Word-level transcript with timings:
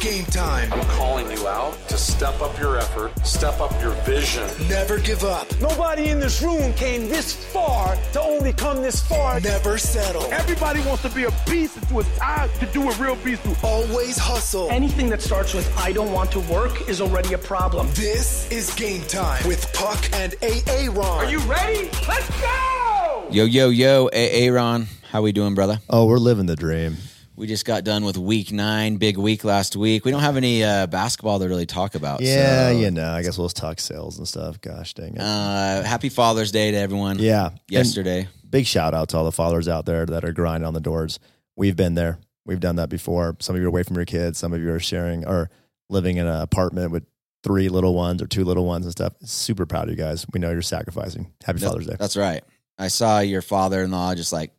game 0.00 0.24
time. 0.26 0.72
I'm 0.72 0.80
calling 0.96 1.30
you 1.30 1.46
out 1.46 1.76
to 1.88 1.98
step 1.98 2.40
up 2.40 2.58
your 2.58 2.78
effort, 2.78 3.12
step 3.24 3.60
up 3.60 3.70
your 3.82 3.92
vision. 4.04 4.48
Never 4.66 4.98
give 4.98 5.24
up. 5.24 5.46
Nobody 5.60 6.08
in 6.08 6.18
this 6.18 6.40
room 6.42 6.72
came 6.72 7.08
this 7.08 7.34
far 7.34 7.96
to 8.12 8.20
only 8.20 8.54
come 8.54 8.80
this 8.82 9.00
far. 9.00 9.40
Never 9.40 9.76
settle. 9.76 10.22
Everybody 10.32 10.80
wants 10.80 11.02
to 11.02 11.10
be 11.10 11.24
a 11.24 11.30
beast 11.46 11.76
until 11.76 12.00
it's 12.00 12.18
time 12.18 12.48
to 12.60 12.66
do 12.66 12.90
a 12.90 12.94
real 12.96 13.16
beast. 13.16 13.44
do. 13.44 13.54
Always 13.62 14.16
hustle. 14.16 14.70
Anything 14.70 15.10
that 15.10 15.20
starts 15.20 15.52
with 15.52 15.70
I 15.76 15.92
don't 15.92 16.12
want 16.12 16.32
to 16.32 16.40
work 16.40 16.88
is 16.88 17.02
already 17.02 17.34
a 17.34 17.38
problem. 17.38 17.88
This 17.92 18.50
is 18.50 18.72
game 18.74 19.02
time 19.02 19.46
with 19.46 19.70
Puck 19.74 20.08
and 20.14 20.34
AA 20.42 20.90
Ron. 20.90 21.24
Are 21.26 21.30
you 21.30 21.40
ready? 21.40 21.90
Let's 22.08 22.28
go! 22.40 23.26
Yo, 23.30 23.44
yo, 23.44 23.68
yo, 23.68 24.06
Aaron. 24.12 24.86
How 25.10 25.20
we 25.20 25.32
doing, 25.32 25.54
brother? 25.54 25.80
Oh, 25.90 26.06
we're 26.06 26.18
living 26.18 26.46
the 26.46 26.56
dream. 26.56 26.96
We 27.40 27.46
just 27.46 27.64
got 27.64 27.84
done 27.84 28.04
with 28.04 28.18
week 28.18 28.52
nine, 28.52 28.96
big 28.96 29.16
week 29.16 29.44
last 29.44 29.74
week. 29.74 30.04
We 30.04 30.10
don't 30.10 30.20
have 30.20 30.36
any 30.36 30.62
uh, 30.62 30.86
basketball 30.86 31.38
to 31.38 31.48
really 31.48 31.64
talk 31.64 31.94
about. 31.94 32.20
Yeah, 32.20 32.68
so, 32.68 32.78
you 32.78 32.90
know. 32.90 33.10
I 33.10 33.22
guess 33.22 33.38
we'll 33.38 33.46
just 33.46 33.56
talk 33.56 33.80
sales 33.80 34.18
and 34.18 34.28
stuff. 34.28 34.60
Gosh 34.60 34.92
dang 34.92 35.14
it. 35.14 35.22
Uh, 35.22 35.82
happy 35.82 36.10
Father's 36.10 36.52
Day 36.52 36.70
to 36.72 36.76
everyone. 36.76 37.18
yeah. 37.18 37.46
And 37.46 37.60
Yesterday. 37.66 38.28
big 38.50 38.66
shout 38.66 38.92
out 38.92 39.08
to 39.08 39.16
all 39.16 39.24
the 39.24 39.32
fathers 39.32 39.68
out 39.68 39.86
there 39.86 40.04
that 40.04 40.22
are 40.22 40.32
grinding 40.32 40.66
on 40.66 40.74
the 40.74 40.82
doors. 40.82 41.18
We've 41.56 41.74
been 41.74 41.94
there. 41.94 42.18
We've 42.44 42.60
done 42.60 42.76
that 42.76 42.90
before. 42.90 43.34
Some 43.40 43.54
of 43.56 43.62
you 43.62 43.68
are 43.68 43.70
away 43.70 43.84
from 43.84 43.96
your 43.96 44.04
kids. 44.04 44.38
Some 44.38 44.52
of 44.52 44.60
you 44.60 44.70
are 44.74 44.78
sharing 44.78 45.26
or 45.26 45.48
living 45.88 46.18
in 46.18 46.26
an 46.26 46.42
apartment 46.42 46.90
with 46.90 47.06
three 47.42 47.70
little 47.70 47.94
ones 47.94 48.20
or 48.20 48.26
two 48.26 48.44
little 48.44 48.66
ones 48.66 48.84
and 48.84 48.92
stuff. 48.92 49.14
Super 49.24 49.64
proud 49.64 49.84
of 49.84 49.90
you 49.92 49.96
guys. 49.96 50.26
We 50.34 50.40
know 50.40 50.50
you're 50.50 50.60
sacrificing. 50.60 51.32
Happy 51.42 51.60
Father's 51.60 51.86
Day. 51.86 51.96
That's 51.98 52.18
right. 52.18 52.44
I 52.76 52.88
saw 52.88 53.20
your 53.20 53.40
father-in-law 53.40 54.14
just 54.16 54.30
like 54.30 54.52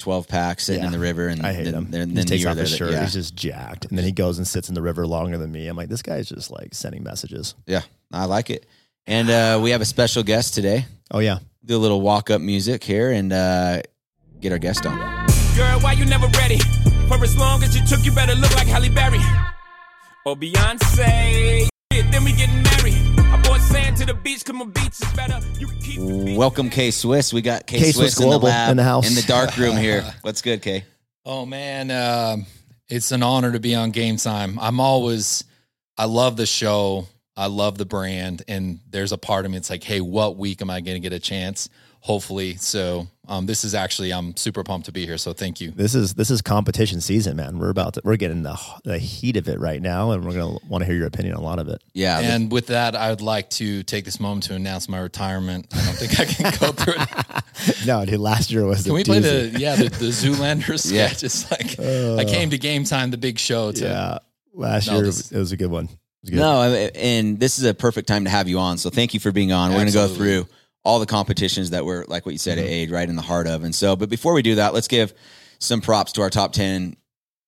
twelve 0.00 0.26
packs 0.26 0.64
sitting 0.64 0.80
Yeah. 0.82 0.86
in 0.88 0.92
the 0.92 0.98
river, 0.98 1.28
and 1.28 1.46
I 1.46 1.52
hate 1.52 1.64
then, 1.66 1.74
him. 1.74 1.90
Then, 1.90 2.16
he 2.16 2.24
takes 2.24 2.44
off 2.46 2.56
there. 2.56 2.62
his 2.64 2.72
that- 2.72 2.76
shirt. 2.78 2.90
Yeah, 2.92 3.02
He's 3.04 3.12
just 3.12 3.36
jacked. 3.36 3.84
And 3.86 3.96
then 3.96 4.04
he 4.04 4.10
goes 4.12 4.38
and 4.38 4.46
sits 4.48 4.68
in 4.68 4.74
the 4.74 4.82
river 4.82 5.06
longer 5.06 5.38
than 5.38 5.52
me. 5.52 5.68
I'm 5.68 5.76
like, 5.76 5.88
this 5.88 6.02
guy's 6.02 6.28
just 6.28 6.50
like 6.50 6.74
sending 6.74 7.02
messages. 7.04 7.54
yeah, 7.66 7.82
I 8.12 8.24
like 8.24 8.50
it. 8.50 8.66
And 9.06 9.30
uh, 9.30 9.60
we 9.62 9.70
have 9.70 9.80
a 9.80 9.84
special 9.84 10.22
guest 10.22 10.54
today. 10.54 10.86
Oh, 11.10 11.18
yeah. 11.20 11.38
Do 11.64 11.76
a 11.76 11.78
little 11.78 12.00
walk-up 12.00 12.40
music 12.40 12.82
here 12.84 13.10
and 13.10 13.32
uh, 13.32 13.82
get 14.40 14.52
our 14.52 14.58
guest 14.58 14.86
on. 14.86 14.96
Girl, 15.56 15.80
why 15.80 15.92
you 15.92 16.04
never 16.04 16.26
ready? 16.38 16.58
For 17.08 17.22
as 17.22 17.36
long 17.36 17.62
as 17.62 17.76
you 17.76 17.84
took, 17.86 18.04
you 18.04 18.12
better 18.12 18.34
look 18.34 18.54
like 18.54 18.66
Halle 18.68 18.88
Berry. 18.88 19.18
Or 20.26 20.36
Beyonce. 20.36 21.68
Then 21.90 22.24
we 22.24 22.32
getting 22.32 22.62
married. 22.62 22.79
I 23.70 23.72
bought 23.72 23.82
sand 23.82 23.96
to 23.98 24.06
the 24.06 24.14
beach, 24.14 24.44
cause 24.44 24.54
my 24.54 24.64
beach 24.64 25.00
is 25.00 25.12
better. 25.14 25.40
You 25.58 25.68
can 25.68 25.78
keep 25.80 26.00
the. 26.00 26.36
Welcome, 26.36 26.70
K 26.70 26.90
Swiss. 26.90 27.32
We 27.32 27.40
got 27.42 27.66
K, 27.66 27.78
K 27.78 27.84
Swiss 27.84 27.96
Swiss 27.96 28.16
in 28.18 28.24
the 28.24 28.28
Global 28.30 28.48
lab, 28.48 28.70
in 28.72 28.76
the 28.76 28.82
house. 28.82 29.08
in 29.08 29.14
the 29.14 29.22
dark 29.22 29.56
room 29.56 29.76
here. 29.76 30.04
What's 30.22 30.42
good, 30.42 30.60
K? 30.62 30.84
Oh 31.24 31.46
man, 31.46 31.90
um, 31.90 32.46
it's 32.88 33.12
an 33.12 33.22
honor 33.22 33.52
to 33.52 33.60
be 33.60 33.74
on 33.74 33.90
Game 33.90 34.16
Time. 34.16 34.58
I'm 34.58 34.80
always, 34.80 35.44
I 35.96 36.06
love 36.06 36.36
the 36.36 36.46
show. 36.46 37.06
I 37.36 37.46
love 37.46 37.78
the 37.78 37.86
brand, 37.86 38.42
and 38.48 38.80
there's 38.90 39.12
a 39.12 39.18
part 39.18 39.44
of 39.44 39.50
me. 39.50 39.56
It's 39.56 39.70
like, 39.70 39.84
hey, 39.84 40.00
what 40.00 40.36
week 40.36 40.60
am 40.60 40.68
I 40.68 40.80
going 40.80 40.96
to 40.96 41.00
get 41.00 41.14
a 41.14 41.20
chance? 41.20 41.68
Hopefully, 42.02 42.56
so 42.56 43.06
um, 43.28 43.44
this 43.44 43.62
is 43.62 43.74
actually 43.74 44.10
I'm 44.12 44.34
super 44.34 44.64
pumped 44.64 44.86
to 44.86 44.92
be 44.92 45.04
here. 45.04 45.18
So 45.18 45.34
thank 45.34 45.60
you. 45.60 45.70
This 45.70 45.94
is 45.94 46.14
this 46.14 46.30
is 46.30 46.40
competition 46.40 47.00
season, 47.02 47.36
man. 47.36 47.58
We're 47.58 47.68
about 47.68 47.94
to 47.94 48.00
we're 48.04 48.16
getting 48.16 48.42
the 48.42 48.58
the 48.84 48.98
heat 48.98 49.36
of 49.36 49.48
it 49.48 49.60
right 49.60 49.82
now, 49.82 50.12
and 50.12 50.24
we're 50.24 50.32
gonna 50.32 50.56
want 50.66 50.80
to 50.82 50.86
hear 50.86 50.94
your 50.96 51.06
opinion 51.06 51.34
on 51.34 51.40
a 51.40 51.44
lot 51.44 51.58
of 51.58 51.68
it. 51.68 51.82
Yeah, 51.92 52.18
And 52.18 52.50
with 52.50 52.68
that, 52.68 52.96
I 52.96 53.10
would 53.10 53.20
like 53.20 53.50
to 53.50 53.82
take 53.82 54.06
this 54.06 54.18
moment 54.18 54.44
to 54.44 54.54
announce 54.54 54.88
my 54.88 54.98
retirement. 54.98 55.66
I 55.72 55.84
don't 55.84 55.94
think 55.96 56.18
I 56.18 56.24
can 56.24 56.44
go 56.58 56.72
through 56.72 56.94
it. 56.96 57.42
No, 57.86 58.02
dude, 58.06 58.18
last 58.20 58.50
year 58.50 58.64
was. 58.64 58.84
Can 58.84 58.92
a 58.92 58.94
we 58.94 59.04
play 59.04 59.18
the 59.20 59.54
yeah 59.58 59.76
the, 59.76 59.90
the 59.90 60.06
Zoolander 60.06 60.68
Yeah. 60.90 61.08
sketch? 61.08 61.22
It's 61.22 61.50
like 61.50 61.78
I 61.78 62.24
came 62.24 62.48
to 62.50 62.58
Game 62.58 62.84
Time, 62.84 63.10
the 63.10 63.18
big 63.18 63.38
show. 63.38 63.70
To, 63.72 63.84
Yeah, 63.84 64.18
last 64.54 64.86
No, 64.86 64.94
year 64.94 65.04
this- 65.04 65.30
it 65.30 65.36
was 65.38 65.52
a 65.52 65.58
good 65.58 65.70
one. 65.70 65.84
It 65.84 65.90
was 66.22 66.30
good. 66.30 66.36
No, 66.38 66.60
I- 66.62 66.90
and 66.94 67.38
this 67.38 67.58
is 67.58 67.64
a 67.66 67.74
perfect 67.74 68.08
time 68.08 68.24
to 68.24 68.30
have 68.30 68.48
you 68.48 68.58
on. 68.58 68.78
So 68.78 68.88
thank 68.88 69.12
you 69.12 69.20
for 69.20 69.30
being 69.32 69.52
on. 69.52 69.70
We're 69.70 69.76
going 69.76 69.88
to 69.88 69.92
go 69.92 70.08
through 70.08 70.46
all 70.84 70.98
the 70.98 71.06
competitions 71.06 71.70
that 71.70 71.84
we're, 71.84 72.04
like 72.06 72.24
what 72.26 72.32
you 72.32 72.38
said, 72.38 72.58
Mm-hmm. 72.58 72.66
at 72.66 72.72
Aid, 72.72 72.90
right 72.90 73.08
in 73.08 73.16
the 73.16 73.22
heart 73.22 73.46
of. 73.46 73.64
And 73.64 73.74
so, 73.74 73.96
but 73.96 74.08
before 74.08 74.32
we 74.32 74.42
do 74.42 74.56
that, 74.56 74.72
let's 74.74 74.88
give 74.88 75.12
some 75.58 75.80
props 75.80 76.12
to 76.12 76.22
our 76.22 76.30
top 76.30 76.52
10 76.52 76.96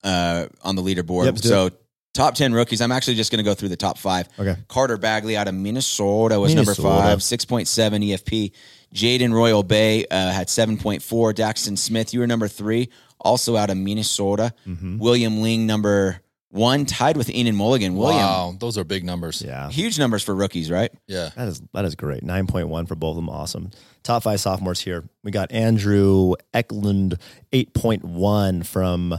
uh, 0.04 0.46
on 0.62 0.76
the 0.76 0.82
leaderboard. 0.82 1.24
Yep, 1.26 1.38
so, 1.38 1.70
top 2.14 2.34
10 2.34 2.52
rookies. 2.52 2.80
I'm 2.82 2.92
actually 2.92 3.14
just 3.14 3.30
going 3.32 3.38
to 3.38 3.48
go 3.50 3.54
through 3.54 3.70
the 3.70 3.76
top 3.76 3.96
five. 3.98 4.28
Okay. 4.38 4.56
Carter 4.68 4.98
Bagley 4.98 5.36
out 5.36 5.48
of 5.48 5.54
Minnesota 5.54 6.38
was 6.38 6.54
number 6.54 6.74
five, 6.74 7.18
6.7 7.20 7.66
EFP. 8.10 8.52
Jaden 8.94 9.32
Royal 9.32 9.62
Bay 9.62 10.04
uh, 10.10 10.30
had 10.32 10.48
7.4. 10.48 11.00
Daxton 11.32 11.78
Smith, 11.78 12.12
you 12.12 12.20
were 12.20 12.26
number 12.26 12.48
three, 12.48 12.90
also 13.18 13.56
out 13.56 13.70
of 13.70 13.78
Minnesota. 13.78 14.52
Mm-hmm. 14.66 14.98
William 14.98 15.40
Ling, 15.40 15.66
number 15.66 16.20
one, 16.52 16.84
tied 16.84 17.16
with 17.16 17.28
Enan 17.28 17.54
Mulligan. 17.54 17.96
William, 17.96 18.18
Wow, 18.20 18.54
those 18.60 18.76
are 18.76 18.84
big 18.84 19.04
numbers. 19.04 19.42
Yeah, 19.42 19.70
huge 19.70 19.98
numbers 19.98 20.22
for 20.22 20.34
rookies, 20.34 20.70
right? 20.70 20.92
Yeah. 21.06 21.30
that 21.34 21.48
is 21.48 21.62
that 21.72 21.84
is 21.86 21.94
great. 21.94 22.22
Nine 22.22 22.46
point 22.46 22.68
one 22.68 22.84
for 22.86 22.94
both 22.94 23.12
of 23.12 23.16
them. 23.16 23.30
Awesome. 23.30 23.70
Top 24.02 24.22
five 24.22 24.38
sophomores 24.40 24.80
here. 24.80 25.08
We 25.24 25.30
got 25.30 25.50
Andrew 25.50 26.34
Eklund, 26.52 27.14
eight 27.52 27.72
point 27.72 28.04
one 28.04 28.62
from 28.62 29.18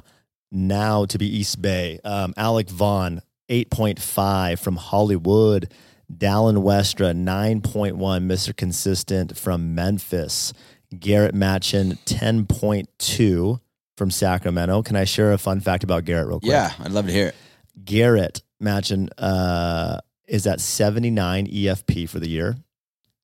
now 0.51 1.05
to 1.05 1.17
be 1.17 1.25
East 1.37 1.61
Bay. 1.61 1.99
Um, 2.03 2.33
Alec 2.37 2.69
Vaughn, 2.69 3.21
eight 3.49 3.71
point 3.71 3.99
five 3.99 4.59
from 4.59 4.75
Hollywood. 4.75 5.71
Dallin 6.15 6.61
Westra, 6.61 7.15
nine 7.15 7.61
point 7.61 7.97
one, 7.97 8.27
Mister 8.27 8.53
Consistent 8.53 9.35
from 9.35 9.73
Memphis. 9.73 10.53
Garrett 10.99 11.33
Matchin, 11.33 11.97
ten 12.05 12.45
point 12.45 12.89
two 12.99 13.59
from 13.97 14.11
Sacramento. 14.11 14.81
Can 14.83 14.95
I 14.95 15.03
share 15.05 15.33
a 15.33 15.37
fun 15.37 15.59
fact 15.59 15.83
about 15.83 16.05
Garrett 16.05 16.27
real 16.27 16.39
quick? 16.39 16.51
Yeah, 16.51 16.71
I'd 16.79 16.91
love 16.91 17.05
to 17.07 17.11
hear 17.11 17.27
it. 17.27 17.35
Garrett 17.83 18.41
Matchin 18.61 19.09
uh, 19.17 19.99
is 20.27 20.47
at 20.47 20.59
79 20.61 21.47
EFP 21.47 22.07
for 22.09 22.19
the 22.19 22.29
year. 22.29 22.55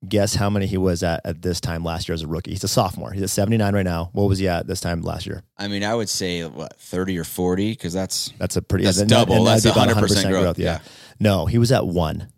Guess 0.07 0.35
how 0.35 0.49
many 0.49 0.65
he 0.65 0.77
was 0.77 1.03
at 1.03 1.19
at 1.25 1.41
this 1.41 1.59
time 1.59 1.83
last 1.83 2.07
year 2.07 2.13
as 2.13 2.21
a 2.21 2.27
rookie? 2.27 2.51
He's 2.51 2.63
a 2.63 2.69
sophomore. 2.69 3.11
He's 3.11 3.21
at 3.21 3.29
79 3.29 3.73
right 3.75 3.83
now. 3.83 4.09
What 4.13 4.29
was 4.29 4.39
he 4.39 4.47
at 4.47 4.65
this 4.65 4.79
time 4.79 5.01
last 5.01 5.25
year? 5.25 5.43
I 5.57 5.67
mean, 5.67 5.83
I 5.83 5.93
would 5.93 6.07
say 6.07 6.45
what 6.45 6.79
thirty 6.79 7.17
or 7.17 7.25
forty 7.25 7.71
because 7.71 7.91
that's 7.91 8.31
That's 8.37 8.55
a 8.55 8.61
pretty. 8.61 8.85
That's 8.85 8.99
and 8.99 9.09
double. 9.09 9.35
and 9.35 9.47
That's 9.47 9.63
that'd 9.63 9.93
100% 9.93 10.29
growth, 10.29 10.57
Yeah. 10.57 10.65
yeah. 10.75 10.79
No, 11.19 11.47
he 11.47 11.57
was 11.57 11.73
at 11.73 11.85
one. 11.85 12.29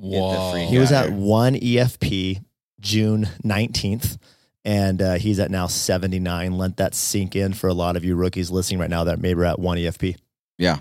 Free 0.00 0.64
He 0.70 0.78
was 0.78 0.90
at 0.90 1.12
one 1.12 1.54
EFP 1.54 2.42
June 2.80 3.28
19th. 3.44 4.16
And 4.64 5.02
uh, 5.02 5.14
he's 5.14 5.40
at 5.40 5.50
now 5.50 5.66
79. 5.66 6.52
Let 6.52 6.76
that 6.76 6.94
sink 6.94 7.34
in 7.34 7.52
for 7.52 7.68
a 7.68 7.74
lot 7.74 7.96
of 7.96 8.04
you 8.04 8.14
rookies 8.14 8.50
listening 8.50 8.78
right 8.78 8.90
now 8.90 9.04
that 9.04 9.18
maybe 9.18 9.40
are 9.40 9.44
at 9.44 9.58
one 9.58 9.78
EFP. 9.78 10.16
yeah. 10.58 10.78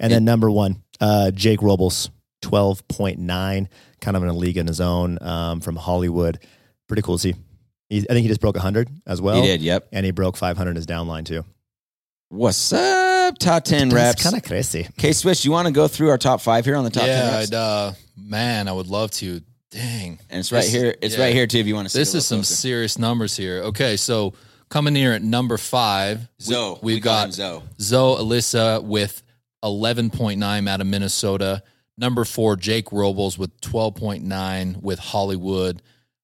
And 0.00 0.12
then 0.12 0.24
number 0.24 0.50
one, 0.50 0.82
uh, 1.00 1.30
Jake 1.30 1.62
Robles, 1.62 2.10
12.9, 2.42 3.68
kind 4.00 4.16
of 4.16 4.22
in 4.24 4.28
a 4.28 4.32
league 4.32 4.56
in 4.56 4.66
his 4.66 4.80
own 4.80 5.18
um, 5.22 5.60
from 5.60 5.76
Hollywood. 5.76 6.40
Pretty 6.88 7.02
cool 7.02 7.16
to 7.16 7.20
see. 7.20 7.34
He, 7.88 7.98
I 8.00 8.12
think 8.12 8.22
he 8.22 8.28
just 8.28 8.40
broke 8.40 8.56
100 8.56 8.88
as 9.06 9.22
well. 9.22 9.40
he 9.40 9.46
did. 9.46 9.62
Yep. 9.62 9.88
And 9.92 10.04
he 10.04 10.10
broke 10.10 10.36
500 10.36 10.70
in 10.70 10.76
his 10.76 10.86
downline 10.86 11.24
too. 11.24 11.44
What's 12.28 12.72
up? 12.72 13.38
Top 13.38 13.64
ten 13.64 13.90
reps. 13.90 13.94
That's 13.94 14.22
kind 14.24 14.36
of 14.36 14.42
crazy. 14.42 14.88
K 14.98 15.12
Swiss, 15.12 15.44
you 15.44 15.52
want 15.52 15.68
to 15.68 15.72
go 15.72 15.86
through 15.86 16.10
our 16.10 16.18
top 16.18 16.40
five 16.40 16.64
here 16.64 16.74
on 16.74 16.82
the 16.84 16.90
top 16.90 17.04
ten 17.04 17.24
yeah, 17.24 17.38
reps? 17.38 17.52
I'd, 17.52 17.54
uh, 17.54 17.92
man, 18.16 18.66
I 18.66 18.72
would 18.72 18.88
love 18.88 19.12
to. 19.12 19.40
Dang. 19.74 20.18
and 20.30 20.40
it's 20.40 20.52
right 20.52 20.62
This- 20.62 20.72
here. 20.72 20.94
It's 21.02 21.16
yeah. 21.16 21.24
right 21.24 21.34
here 21.34 21.46
too. 21.46 21.58
If 21.58 21.66
you 21.66 21.74
want 21.74 21.86
to 21.86 21.90
see 21.90 21.98
This 21.98 22.14
it 22.14 22.18
is 22.18 22.26
some 22.26 22.38
closer. 22.38 22.54
serious 22.54 22.98
numbers 22.98 23.36
here. 23.36 23.62
Okay, 23.64 23.96
so 23.96 24.34
coming 24.70 24.94
here 24.94 25.12
at 25.12 25.22
number 25.22 25.56
five, 25.58 26.20
we- 26.38 26.44
Zoe. 26.44 26.78
we've 26.82 26.94
We 26.96 27.00
got 27.00 27.32
Zoe. 27.34 27.62
Zoe 27.80 28.16
Alyssa 28.22 28.82
with 28.84 29.22
11.9 29.64 30.68
out 30.68 30.80
of 30.80 30.86
Minnesota. 30.86 31.62
Number 31.98 32.24
four, 32.24 32.56
Jake 32.56 32.92
Robles 32.92 33.36
with 33.38 33.60
12.9 33.60 34.80
with 34.82 34.98
Hollywood. 34.98 35.82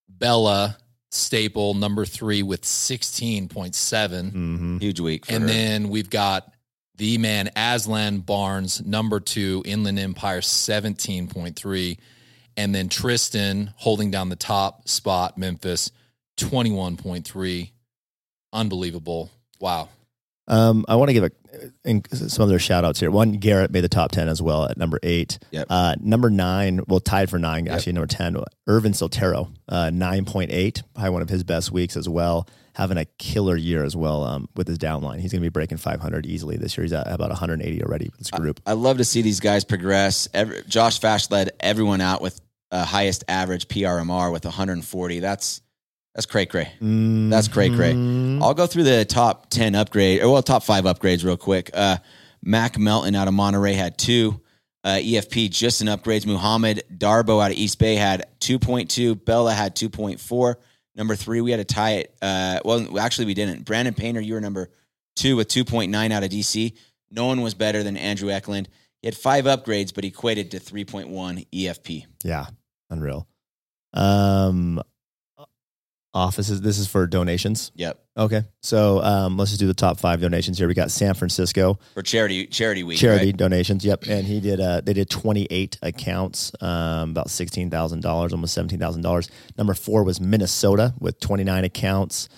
Bella 0.08 0.76
Staple, 1.10 1.74
number 1.74 2.04
three 2.06 2.42
with 2.42 2.62
16.7. 2.64 4.30
hmm 4.30 4.78
huge 4.78 5.00
week. 5.00 5.26
For 5.26 5.32
And 5.34 5.42
her. 5.42 5.48
then 5.48 5.88
we've 5.88 6.10
got 6.10 6.52
the 6.96 7.18
man 7.18 7.50
Aslan 7.56 8.18
Barnes, 8.20 8.82
number 8.84 9.18
two, 9.20 9.62
Inland 9.64 9.98
Empire, 9.98 10.40
17.3. 10.40 11.98
And 12.60 12.74
then 12.74 12.90
Tristan 12.90 13.72
holding 13.76 14.10
down 14.10 14.28
the 14.28 14.36
top 14.36 14.86
spot, 14.86 15.38
Memphis, 15.38 15.90
21.3. 16.36 17.70
Unbelievable. 18.52 19.30
Wow. 19.60 19.88
Um, 20.46 20.84
I 20.86 20.96
want 20.96 21.08
to 21.08 21.14
give 21.14 21.24
a, 21.24 21.30
in 21.86 22.02
some 22.12 22.42
of 22.42 22.50
their 22.50 22.58
shout 22.58 22.84
outs 22.84 23.00
here. 23.00 23.10
One, 23.10 23.32
Garrett 23.32 23.70
made 23.70 23.80
the 23.80 23.88
top 23.88 24.10
10 24.10 24.28
as 24.28 24.42
well 24.42 24.66
at 24.66 24.76
number 24.76 24.98
eight. 25.02 25.38
Yep. 25.52 25.68
Uh, 25.70 25.94
number 26.02 26.28
nine, 26.28 26.82
well, 26.86 27.00
tied 27.00 27.30
for 27.30 27.38
nine, 27.38 27.66
actually, 27.66 27.94
number 27.94 28.06
10, 28.06 28.36
Irvin 28.66 28.92
Sotero, 28.92 29.50
uh, 29.70 29.86
9.8, 29.86 30.82
probably 30.92 31.10
one 31.10 31.22
of 31.22 31.30
his 31.30 31.42
best 31.42 31.72
weeks 31.72 31.96
as 31.96 32.10
well. 32.10 32.46
Having 32.74 32.98
a 32.98 33.06
killer 33.16 33.56
year 33.56 33.84
as 33.84 33.96
well 33.96 34.22
um, 34.22 34.50
with 34.54 34.68
his 34.68 34.78
downline. 34.78 35.18
He's 35.20 35.32
going 35.32 35.40
to 35.40 35.46
be 35.46 35.48
breaking 35.48 35.78
500 35.78 36.26
easily 36.26 36.58
this 36.58 36.76
year. 36.76 36.84
He's 36.84 36.92
at 36.92 37.06
about 37.06 37.30
180 37.30 37.82
already 37.82 38.04
with 38.06 38.18
this 38.18 38.30
group. 38.30 38.60
I 38.66 38.74
love 38.74 38.98
to 38.98 39.04
see 39.04 39.22
these 39.22 39.40
guys 39.40 39.64
progress. 39.64 40.28
Every, 40.34 40.62
Josh 40.68 41.00
Fash 41.00 41.30
led 41.30 41.50
everyone 41.58 42.00
out 42.02 42.20
with 42.20 42.40
uh, 42.70 42.84
highest 42.84 43.24
average 43.28 43.68
PRMR 43.68 44.32
with 44.32 44.44
140. 44.44 45.20
That's 45.20 45.62
that's 46.14 46.26
cray 46.26 46.46
cray. 46.46 46.72
That's 47.30 47.48
cray 47.48 47.70
cray. 47.70 47.92
I'll 48.42 48.54
go 48.54 48.66
through 48.66 48.82
the 48.82 49.04
top 49.04 49.48
10 49.50 49.74
upgrade, 49.74 50.22
or 50.22 50.32
well, 50.32 50.42
top 50.42 50.64
five 50.64 50.84
upgrades 50.84 51.24
real 51.24 51.36
quick. 51.36 51.70
Uh, 51.72 51.98
Mac 52.42 52.78
Melton 52.78 53.14
out 53.14 53.28
of 53.28 53.34
Monterey 53.34 53.74
had 53.74 53.96
two. 53.96 54.40
Uh, 54.82 54.96
EFP 54.96 55.50
just 55.50 55.82
in 55.82 55.88
upgrades. 55.88 56.26
Muhammad 56.26 56.82
Darbo 56.92 57.44
out 57.44 57.50
of 57.50 57.56
East 57.56 57.78
Bay 57.78 57.96
had 57.96 58.26
2.2. 58.40 59.24
Bella 59.24 59.52
had 59.52 59.76
2.4. 59.76 60.54
Number 60.96 61.14
three, 61.16 61.40
we 61.42 61.50
had 61.50 61.60
a 61.60 61.64
tie 61.64 61.92
it. 61.96 62.16
Uh, 62.20 62.60
well, 62.64 62.98
actually, 62.98 63.26
we 63.26 63.34
didn't. 63.34 63.64
Brandon 63.64 63.94
Painter, 63.94 64.20
you 64.20 64.34
were 64.34 64.40
number 64.40 64.70
two 65.16 65.36
with 65.36 65.48
2.9 65.48 66.10
out 66.10 66.22
of 66.22 66.30
DC. 66.30 66.74
No 67.10 67.26
one 67.26 67.42
was 67.42 67.54
better 67.54 67.82
than 67.82 67.96
Andrew 67.96 68.30
Eklund. 68.30 68.68
He 69.02 69.06
had 69.06 69.16
five 69.16 69.44
upgrades, 69.44 69.94
but 69.94 70.04
equated 70.04 70.50
to 70.52 70.60
3.1 70.60 71.46
EFP. 71.52 72.06
Yeah, 72.24 72.46
unreal. 72.90 73.26
Um, 73.94 74.82
offices. 76.12 76.60
This 76.60 76.78
is 76.78 76.88
for 76.88 77.06
donations. 77.06 77.70
Yep. 77.76 77.98
Okay, 78.16 78.42
so 78.62 79.00
um, 79.02 79.36
let's 79.36 79.50
just 79.52 79.60
do 79.60 79.66
the 79.66 79.74
top 79.74 79.98
five 79.98 80.20
donations 80.20 80.58
here. 80.58 80.68
We 80.68 80.74
got 80.74 80.90
San 80.90 81.14
Francisco 81.14 81.78
For 81.94 82.02
charity 82.02 82.46
charity 82.46 82.82
week. 82.82 82.98
charity 82.98 83.26
right? 83.26 83.36
donations. 83.36 83.84
Yep, 83.84 84.06
and 84.08 84.26
he 84.26 84.40
did. 84.40 84.60
Uh, 84.60 84.80
they 84.80 84.92
did 84.92 85.08
twenty 85.08 85.46
eight 85.50 85.78
accounts, 85.82 86.52
um, 86.60 87.10
about 87.10 87.30
sixteen 87.30 87.70
thousand 87.70 88.02
dollars, 88.02 88.32
almost 88.32 88.54
seventeen 88.54 88.78
thousand 88.78 89.02
dollars. 89.02 89.30
Number 89.56 89.74
four 89.74 90.04
was 90.04 90.20
Minnesota 90.20 90.94
with 90.98 91.18
twenty 91.20 91.44
nine 91.44 91.64
accounts. 91.64 92.28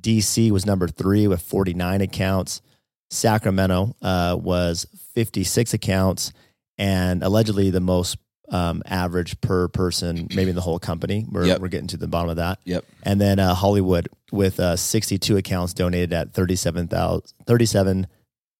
DC 0.00 0.50
was 0.50 0.64
number 0.64 0.88
three 0.88 1.26
with 1.26 1.42
forty 1.42 1.74
nine 1.74 2.00
accounts. 2.00 2.62
Sacramento 3.10 3.94
uh, 4.02 4.38
was 4.40 4.86
fifty 5.14 5.44
six 5.44 5.74
accounts, 5.74 6.32
and 6.78 7.22
allegedly 7.22 7.70
the 7.70 7.80
most 7.80 8.16
um, 8.48 8.82
average 8.86 9.40
per 9.40 9.68
person, 9.68 10.28
maybe 10.34 10.50
in 10.50 10.56
the 10.56 10.62
whole 10.62 10.78
company. 10.78 11.26
We're, 11.30 11.46
Yep. 11.46 11.60
we're 11.60 11.68
getting 11.68 11.88
to 11.88 11.96
the 11.96 12.06
bottom 12.08 12.30
of 12.30 12.36
that. 12.36 12.58
Yep. 12.64 12.84
And 13.02 13.20
then 13.20 13.38
uh, 13.38 13.54
Hollywood 13.54 14.08
with 14.32 14.60
uh, 14.60 14.76
62 14.76 15.36
accounts 15.36 15.74
donated 15.74 16.12
at 16.12 16.32
$37,200 16.32 18.06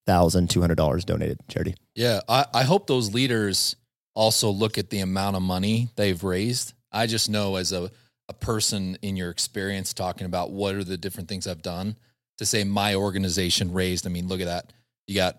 $37, 0.06 1.05
donated 1.06 1.38
charity. 1.49 1.75
Yeah, 1.94 2.21
I, 2.29 2.47
I 2.55 2.62
hope 2.65 2.87
those 2.87 3.12
leaders 3.12 3.77
also 4.15 4.50
look 4.50 4.79
at 4.79 4.91
the 4.91 5.00
amount 5.00 5.37
of 5.37 5.43
money 5.43 5.89
they've 5.97 6.23
raised. 6.23 6.73
I 6.93 7.06
just 7.06 7.29
know 7.29 7.56
as 7.56 7.73
a, 7.73 7.91
a 8.29 8.32
person 8.32 8.97
in 9.03 9.17
your 9.17 9.31
experience 9.31 9.93
talking 9.93 10.27
about 10.27 10.50
what 10.50 10.75
are 10.75 10.85
the 10.85 10.97
different 10.97 11.29
things 11.29 11.47
I've 11.47 11.62
done 11.62 11.97
to 12.39 12.47
say 12.47 12.65
my 12.65 12.94
organization 12.94 13.73
raised. 13.73 14.06
I 14.06 14.11
mean, 14.11 14.29
look 14.29 14.41
at 14.41 14.47
that. 14.47 14.73
You 15.06 15.15
got 15.17 15.39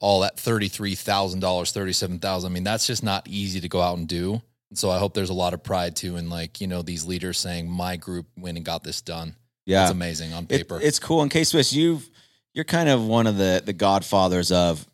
all 0.00 0.20
that 0.20 0.36
$33,000, 0.36 1.38
$37,000. 1.40 2.44
I 2.44 2.48
mean, 2.48 2.64
that's 2.64 2.86
just 2.86 3.02
not 3.02 3.26
easy 3.28 3.60
to 3.60 3.68
go 3.68 3.80
out 3.80 3.98
and 3.98 4.06
do. 4.08 4.40
And 4.70 4.78
so 4.78 4.90
I 4.90 4.98
hope 4.98 5.14
there's 5.14 5.30
a 5.30 5.34
lot 5.34 5.54
of 5.54 5.62
pride 5.62 5.96
too 5.96 6.16
in 6.16 6.28
like, 6.30 6.60
you 6.60 6.66
know, 6.66 6.82
these 6.82 7.04
leaders 7.04 7.38
saying 7.38 7.68
my 7.70 7.96
group 7.96 8.26
went 8.36 8.56
and 8.56 8.64
got 8.66 8.84
this 8.84 9.00
done. 9.00 9.34
Yeah. 9.66 9.82
It's 9.84 9.92
amazing 9.92 10.32
on 10.32 10.44
It- 10.44 10.48
paper. 10.48 10.80
it's 10.80 10.98
cool. 10.98 11.22
In 11.22 11.28
K 11.28 11.44
Swiss, 11.44 11.72
you've 11.72 12.08
you're 12.54 12.64
kind 12.64 12.88
of 12.88 13.04
one 13.04 13.26
of 13.26 13.36
the 13.36 13.62
the 13.64 13.72
godfathers 13.72 14.50
of 14.52 14.86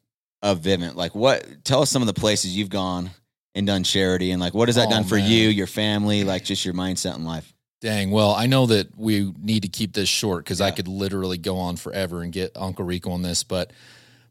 of 0.43 0.61
Vivint. 0.61 0.95
Like, 0.97 1.15
what? 1.15 1.65
Tell 1.65 1.81
us 1.83 1.91
some 1.91 2.03
of 2.03 2.07
the 2.07 2.13
places 2.15 2.57
you've 2.57 2.69
gone 2.71 3.11
and 3.55 3.67
done 3.67 3.83
charity, 3.85 4.31
and 4.33 4.41
like, 4.41 4.53
what 4.53 4.69
has 4.69 4.75
that 4.77 4.89
Oh, 4.89 4.91
done 4.91 5.05
for 5.05 5.15
man. 5.17 5.31
you, 5.31 5.49
your 5.49 5.67
family, 5.69 6.25
like 6.25 6.45
just 6.51 6.65
your 6.65 6.75
mindset 6.75 7.17
in 7.17 7.25
life? 7.25 7.53
Dang. 7.81 8.11
Well, 8.11 8.33
I 8.33 8.47
know 8.47 8.67
that 8.67 8.97
we 8.99 9.33
need 9.41 9.63
to 9.63 9.69
keep 9.69 9.93
this 9.93 10.09
short 10.09 10.45
because 10.45 10.61
I 10.61 10.71
could 10.73 10.89
literally 10.89 11.39
go 11.39 11.57
on 11.59 11.77
forever 11.77 12.23
and 12.23 12.33
get 12.33 12.53
Uncle 12.57 12.85
Rico 12.85 13.11
on 13.13 13.23
this. 13.23 13.43
But 13.45 13.73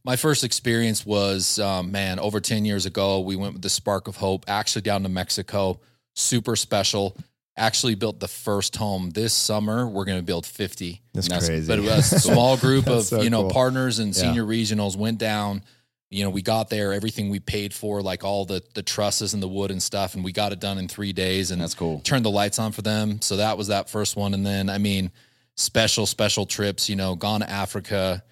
my 0.06 0.16
first 0.16 0.44
experience 0.44 1.06
was, 1.06 1.60
um, 1.60 1.92
man, 1.92 2.20
over 2.20 2.40
10 2.40 2.66
years 2.66 2.86
ago, 2.86 3.22
we 3.22 3.36
went 3.36 3.54
with 3.54 3.62
the 3.62 3.70
Spark 3.70 4.08
of 4.08 4.18
Hope, 4.18 4.46
actually 4.48 4.82
down 4.82 5.04
to 5.04 5.10
Mexico. 5.10 5.80
Super 6.16 6.56
special. 6.56 7.16
Actually 7.56 7.96
built 7.96 8.20
the 8.20 8.28
first 8.28 8.76
home 8.76 9.12
this 9.12 9.34
summer. 9.34 9.88
We're 9.88 10.06
going 10.06 10.18
to 10.18 10.24
build 10.24 10.46
50. 10.46 11.02
That's, 11.14 11.28
That's- 11.28 11.48
crazy. 11.48 11.68
But 11.68 11.80
a 12.00 12.02
small 12.04 12.58
group 12.58 12.88
of, 12.88 13.04
so 13.04 13.22
you 13.22 13.30
know, 13.30 13.44
cool. 13.44 13.52
partners 13.52 14.00
and 14.00 14.14
Yeah. 14.16 14.22
senior 14.24 14.44
regionals 14.44 14.96
went 14.96 15.20
down. 15.20 15.62
You 16.10 16.24
know, 16.24 16.30
we 16.30 16.42
got 16.44 16.70
there, 16.70 16.94
everything 16.94 17.30
we 17.30 17.40
paid 17.40 17.74
for, 17.74 18.02
like 18.04 18.24
all 18.24 18.46
the 18.46 18.62
the 18.76 18.84
trusses 18.84 19.34
and 19.34 19.42
the 19.42 19.48
wood 19.48 19.72
and 19.72 19.82
stuff, 19.82 20.14
and 20.14 20.24
we 20.24 20.32
got 20.32 20.52
it 20.52 20.60
done 20.60 20.78
in 20.78 20.88
three 20.88 21.12
days. 21.12 21.50
And 21.50 21.60
That's 21.60 21.74
cool. 21.74 22.02
Turned 22.02 22.24
the 22.24 22.30
lights 22.30 22.60
on 22.60 22.72
for 22.72 22.84
them. 22.84 23.20
So 23.22 23.38
that 23.38 23.58
was 23.58 23.68
that 23.70 23.90
first 23.90 24.16
one. 24.16 24.36
And 24.36 24.46
then, 24.46 24.70
I 24.70 24.78
mean, 24.78 25.10
special, 25.56 26.06
special 26.06 26.46
trips, 26.46 26.88
you 26.88 26.96
know, 26.96 27.16
gone 27.16 27.40
to 27.40 27.50
Africa, 27.50 28.24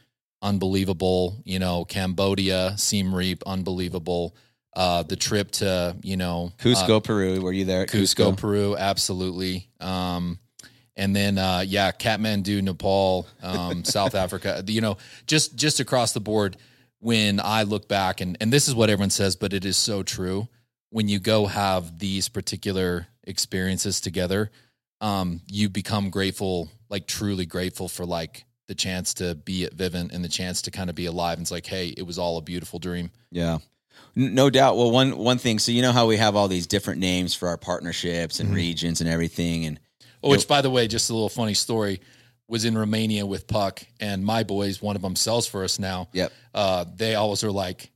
unbelievable, 0.41 1.41
you 1.45 1.59
know, 1.59 1.85
Cambodia, 1.85 2.73
Siem 2.77 3.13
Reap, 3.13 3.43
unbelievable. 3.45 4.35
Uh, 4.73 5.03
the 5.03 5.17
trip 5.17 5.51
to, 5.51 5.97
you 6.01 6.15
know, 6.15 6.53
uh, 6.59 6.63
Cusco, 6.63 7.03
Peru. 7.03 7.41
Were 7.41 7.51
you 7.51 7.65
there? 7.65 7.81
At 7.83 7.89
Cusco, 7.89 8.37
Peru, 8.37 8.77
absolutely. 8.77 9.67
Um, 9.81 10.39
and 10.95 11.15
then 11.15 11.37
uh, 11.37 11.63
yeah, 11.65 11.91
Kathmandu, 11.91 12.61
Nepal, 12.61 13.27
um, 13.41 13.83
South 13.85 14.15
Africa. 14.15 14.63
You 14.65 14.81
know, 14.81 14.97
just 15.27 15.55
just 15.55 15.79
across 15.79 16.13
the 16.13 16.19
board. 16.19 16.57
When 16.99 17.39
I 17.39 17.63
look 17.63 17.87
back, 17.87 18.21
and 18.21 18.37
and 18.39 18.53
this 18.53 18.67
is 18.67 18.75
what 18.75 18.89
everyone 18.89 19.09
says, 19.09 19.35
but 19.35 19.53
it 19.53 19.65
is 19.65 19.75
so 19.75 20.03
true. 20.03 20.47
When 20.91 21.07
you 21.07 21.19
go 21.19 21.47
have 21.47 21.97
these 21.97 22.29
particular 22.29 23.07
experiences 23.23 23.99
together, 23.99 24.51
um, 24.99 25.41
you 25.47 25.67
become 25.67 26.11
grateful, 26.11 26.69
like 26.89 27.07
truly 27.07 27.45
grateful 27.45 27.87
for 27.89 28.05
like 28.05 28.45
the 28.67 28.75
chance 28.75 29.13
to 29.15 29.35
be 29.35 29.65
at 29.65 29.75
Vivint 29.75 30.13
and 30.13 30.23
the 30.23 30.29
chance 30.29 30.61
to 30.63 30.71
kind 30.71 30.89
of 30.89 30.95
be 30.95 31.05
alive. 31.05 31.37
And 31.37 31.43
it's 31.43 31.51
like, 31.51 31.65
hey, 31.65 31.89
it 31.89 32.03
was 32.03 32.17
all 32.17 32.37
a 32.37 32.41
beautiful 32.41 32.79
dream. 32.79 33.11
Yeah. 33.31 33.59
No 34.15 34.49
doubt. 34.49 34.77
Well, 34.77 34.91
one 34.91 35.17
one 35.17 35.37
thing. 35.37 35.59
So 35.59 35.71
you 35.71 35.81
know 35.81 35.91
how 35.91 36.07
we 36.07 36.17
have 36.17 36.35
all 36.35 36.47
these 36.47 36.67
different 36.67 36.99
names 36.99 37.33
for 37.33 37.47
our 37.47 37.57
partnerships 37.57 38.39
and 38.39 38.47
mm-hmm. 38.47 38.55
regions 38.55 38.99
and 38.99 39.09
everything, 39.09 39.65
and 39.65 39.79
Oh, 40.23 40.29
which, 40.29 40.47
by 40.47 40.61
the 40.61 40.69
way, 40.69 40.87
just 40.87 41.09
a 41.09 41.13
little 41.13 41.29
funny 41.29 41.53
story, 41.53 41.99
was 42.51 42.65
in 42.65 42.77
Romania 42.77 43.25
with 43.25 43.47
Puck, 43.47 43.81
and 44.01 44.23
my 44.25 44.43
boys, 44.43 44.81
one 44.81 44.97
of 44.97 45.01
them 45.01 45.15
sells 45.15 45.47
for 45.47 45.63
us 45.63 45.79
now. 45.79 46.09
Yep. 46.11 46.33
Uh, 46.53 46.83
they 46.97 47.15
always 47.15 47.45
are 47.45 47.51
like, 47.51 47.89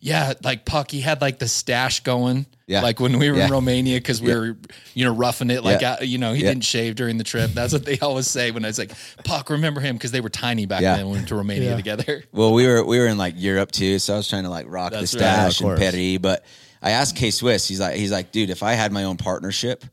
yeah, 0.00 0.34
like 0.44 0.66
Puck, 0.66 0.90
he 0.90 1.00
had 1.00 1.22
like 1.22 1.38
the 1.38 1.48
stash 1.48 2.00
going. 2.00 2.44
Yeah. 2.66 2.82
Like 2.82 3.00
when 3.00 3.18
we 3.18 3.30
were 3.30 3.38
Yeah. 3.38 3.46
in 3.46 3.52
Romania, 3.52 3.96
because 3.98 4.20
we 4.20 4.28
Yeah. 4.28 4.34
were, 4.36 4.56
you 4.92 5.04
know, 5.06 5.14
roughing 5.14 5.50
it. 5.50 5.64
Like, 5.64 5.80
Yeah. 5.80 6.02
you 6.02 6.18
know, 6.18 6.34
he 6.34 6.42
Yeah. 6.42 6.48
didn't 6.50 6.64
shave 6.64 6.94
during 6.94 7.16
the 7.16 7.24
trip. 7.24 7.52
That's 7.54 7.72
what 7.72 7.86
they 7.86 7.98
always 8.02 8.26
say 8.26 8.50
when 8.50 8.64
I 8.64 8.68
was 8.68 8.78
like, 8.78 8.92
Puck, 9.24 9.48
remember 9.48 9.80
him? 9.80 9.96
Because 9.96 10.10
they 10.10 10.20
were 10.20 10.28
tiny 10.28 10.66
back 10.66 10.82
Yeah. 10.82 10.96
then 10.96 11.06
when 11.06 11.12
we 11.12 11.18
went 11.20 11.28
to 11.28 11.34
Romania 11.36 11.70
Yeah. 11.70 11.76
together. 11.76 12.22
Well, 12.32 12.52
we 12.52 12.66
were 12.66 12.84
we 12.84 12.98
were 12.98 13.06
in 13.06 13.16
like 13.16 13.34
Europe 13.38 13.72
too, 13.72 13.98
so 13.98 14.12
I 14.12 14.16
was 14.18 14.28
trying 14.28 14.44
to 14.44 14.50
like 14.50 14.66
rock 14.68 14.92
That's 14.92 15.12
the 15.12 15.18
right. 15.20 15.24
Yeah, 15.24 15.32
stash 15.48 15.60
of 15.60 15.66
and 15.66 15.70
course. 15.70 15.78
Petty. 15.80 16.18
But 16.18 16.44
I 16.82 16.90
asked 16.90 17.16
K 17.16 17.30
Swiss, 17.30 17.66
he's 17.66 17.80
like 17.80 17.96
he's 17.96 18.12
like, 18.12 18.30
dude, 18.30 18.50
if 18.50 18.62
I 18.62 18.74
had 18.74 18.92
my 18.92 19.04
own 19.04 19.16
partnership, 19.16 19.84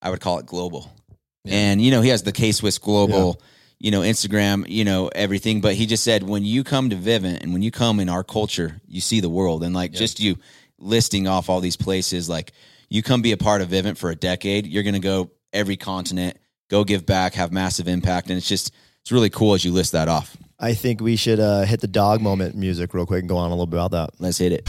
I 0.00 0.10
would 0.10 0.20
call 0.20 0.38
it 0.38 0.46
global. 0.46 0.92
And 1.44 1.80
you 1.80 1.90
know, 1.90 2.00
he 2.00 2.10
has 2.10 2.22
the 2.22 2.32
K 2.32 2.52
Swiss 2.52 2.78
global, 2.78 3.40
you 3.78 3.90
know, 3.90 4.00
Instagram, 4.00 4.68
you 4.68 4.84
know, 4.84 5.08
everything. 5.08 5.60
But 5.60 5.74
he 5.74 5.86
just 5.86 6.04
said 6.04 6.22
when 6.22 6.44
you 6.44 6.64
come 6.64 6.90
to 6.90 6.96
Vivint 6.96 7.42
and 7.42 7.52
when 7.52 7.62
you 7.62 7.70
come 7.70 8.00
in 8.00 8.08
our 8.08 8.24
culture, 8.24 8.80
you 8.86 9.00
see 9.00 9.20
the 9.20 9.28
world. 9.28 9.62
And 9.62 9.74
like 9.74 9.92
just 9.92 10.20
you 10.20 10.36
listing 10.78 11.26
off 11.26 11.48
all 11.48 11.60
these 11.60 11.76
places, 11.76 12.28
like 12.28 12.52
you 12.88 13.02
come 13.02 13.22
be 13.22 13.32
a 13.32 13.36
part 13.36 13.60
of 13.60 13.68
Vivint 13.68 13.98
for 13.98 14.10
a 14.10 14.16
decade, 14.16 14.66
you're 14.66 14.82
gonna 14.82 14.98
go 14.98 15.30
every 15.52 15.76
continent, 15.76 16.38
go 16.68 16.84
give 16.84 17.06
back, 17.06 17.34
have 17.34 17.52
massive 17.52 17.88
impact. 17.88 18.28
And 18.28 18.36
it's 18.36 18.48
just 18.48 18.74
it's 19.02 19.12
really 19.12 19.30
cool 19.30 19.54
as 19.54 19.64
you 19.64 19.72
list 19.72 19.92
that 19.92 20.08
off. 20.08 20.36
I 20.60 20.74
think 20.74 21.00
we 21.00 21.14
should 21.14 21.38
uh, 21.38 21.62
hit 21.62 21.80
the 21.80 21.86
dog 21.86 22.20
moment 22.20 22.56
music 22.56 22.92
real 22.92 23.06
quick 23.06 23.20
and 23.20 23.28
go 23.28 23.36
on 23.36 23.46
a 23.46 23.54
little 23.54 23.66
bit 23.66 23.76
about 23.76 23.92
that. 23.92 24.20
Let's 24.20 24.38
hit 24.38 24.52
it. 24.52 24.68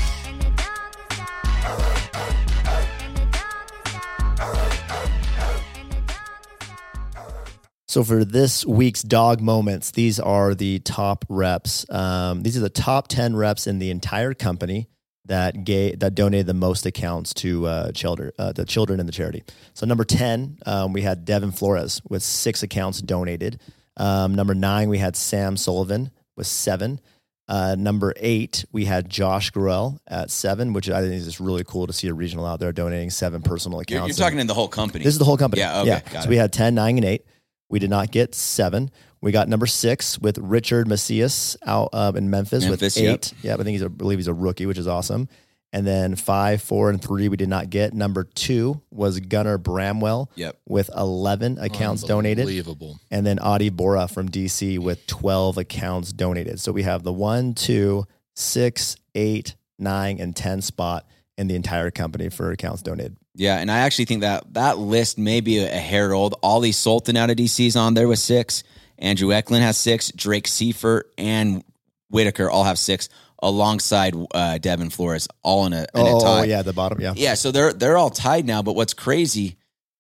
So 7.89 8.03
for 8.03 8.23
this 8.23 8.63
week's 8.67 9.01
dog 9.01 9.41
moments, 9.41 9.89
these 9.89 10.19
are 10.19 10.53
the 10.53 10.77
top 10.77 11.25
reps. 11.27 11.89
Um, 11.89 12.43
these 12.43 12.55
are 12.55 12.59
the 12.59 12.69
top 12.69 13.07
ten 13.07 13.35
reps 13.35 13.65
in 13.65 13.79
the 13.79 13.89
entire 13.89 14.35
company 14.35 14.89
that 15.25 15.63
gave 15.63 15.97
that 16.01 16.13
donated 16.13 16.45
the 16.45 16.53
most 16.53 16.85
accounts 16.85 17.33
to 17.33 17.65
uh, 17.65 17.91
children, 17.93 18.31
uh, 18.37 18.51
the 18.51 18.63
children 18.63 18.99
and 18.99 19.09
the 19.09 19.11
charity. 19.11 19.43
So 19.73 19.87
number 19.87 20.03
ten, 20.03 20.59
um, 20.67 20.93
we 20.93 21.01
had 21.01 21.25
Devin 21.25 21.51
Flores 21.51 21.99
with 22.07 22.21
six 22.21 22.61
accounts 22.61 23.01
donated. 23.01 23.59
Um, 23.97 24.35
number 24.35 24.53
nine, 24.53 24.89
we 24.89 24.99
had 24.99 25.15
Sam 25.15 25.57
Sullivan 25.57 26.11
with 26.37 26.45
seven. 26.45 27.01
Uh, 27.47 27.75
number 27.75 28.13
eight, 28.17 28.65
we 28.71 28.85
had 28.85 29.09
Josh 29.09 29.49
Gruel 29.49 29.99
at 30.05 30.29
seven, 30.29 30.73
which 30.73 30.91
I 30.91 31.01
think 31.01 31.15
is 31.15 31.25
just 31.25 31.39
really 31.39 31.63
cool 31.63 31.87
to 31.87 31.93
see 31.93 32.07
a 32.07 32.13
regional 32.13 32.45
out 32.45 32.59
there 32.59 32.71
donating 32.71 33.09
seven 33.09 33.41
personal 33.41 33.79
accounts. 33.79 33.91
You're, 33.91 34.07
you're 34.09 34.29
talking 34.29 34.37
in 34.37 34.45
the 34.45 34.53
whole 34.53 34.67
company. 34.67 35.03
This 35.03 35.15
is 35.15 35.17
the 35.17 35.25
whole 35.25 35.37
company. 35.37 35.61
Yeah, 35.61 35.81
okay, 35.81 36.03
got 36.11 36.21
so 36.21 36.27
it. 36.27 36.29
we 36.29 36.37
had 36.37 36.53
10, 36.53 36.75
9, 36.75 36.97
and 36.97 37.05
8. 37.05 37.25
We 37.69 37.79
did 37.79 37.89
not 37.89 38.11
get 38.11 38.35
seven. 38.35 38.91
We 39.21 39.31
got 39.31 39.49
number 39.49 39.67
six 39.67 40.17
with 40.17 40.37
Richard 40.37 40.87
Macias 40.87 41.57
out 41.65 41.89
uh, 41.93 42.11
in 42.15 42.29
Memphis, 42.29 42.63
Memphis, 42.65 42.95
with 42.95 43.03
yep. 43.03 43.15
eight. 43.15 43.33
Yeah, 43.41 43.53
I 43.53 43.57
think 43.57 43.69
he's 43.69 43.81
a, 43.81 43.85
I 43.85 43.89
believe 43.89 44.17
he's 44.17 44.27
a 44.27 44.33
rookie, 44.33 44.65
which 44.65 44.77
is 44.77 44.87
awesome. 44.87 45.27
And 45.71 45.85
then 45.85 46.15
five, 46.15 46.63
four, 46.63 46.89
and 46.89 46.99
three 46.99 47.29
we 47.29 47.37
did 47.37 47.49
not 47.49 47.69
get. 47.69 47.93
Number 47.93 48.23
two 48.23 48.81
was 48.89 49.19
Gunnar 49.19 49.59
Bramwell 49.59 50.31
Yep. 50.35 50.57
with 50.67 50.89
11 50.97 51.59
accounts 51.59 52.01
donated. 52.01 52.39
Unbelievable. 52.39 52.99
And 53.11 53.23
then 53.25 53.37
Adi 53.37 53.69
Bora 53.69 54.07
from 54.07 54.29
DC 54.29 54.79
with 54.79 55.05
12 55.05 55.59
accounts 55.59 56.11
donated. 56.11 56.59
So 56.59 56.71
we 56.71 56.83
have 56.83 57.03
the 57.03 57.13
one, 57.13 57.53
two, 57.53 58.05
six, 58.35 58.95
eight, 59.13 59.55
nine, 59.77 60.19
and 60.19 60.35
10 60.35 60.61
spot 60.61 61.05
in 61.39 61.47
the 61.47 61.55
entire 61.55 61.89
company 61.89 62.29
for 62.29 62.51
accounts 62.51 62.81
donated. 62.83 63.15
Yeah, 63.33 63.57
and 63.57 63.71
I 63.71 63.79
actually 63.79 64.05
think 64.05 64.21
that 64.21 64.53
that 64.53 64.77
list 64.77 65.17
may 65.17 65.39
be 65.41 65.59
a, 65.59 65.67
herald. 65.69 66.35
Ollie 66.43 66.71
Sultan 66.73 67.15
out 67.17 67.29
of 67.29 67.37
DC 67.37 67.65
is 67.65 67.75
on 67.75 67.93
there 67.93 68.07
with 68.07 68.19
six. 68.19 68.63
Andrew 68.97 69.31
Eklund 69.33 69.63
has 69.63 69.77
six. 69.77 70.11
Drake 70.11 70.47
Seifert 70.47 71.11
and 71.17 71.63
Whitaker 72.09 72.49
all 72.49 72.65
have 72.65 72.77
six 72.77 73.07
alongside 73.41 74.13
uh, 74.33 74.57
Devin 74.57 74.89
Flores, 74.89 75.27
all 75.43 75.65
in 75.65 75.73
a, 75.73 75.79
in 75.81 75.87
Oh, 75.95 76.17
a 76.17 76.21
tie. 76.21 76.39
oh, 76.41 76.43
yeah, 76.43 76.61
the 76.61 76.73
bottom. 76.73 76.99
Yeah. 76.99 77.13
Yeah, 77.15 77.33
so 77.35 77.51
they're 77.51 77.71
they're 77.73 77.97
all 77.97 78.09
tied 78.09 78.45
now. 78.45 78.61
But 78.61 78.75
what's 78.75 78.93
crazy 78.93 79.55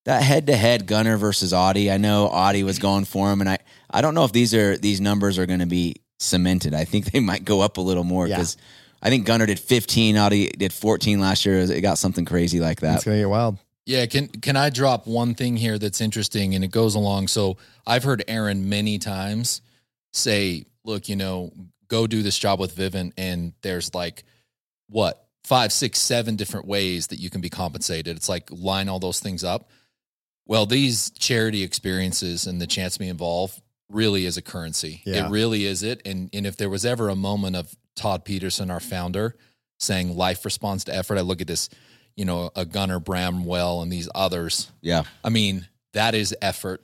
that 0.05 0.21
head 0.23 0.47
to 0.47 0.55
head 0.55 0.85
Gunner 0.87 1.17
versus 1.17 1.53
Audie. 1.53 1.89
I 1.91 1.97
know 1.97 2.27
Audie 2.27 2.63
was 2.63 2.79
going 2.79 3.05
for 3.05 3.31
him, 3.31 3.39
and 3.39 3.49
I 3.49 3.59
I 3.89 4.01
don't 4.01 4.13
know 4.15 4.25
if 4.25 4.33
these 4.33 4.53
are 4.53 4.77
these 4.77 4.99
numbers 4.99 5.37
are 5.39 5.45
going 5.45 5.59
to 5.61 5.65
be 5.65 5.95
cemented. 6.19 6.73
I 6.73 6.83
think 6.83 7.11
they 7.11 7.21
might 7.21 7.45
go 7.45 7.61
up 7.61 7.77
a 7.77 7.81
little 7.81 8.03
more 8.03 8.27
Yeah. 8.27 8.43
Because 8.99 9.07
I 9.07 9.09
think 9.09 9.25
Gunner 9.25 9.45
did 9.45 9.59
15, 9.59 10.17
Audie 10.17 10.49
did 10.49 10.73
14 10.73 11.19
last 11.19 11.45
year. 11.45 11.59
It 11.59 11.81
got 11.81 11.97
something 11.97 12.25
crazy 12.25 12.59
like 12.59 12.81
that. 12.81 12.95
It's 12.95 13.05
going 13.05 13.17
to 13.17 13.21
get 13.21 13.29
wild. 13.29 13.57
Yeah, 13.85 14.05
can 14.05 14.27
can 14.27 14.55
I 14.55 14.69
drop 14.69 15.07
one 15.07 15.33
thing 15.33 15.57
here 15.57 15.79
that's 15.79 15.99
interesting 15.99 16.53
and 16.53 16.63
it 16.63 16.69
goes 16.69 16.93
along? 16.93 17.27
So 17.27 17.57
I've 17.87 18.03
heard 18.03 18.23
Aaron 18.27 18.69
many 18.69 18.99
times 18.99 19.61
say, 20.13 20.65
"Look, 20.83 21.09
you 21.09 21.15
know, 21.15 21.51
go 21.87 22.05
do 22.05 22.21
this 22.21 22.37
job 22.37 22.59
with 22.59 22.75
Vivint, 22.75 23.13
and 23.17 23.53
there's 23.63 23.95
like 23.95 24.25
what 24.89 25.25
five, 25.43 25.73
six, 25.73 25.97
seven 25.97 26.35
different 26.35 26.67
ways 26.67 27.07
that 27.07 27.17
you 27.17 27.31
can 27.31 27.41
be 27.41 27.49
compensated. 27.49 28.15
It's 28.15 28.29
like 28.29 28.47
line 28.51 28.89
all 28.89 28.99
those 28.99 29.19
things 29.19 29.43
up. 29.43 29.67
Well, 30.45 30.67
these 30.67 31.09
charity 31.11 31.63
experiences 31.63 32.45
and 32.45 32.61
the 32.61 32.67
chance 32.67 32.93
to 32.93 32.99
be 32.99 33.07
involved 33.07 33.59
really 33.89 34.27
is 34.27 34.37
a 34.37 34.43
currency. 34.43 35.01
Yeah. 35.03 35.25
It 35.25 35.31
really 35.31 35.65
is 35.65 35.81
it. 35.81 36.03
And 36.05 36.29
and 36.33 36.45
if 36.45 36.57
there 36.57 36.69
was 36.69 36.85
ever 36.85 37.09
a 37.09 37.15
moment 37.15 37.55
of 37.55 37.75
Todd 37.99 38.23
Peterson, 38.23 38.71
our 38.71 38.79
founder, 38.79 39.35
saying 39.77 40.15
life 40.15 40.45
responds 40.45 40.85
to 40.85 40.95
effort, 40.95 41.17
I 41.17 41.21
look 41.21 41.41
at 41.41 41.47
this, 41.47 41.69
you 42.15 42.23
know, 42.23 42.49
a 42.55 42.65
Gunner 42.65 42.99
Bramwell 42.99 43.81
and 43.81 43.91
these 43.91 44.07
others. 44.15 44.71
Yeah. 44.81 45.03
I 45.23 45.29
mean, 45.29 45.67
that 45.93 46.15
is 46.15 46.33
effort 46.41 46.81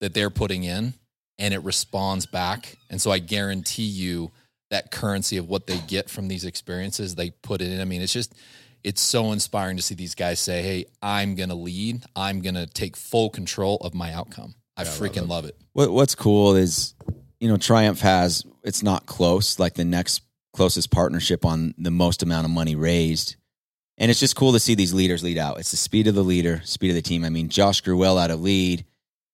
that 0.00 0.14
they're 0.14 0.30
putting 0.30 0.64
in 0.64 0.94
and 1.38 1.52
it 1.52 1.62
responds 1.62 2.24
back. 2.24 2.78
And 2.88 3.00
so 3.00 3.10
I 3.10 3.18
guarantee 3.18 3.82
you 3.84 4.30
that 4.70 4.90
currency 4.90 5.36
of 5.36 5.50
what 5.50 5.66
they 5.66 5.78
get 5.86 6.08
from 6.08 6.28
these 6.28 6.46
experiences, 6.46 7.14
they 7.14 7.30
put 7.30 7.60
it 7.60 7.70
in. 7.70 7.80
I 7.80 7.84
mean, 7.84 8.00
it's 8.00 8.12
just, 8.12 8.34
it's 8.82 9.02
so 9.02 9.32
inspiring 9.32 9.76
to 9.76 9.82
see 9.82 9.94
these 9.94 10.14
guys 10.14 10.40
say, 10.40 10.62
Hey, 10.62 10.86
I'm 11.02 11.34
going 11.34 11.50
to 11.50 11.54
lead. 11.54 12.04
I'm 12.16 12.40
going 12.40 12.54
to 12.54 12.66
take 12.66 12.96
full 12.96 13.28
control 13.28 13.76
of 13.82 13.94
my 13.94 14.12
outcome. 14.12 14.54
I 14.76 14.84
freaking 14.84 15.28
love 15.28 15.44
it. 15.44 15.56
What 15.74 15.90
What's 15.90 16.14
cool 16.14 16.56
is, 16.56 16.94
you 17.38 17.48
know, 17.48 17.56
Triumph 17.56 18.00
has 18.00 18.44
it's 18.64 18.82
not 18.82 19.06
close 19.06 19.58
like 19.58 19.74
the 19.74 19.84
next 19.84 20.22
closest 20.54 20.90
partnership 20.90 21.44
on 21.44 21.74
the 21.76 21.90
most 21.90 22.22
amount 22.22 22.44
of 22.46 22.50
money 22.50 22.74
raised, 22.76 23.36
and 23.98 24.10
it's 24.10 24.20
just 24.20 24.36
cool 24.36 24.52
to 24.52 24.60
see 24.60 24.74
these 24.74 24.94
leaders 24.94 25.22
lead 25.22 25.36
out. 25.38 25.58
It's 25.58 25.70
the 25.70 25.76
speed 25.76 26.06
of 26.06 26.14
the 26.14 26.22
leader, 26.24 26.62
speed 26.64 26.90
of 26.90 26.94
the 26.96 27.02
team. 27.02 27.24
I 27.24 27.28
mean, 27.28 27.48
Josh 27.48 27.82
Gruwell 27.82 28.20
out 28.22 28.30
of 28.30 28.40
lead, 28.40 28.84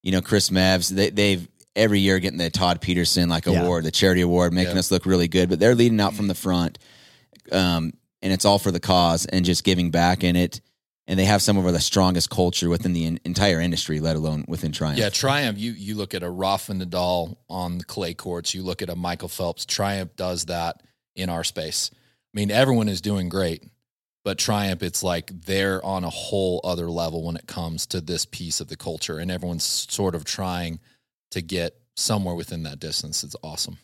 you 0.03 0.13
know, 0.13 0.21
Chris 0.23 0.51
Mevs. 0.51 0.89
They, 0.89 1.11
they've 1.11 1.47
every 1.77 2.01
year 2.01 2.19
getting 2.19 2.39
the 2.39 2.51
Todd 2.51 2.81
Peterson 2.81 3.29
like 3.29 3.47
Yeah. 3.47 3.63
award, 3.63 3.85
the 3.85 3.91
charity 3.91 4.23
award, 4.23 4.53
making 4.53 4.75
Yeah. 4.75 4.81
us 4.81 4.91
look 4.91 5.07
really 5.07 5.29
good. 5.29 5.49
But 5.49 5.61
they're 5.61 5.75
leading 5.75 6.01
out 6.01 6.15
from 6.15 6.27
the 6.27 6.35
front, 6.35 6.79
um, 7.53 7.93
and 8.23 8.33
it's 8.33 8.45
all 8.45 8.59
for 8.59 8.71
the 8.71 8.81
cause 8.81 9.25
and 9.27 9.45
just 9.45 9.65
giving 9.65 9.91
back 9.91 10.25
in 10.25 10.37
it. 10.37 10.61
And 11.07 11.19
they 11.19 11.25
have 11.25 11.43
some 11.43 11.57
of 11.57 11.73
the 11.73 11.81
strongest 11.81 12.31
culture 12.31 12.69
within 12.69 12.93
the 12.93 13.05
in, 13.05 13.19
entire 13.25 13.61
industry, 13.61 13.99
let 13.99 14.15
alone 14.15 14.45
within 14.47 14.71
Triumph. 14.73 14.99
Yeah, 14.99 15.09
Triumph. 15.09 15.59
You 15.59 15.73
you 15.73 15.97
look 15.97 16.15
at 16.15 16.23
a 16.23 16.31
Rafa 16.31 16.73
Nadal 16.73 17.37
on 17.49 17.79
the 17.79 17.85
clay 17.85 18.15
courts. 18.15 18.55
You 18.55 18.63
look 18.63 18.81
at 18.81 18.89
a 18.91 18.95
Michael 18.95 19.29
Phelps. 19.29 19.65
Triumph 19.67 20.15
does 20.17 20.45
that 20.45 20.83
in 21.15 21.29
our 21.29 21.45
space. 21.45 21.91
I 21.93 22.33
mean, 22.35 22.51
everyone 22.51 22.89
is 22.89 23.01
doing 23.01 23.29
great, 23.29 23.65
but 24.25 24.39
Triumph, 24.39 24.83
it's 24.83 25.03
like 25.03 25.31
they're 25.47 25.85
on 25.85 26.05
a 26.05 26.11
whole 26.11 26.61
other 26.63 26.89
level 26.91 27.25
when 27.25 27.37
it 27.37 27.47
comes 27.47 27.87
to 27.87 28.01
this 28.01 28.25
piece 28.25 28.61
of 28.61 28.69
the 28.69 28.77
culture, 28.77 29.19
and 29.19 29.31
everyone's 29.31 29.65
sort 29.65 30.15
of 30.15 30.25
trying 30.25 30.79
to 31.31 31.41
get 31.43 31.77
somewhere 31.97 32.35
within 32.35 32.63
that 32.65 32.81
distance. 32.81 33.25
It's 33.25 33.37
awesome. 33.43 33.79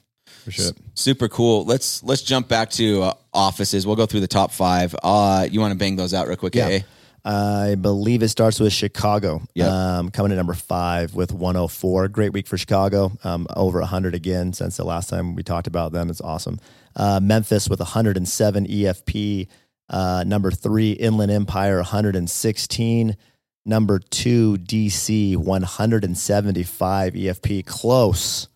For 0.44 0.50
sure. 0.50 0.72
Super 0.94 1.28
cool. 1.28 1.64
Let's 1.64 2.02
let's 2.02 2.22
jump 2.22 2.48
back 2.48 2.70
to 2.70 3.02
uh, 3.02 3.14
offices. 3.32 3.86
We'll 3.86 3.96
go 3.96 4.06
through 4.06 4.20
the 4.20 4.28
top 4.28 4.52
five. 4.52 4.94
Uh, 5.02 5.46
you 5.50 5.60
want 5.60 5.72
to 5.72 5.78
bang 5.78 5.96
those 5.96 6.14
out 6.14 6.28
real 6.28 6.36
quick? 6.36 6.54
Yeah. 6.54 6.66
AA? 6.66 6.78
I 7.26 7.74
believe 7.74 8.22
it 8.22 8.28
starts 8.28 8.60
with 8.60 8.72
Chicago. 8.72 9.42
Yep. 9.54 9.68
Um, 9.68 10.10
coming 10.12 10.30
to 10.30 10.36
number 10.36 10.54
five 10.54 11.16
with 11.16 11.32
104. 11.32 12.06
Great 12.06 12.32
week 12.32 12.46
for 12.46 12.56
Chicago. 12.56 13.10
Um, 13.24 13.48
over 13.56 13.80
100 13.80 14.14
again 14.14 14.52
since 14.52 14.76
the 14.76 14.84
last 14.84 15.10
time 15.10 15.34
we 15.34 15.42
talked 15.42 15.66
about 15.66 15.90
them. 15.90 16.08
It's 16.08 16.20
awesome. 16.20 16.60
Uh, 16.94 17.18
Memphis 17.20 17.68
with 17.68 17.80
107 17.80 18.66
EFP. 18.68 19.48
Uh, 19.90 20.22
number 20.24 20.52
three, 20.52 20.92
Inland 20.92 21.32
Empire, 21.32 21.78
116. 21.78 23.16
Number 23.64 23.98
two, 23.98 24.56
DC, 24.58 25.36
175 25.36 27.12
EFP. 27.14 27.66
Close. 27.66 28.48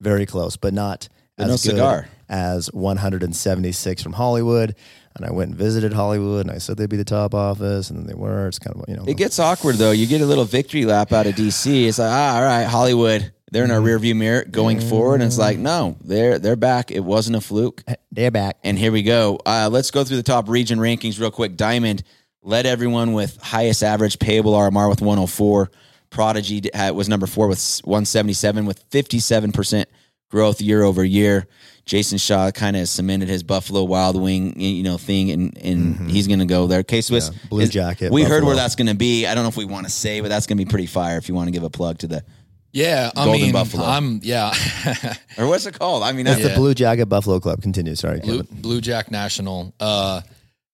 Very 0.00 0.24
close, 0.24 0.56
but 0.56 0.72
not 0.72 1.10
as 1.36 1.48
no 1.48 1.52
good 1.52 1.58
cigar. 1.58 2.08
as 2.30 2.72
176 2.72 4.02
from 4.02 4.14
Hollywood. 4.14 4.74
And 5.16 5.24
I 5.26 5.32
went 5.32 5.50
and 5.50 5.58
visited 5.58 5.92
Hollywood, 5.92 6.46
and 6.46 6.54
I 6.54 6.58
said 6.58 6.76
they'd 6.76 6.88
be 6.90 6.96
the 6.96 7.04
top 7.04 7.34
office, 7.34 7.90
and 7.90 7.98
then 7.98 8.06
they 8.06 8.14
were. 8.14 8.46
It's 8.48 8.58
kind 8.58 8.76
of 8.76 8.84
you 8.88 8.96
know, 8.96 9.04
It 9.06 9.16
gets 9.16 9.38
awkward 9.38 9.76
though. 9.76 9.90
You 9.92 10.06
get 10.06 10.20
a 10.20 10.26
little 10.26 10.44
victory 10.44 10.84
lap 10.84 11.12
out 11.12 11.26
of 11.26 11.34
DC. 11.34 11.86
It's 11.88 11.98
like, 11.98 12.10
ah, 12.10 12.36
all 12.36 12.42
right, 12.42 12.64
Hollywood. 12.64 13.32
They're 13.52 13.64
in 13.64 13.70
our 13.70 13.76
Mm-hmm. 13.78 13.86
rear 13.86 13.98
view 14.00 14.14
mirror 14.14 14.44
going 14.44 14.80
forward, 14.80 15.14
and 15.16 15.24
it's 15.24 15.38
like, 15.38 15.56
no, 15.58 15.96
they're 16.04 16.38
they're 16.38 16.56
back. 16.56 16.90
It 16.90 17.00
wasn't 17.00 17.36
a 17.36 17.40
fluke. 17.40 17.82
they're 18.12 18.30
back. 18.32 18.58
And 18.64 18.78
here 18.78 18.90
we 18.92 19.02
go. 19.02 19.38
Uh, 19.46 19.68
let's 19.72 19.90
go 19.90 20.02
through 20.04 20.16
the 20.18 20.22
top 20.22 20.48
region 20.48 20.78
rankings 20.78 21.18
real 21.20 21.30
quick. 21.30 21.56
Diamond 21.56 22.02
led 22.42 22.66
everyone 22.66 23.12
with 23.12 23.40
highest 23.40 23.82
average 23.82 24.18
payable 24.18 24.52
RMR 24.52 24.88
with 24.90 25.00
104. 25.00 25.70
Prodigy 26.10 26.62
was 26.92 27.08
number 27.08 27.26
four 27.26 27.46
with 27.48 27.80
177 27.84 28.66
with 28.66 28.88
57% 28.90 29.84
growth 30.30 30.60
year 30.60 30.82
over 30.82 31.04
year. 31.04 31.46
Jason 31.86 32.18
Shaw 32.18 32.50
kind 32.50 32.76
of 32.76 32.88
cemented 32.88 33.28
his 33.28 33.42
Buffalo 33.44 33.84
Wild 33.84 34.20
Wing, 34.20 34.58
you 34.60 34.82
know, 34.82 34.98
thing, 34.98 35.30
and 35.30 35.56
and 35.58 36.10
he's 36.10 36.26
going 36.26 36.40
to 36.40 36.44
go 36.44 36.66
there. 36.66 36.82
K 36.82 37.00
Swiss 37.00 37.30
Mm-hmm. 37.30 37.38
Yeah, 37.42 37.48
Blue 37.48 37.60
is- 37.60 37.70
Jacket, 37.70 38.12
We 38.12 38.24
heard 38.24 38.42
where 38.44 38.56
that's 38.56 38.74
going 38.74 38.88
to 38.88 38.94
be. 38.96 39.24
I 39.26 39.34
don't 39.34 39.44
know 39.44 39.48
if 39.48 39.56
we 39.56 39.64
want 39.64 39.86
to 39.86 39.92
say, 39.92 40.20
but 40.20 40.28
that's 40.28 40.46
going 40.46 40.58
to 40.58 40.64
be 40.64 40.68
pretty 40.68 40.86
fire. 40.86 41.16
If 41.16 41.28
you 41.28 41.34
want 41.34 41.46
to 41.46 41.52
give 41.52 41.62
a 41.62 41.70
plug 41.70 41.98
to 41.98 42.08
the 42.08 42.24
Yeah, 42.72 43.10
I 43.16 43.24
Golden 43.24 43.40
mean, 43.42 43.52
Buffalo. 43.52 43.84
I'm 43.84 44.20
yeah. 44.24 44.52
or 45.38 45.46
what's 45.46 45.64
it 45.66 45.78
called? 45.78 46.02
I 46.02 46.10
mean, 46.12 46.24
That's 46.26 46.42
that's 46.42 46.54
the 46.54 46.60
Blue 46.60 46.74
Jacket 46.74 47.06
Buffalo 47.06 47.38
Club. 47.40 47.62
Continue. 47.62 47.94
Sorry, 47.94 48.18
Blue, 48.20 48.42
Kevin. 48.42 48.60
Blue 48.62 48.80
Jack 48.80 49.10
National. 49.12 49.72
Uh, 49.78 50.22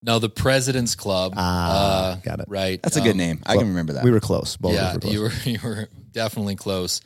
no, 0.02 0.18
the 0.18 0.30
President's 0.30 0.94
Club. 0.94 1.34
Ah, 1.36 2.12
uh, 2.12 2.16
got 2.24 2.40
it. 2.40 2.46
Right. 2.48 2.82
that's 2.82 2.96
a 2.96 3.00
good 3.02 3.12
Um, 3.12 3.16
name. 3.18 3.42
I 3.44 3.56
can 3.58 3.68
remember 3.68 3.92
that. 3.92 4.02
We 4.04 4.10
were 4.10 4.18
close. 4.18 4.56
Both 4.56 4.72
of 4.72 4.76
yeah, 4.76 4.94
were 4.94 5.00
close. 5.00 5.12
you 5.12 5.20
were 5.20 5.32
you 5.44 5.58
were 5.62 5.88
definitely 6.10 6.56
close. 6.56 7.02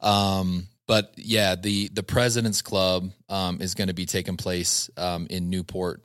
Um, 0.00 0.66
but 0.90 1.12
yeah, 1.14 1.54
the 1.54 1.86
the 1.90 2.02
President's 2.02 2.62
Club 2.62 3.12
um, 3.28 3.60
is 3.60 3.74
going 3.74 3.86
to 3.86 3.94
be 3.94 4.06
taking 4.06 4.36
place 4.36 4.90
um, 4.96 5.28
in 5.30 5.48
Newport, 5.48 6.02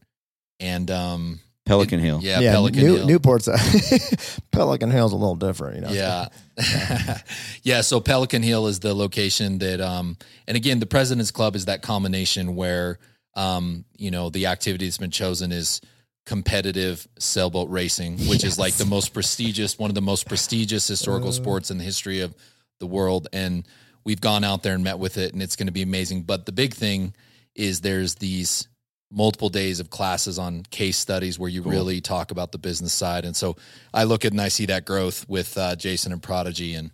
and 0.60 0.92
um, 0.92 1.40
Pelican 1.66 2.00
Hill. 2.00 2.20
yeah, 2.22 2.40
yeah, 2.40 2.52
Pelican 2.52 2.84
New, 2.84 2.96
Hill. 2.98 3.08
Newport's 3.08 3.50
Pelican 4.52 4.92
Hill's 4.92 5.12
a 5.12 5.16
little 5.16 5.38
different. 5.38 5.78
You 5.78 5.82
know. 5.82 5.90
Yeah. 5.90 7.18
yeah. 7.64 7.82
So 7.82 8.00
Pelican 8.00 8.44
Hill 8.44 8.68
is 8.68 8.80
the 8.80 8.94
location 8.94 9.58
that, 9.58 9.82
um, 9.82 10.18
and 10.48 10.56
again, 10.56 10.78
the 10.80 10.86
President's 10.86 11.32
Club 11.32 11.56
is 11.56 11.66
that 11.66 11.82
combination 11.82 12.56
where, 12.56 13.00
um, 13.34 13.86
you 13.98 14.12
know, 14.12 14.30
the 14.30 14.46
activity 14.46 14.86
that's 14.86 15.00
been 15.00 15.10
chosen 15.10 15.52
is 15.52 15.82
competitive 16.28 17.08
sailboat 17.18 17.72
racing, 17.72 18.20
which 18.28 18.44
is 18.44 18.60
like 18.60 18.76
the 18.76 18.86
most 18.86 19.16
prestigious, 19.16 19.80
one 19.80 19.90
of 19.90 19.96
the 19.96 20.02
most 20.02 20.28
prestigious 20.28 20.88
historical 20.88 21.32
sports 21.32 21.72
in 21.72 21.80
the 21.80 21.84
history 21.84 22.20
of 22.20 22.36
the 22.80 22.86
world. 22.86 23.28
And 23.34 23.66
we've 24.06 24.22
gone 24.22 24.44
out 24.44 24.64
there 24.64 24.76
and 24.76 24.84
met 24.84 25.00
with 25.00 25.18
it, 25.18 25.34
and 25.34 25.42
it's 25.42 25.56
going 25.56 25.68
to 25.68 25.74
be 25.74 25.82
amazing. 25.82 26.24
But 26.24 26.46
the 26.46 26.52
big 26.52 26.74
thing 26.74 27.14
is 27.56 27.82
there's 27.82 28.16
these 28.16 28.68
multiple 29.12 29.50
days 29.50 29.80
of 29.80 29.90
classes 29.90 30.38
on 30.40 30.64
case 30.72 30.98
studies 30.98 31.40
where 31.40 31.50
you 31.50 31.62
really 31.62 32.02
talk 32.02 32.32
about 32.32 32.52
the 32.52 32.58
business 32.58 32.92
side. 32.94 33.24
And 33.24 33.36
so 33.36 33.56
I 33.94 34.04
look 34.04 34.26
at 34.26 34.32
and 34.32 34.42
I 34.42 34.50
see 34.50 34.66
that 34.68 34.84
growth 34.86 35.28
with 35.30 35.58
uh, 35.58 35.76
Jason 35.76 36.12
and 36.12 36.22
Prodigy, 36.22 36.74
and 36.74 36.92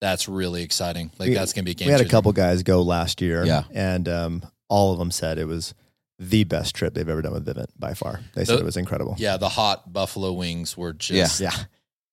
that's 0.00 0.28
really 0.28 0.62
exciting. 0.62 1.10
Like 1.18 1.30
We- 1.30 1.34
that's 1.34 1.52
going 1.52 1.64
to 1.64 1.66
be 1.66 1.72
a 1.72 1.74
game. 1.74 1.86
we 1.86 1.92
had 1.92 2.00
a 2.00 2.08
couple 2.08 2.32
guys 2.32 2.62
go 2.62 2.82
last 2.82 3.20
year. 3.20 3.44
Yeah. 3.44 3.64
and 3.72 4.08
um, 4.08 4.42
all 4.68 4.92
of 4.92 4.98
them 4.98 5.10
said 5.10 5.38
it 5.38 5.46
was 5.46 5.74
the 6.20 6.44
best 6.44 6.76
trip 6.76 6.94
they've 6.94 7.08
ever 7.08 7.22
done 7.22 7.32
with 7.32 7.44
Vivint 7.44 7.66
by 7.76 7.94
far. 7.94 8.20
They 8.34 8.44
said 8.44 8.60
it 8.60 8.64
was 8.64 8.76
incredible. 8.76 9.16
Yeah, 9.18 9.36
the 9.36 9.48
hot 9.48 9.92
buffalo 9.92 10.32
wings 10.32 10.76
were 10.76 10.92
just, 10.92 11.40
yeah, 11.40 11.50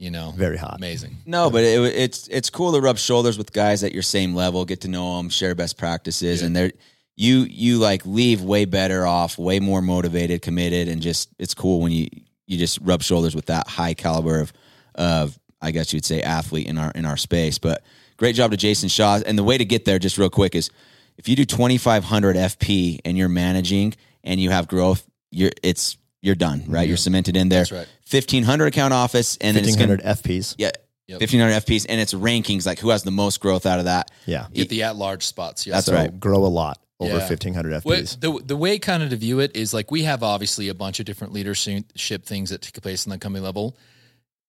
you 0.01 0.09
know, 0.09 0.33
very 0.35 0.57
hot. 0.57 0.77
amazing. 0.77 1.15
No, 1.27 1.49
but 1.51 1.63
it, 1.63 1.79
it's 1.95 2.27
it's 2.27 2.49
cool 2.49 2.73
to 2.73 2.81
rub 2.81 2.97
shoulders 2.97 3.37
with 3.37 3.53
guys 3.53 3.83
at 3.83 3.91
your 3.93 4.01
same 4.01 4.33
level, 4.33 4.65
get 4.65 4.81
to 4.81 4.87
know 4.87 5.17
them, 5.17 5.29
share 5.29 5.53
best 5.53 5.77
practices, 5.77 6.41
Yeah. 6.41 6.47
and 6.47 6.55
they're 6.55 6.71
you 7.15 7.41
you 7.43 7.77
like 7.77 8.03
leave 8.05 8.41
way 8.41 8.65
better 8.65 9.05
off, 9.05 9.37
way 9.37 9.59
more 9.59 9.81
motivated, 9.81 10.41
committed, 10.41 10.87
and 10.87 11.01
just 11.03 11.29
it's 11.37 11.53
cool 11.53 11.81
when 11.81 11.91
you 11.91 12.07
you 12.47 12.57
just 12.57 12.79
rub 12.81 13.03
shoulders 13.03 13.35
with 13.35 13.45
that 13.45 13.67
high 13.67 13.93
caliber 13.93 14.39
of 14.39 14.51
of 14.95 15.37
I 15.61 15.69
guess 15.69 15.93
you'd 15.93 16.05
say 16.05 16.21
athlete 16.21 16.65
in 16.67 16.79
our 16.79 16.91
in 16.95 17.05
our 17.05 17.17
space. 17.17 17.59
But 17.59 17.83
great 18.17 18.35
job 18.35 18.49
to 18.51 18.57
Jason 18.57 18.89
Shaw, 18.89 19.19
and 19.23 19.37
the 19.37 19.43
way 19.43 19.57
to 19.59 19.65
get 19.65 19.85
there, 19.85 19.99
just 19.99 20.17
real 20.17 20.31
quick, 20.31 20.55
is 20.55 20.71
if 21.17 21.29
you 21.29 21.35
do 21.35 21.45
twenty 21.45 21.77
five 21.77 22.03
hundred 22.03 22.35
FP 22.37 22.99
and 23.05 23.17
you're 23.17 23.29
managing 23.29 23.93
and 24.23 24.39
you 24.39 24.49
have 24.49 24.67
growth, 24.67 25.05
you're 25.29 25.51
it's 25.61 25.97
you're 26.21 26.35
done, 26.35 26.63
right? 26.67 26.87
You're 26.87 26.97
cemented 26.97 27.35
in 27.35 27.49
there. 27.49 27.61
That's 27.61 27.71
right. 27.71 27.87
Fifteen 28.05 28.43
hundred 28.43 28.67
account 28.67 28.93
office, 28.93 29.37
and 29.41 29.55
then 29.57 29.63
it's 29.65 29.75
gonna 29.75 29.97
FPs. 29.97 30.55
yeah, 30.57 30.71
Yep. 31.07 31.19
fifteen 31.19 31.39
hundred 31.39 31.53
FPs, 31.65 31.85
and 31.89 31.99
it's 31.99 32.13
rankings 32.13 32.65
like 32.65 32.79
who 32.79 32.89
has 32.89 33.03
the 33.03 33.11
most 33.11 33.39
growth 33.39 33.65
out 33.65 33.79
of 33.79 33.85
that. 33.85 34.11
Yeah, 34.25 34.47
Get 34.53 34.69
the 34.69 34.83
at 34.83 34.95
large 34.95 35.23
spots. 35.25 35.65
Yeah. 35.65 35.73
That's 35.75 35.87
so 35.87 35.93
right. 35.95 36.19
grow 36.19 36.45
a 36.45 36.47
lot 36.47 36.79
over 36.99 37.17
Yeah. 37.17 37.27
1500 37.27 37.83
Well, 37.83 37.97
FPs. 37.99 38.19
the 38.19 38.39
the 38.45 38.55
way 38.55 38.77
kind 38.79 39.01
of 39.03 39.09
to 39.09 39.15
view 39.15 39.39
it 39.39 39.55
is 39.55 39.73
like 39.73 39.89
we 39.89 40.03
have 40.03 40.21
obviously 40.23 40.69
a 40.69 40.73
bunch 40.75 40.99
of 40.99 41.05
different 41.05 41.33
leadership 41.33 42.25
things 42.25 42.51
that 42.51 42.61
take 42.61 42.79
place 42.81 43.05
in 43.05 43.09
the 43.09 43.17
company 43.17 43.43
level. 43.43 43.75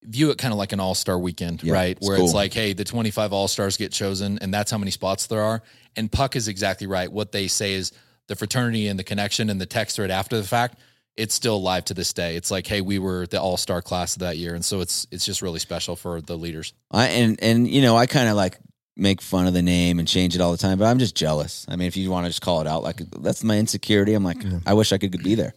View 0.04 0.30
it 0.30 0.38
kind 0.38 0.50
of 0.52 0.58
like 0.58 0.72
an 0.72 0.80
all 0.80 0.94
star 0.96 1.16
weekend, 1.18 1.62
Yeah, 1.62 1.72
right? 1.74 1.96
it's 1.96 2.06
Where 2.06 2.18
it's 2.18 2.34
like, 2.34 2.52
hey, 2.52 2.72
the 2.72 2.84
twenty 2.84 3.10
five 3.12 3.32
all 3.32 3.46
stars 3.48 3.76
get 3.76 3.92
chosen, 3.92 4.38
and 4.40 4.52
that's 4.52 4.70
how 4.70 4.76
many 4.78 4.90
spots 4.90 5.28
there 5.28 5.40
are. 5.42 5.62
And 5.96 6.10
Puck 6.10 6.34
is 6.36 6.48
exactly 6.48 6.86
right. 6.88 7.10
What 7.10 7.30
they 7.32 7.46
say 7.46 7.74
is 7.74 7.92
the 8.26 8.34
fraternity 8.36 8.88
and 8.88 8.98
the 8.98 9.04
connection 9.04 9.48
and 9.48 9.60
the 9.60 9.66
text 9.66 9.96
thread 9.96 10.10
after 10.10 10.36
the 10.36 10.42
fact. 10.46 10.78
It's 11.16 11.34
still 11.34 11.56
alive 11.56 11.84
to 11.86 11.94
this 11.94 12.12
day. 12.12 12.36
It's 12.36 12.50
like, 12.50 12.66
hey, 12.66 12.80
we 12.80 12.98
were 12.98 13.26
the 13.26 13.40
all 13.40 13.56
star 13.56 13.82
class 13.82 14.16
of 14.16 14.20
that 14.20 14.38
year, 14.38 14.54
and 14.54 14.64
so 14.64 14.80
it's 14.80 15.06
it's 15.10 15.24
just 15.26 15.42
really 15.42 15.58
special 15.58 15.94
for 15.94 16.20
the 16.20 16.36
leaders. 16.36 16.72
I 16.90 17.08
and 17.08 17.38
and 17.42 17.68
you 17.68 17.82
know 17.82 17.96
I 17.96 18.06
kind 18.06 18.28
of 18.28 18.36
like 18.36 18.58
make 18.96 19.20
fun 19.20 19.46
of 19.46 19.54
the 19.54 19.62
name 19.62 19.98
and 19.98 20.06
change 20.08 20.34
it 20.34 20.40
all 20.40 20.52
the 20.52 20.58
time, 20.58 20.78
but 20.78 20.84
I'm 20.86 20.98
just 20.98 21.14
jealous. 21.14 21.66
I 21.68 21.76
mean, 21.76 21.88
if 21.88 21.96
you 21.96 22.10
want 22.10 22.26
to 22.26 22.30
just 22.30 22.42
call 22.42 22.60
it 22.60 22.66
out, 22.66 22.82
like 22.82 22.98
that's 23.20 23.42
my 23.44 23.58
insecurity. 23.58 24.14
I'm 24.14 24.24
like, 24.24 24.42
I 24.66 24.74
wish 24.74 24.92
I 24.92 24.98
could 24.98 25.22
be 25.22 25.34
there. 25.34 25.54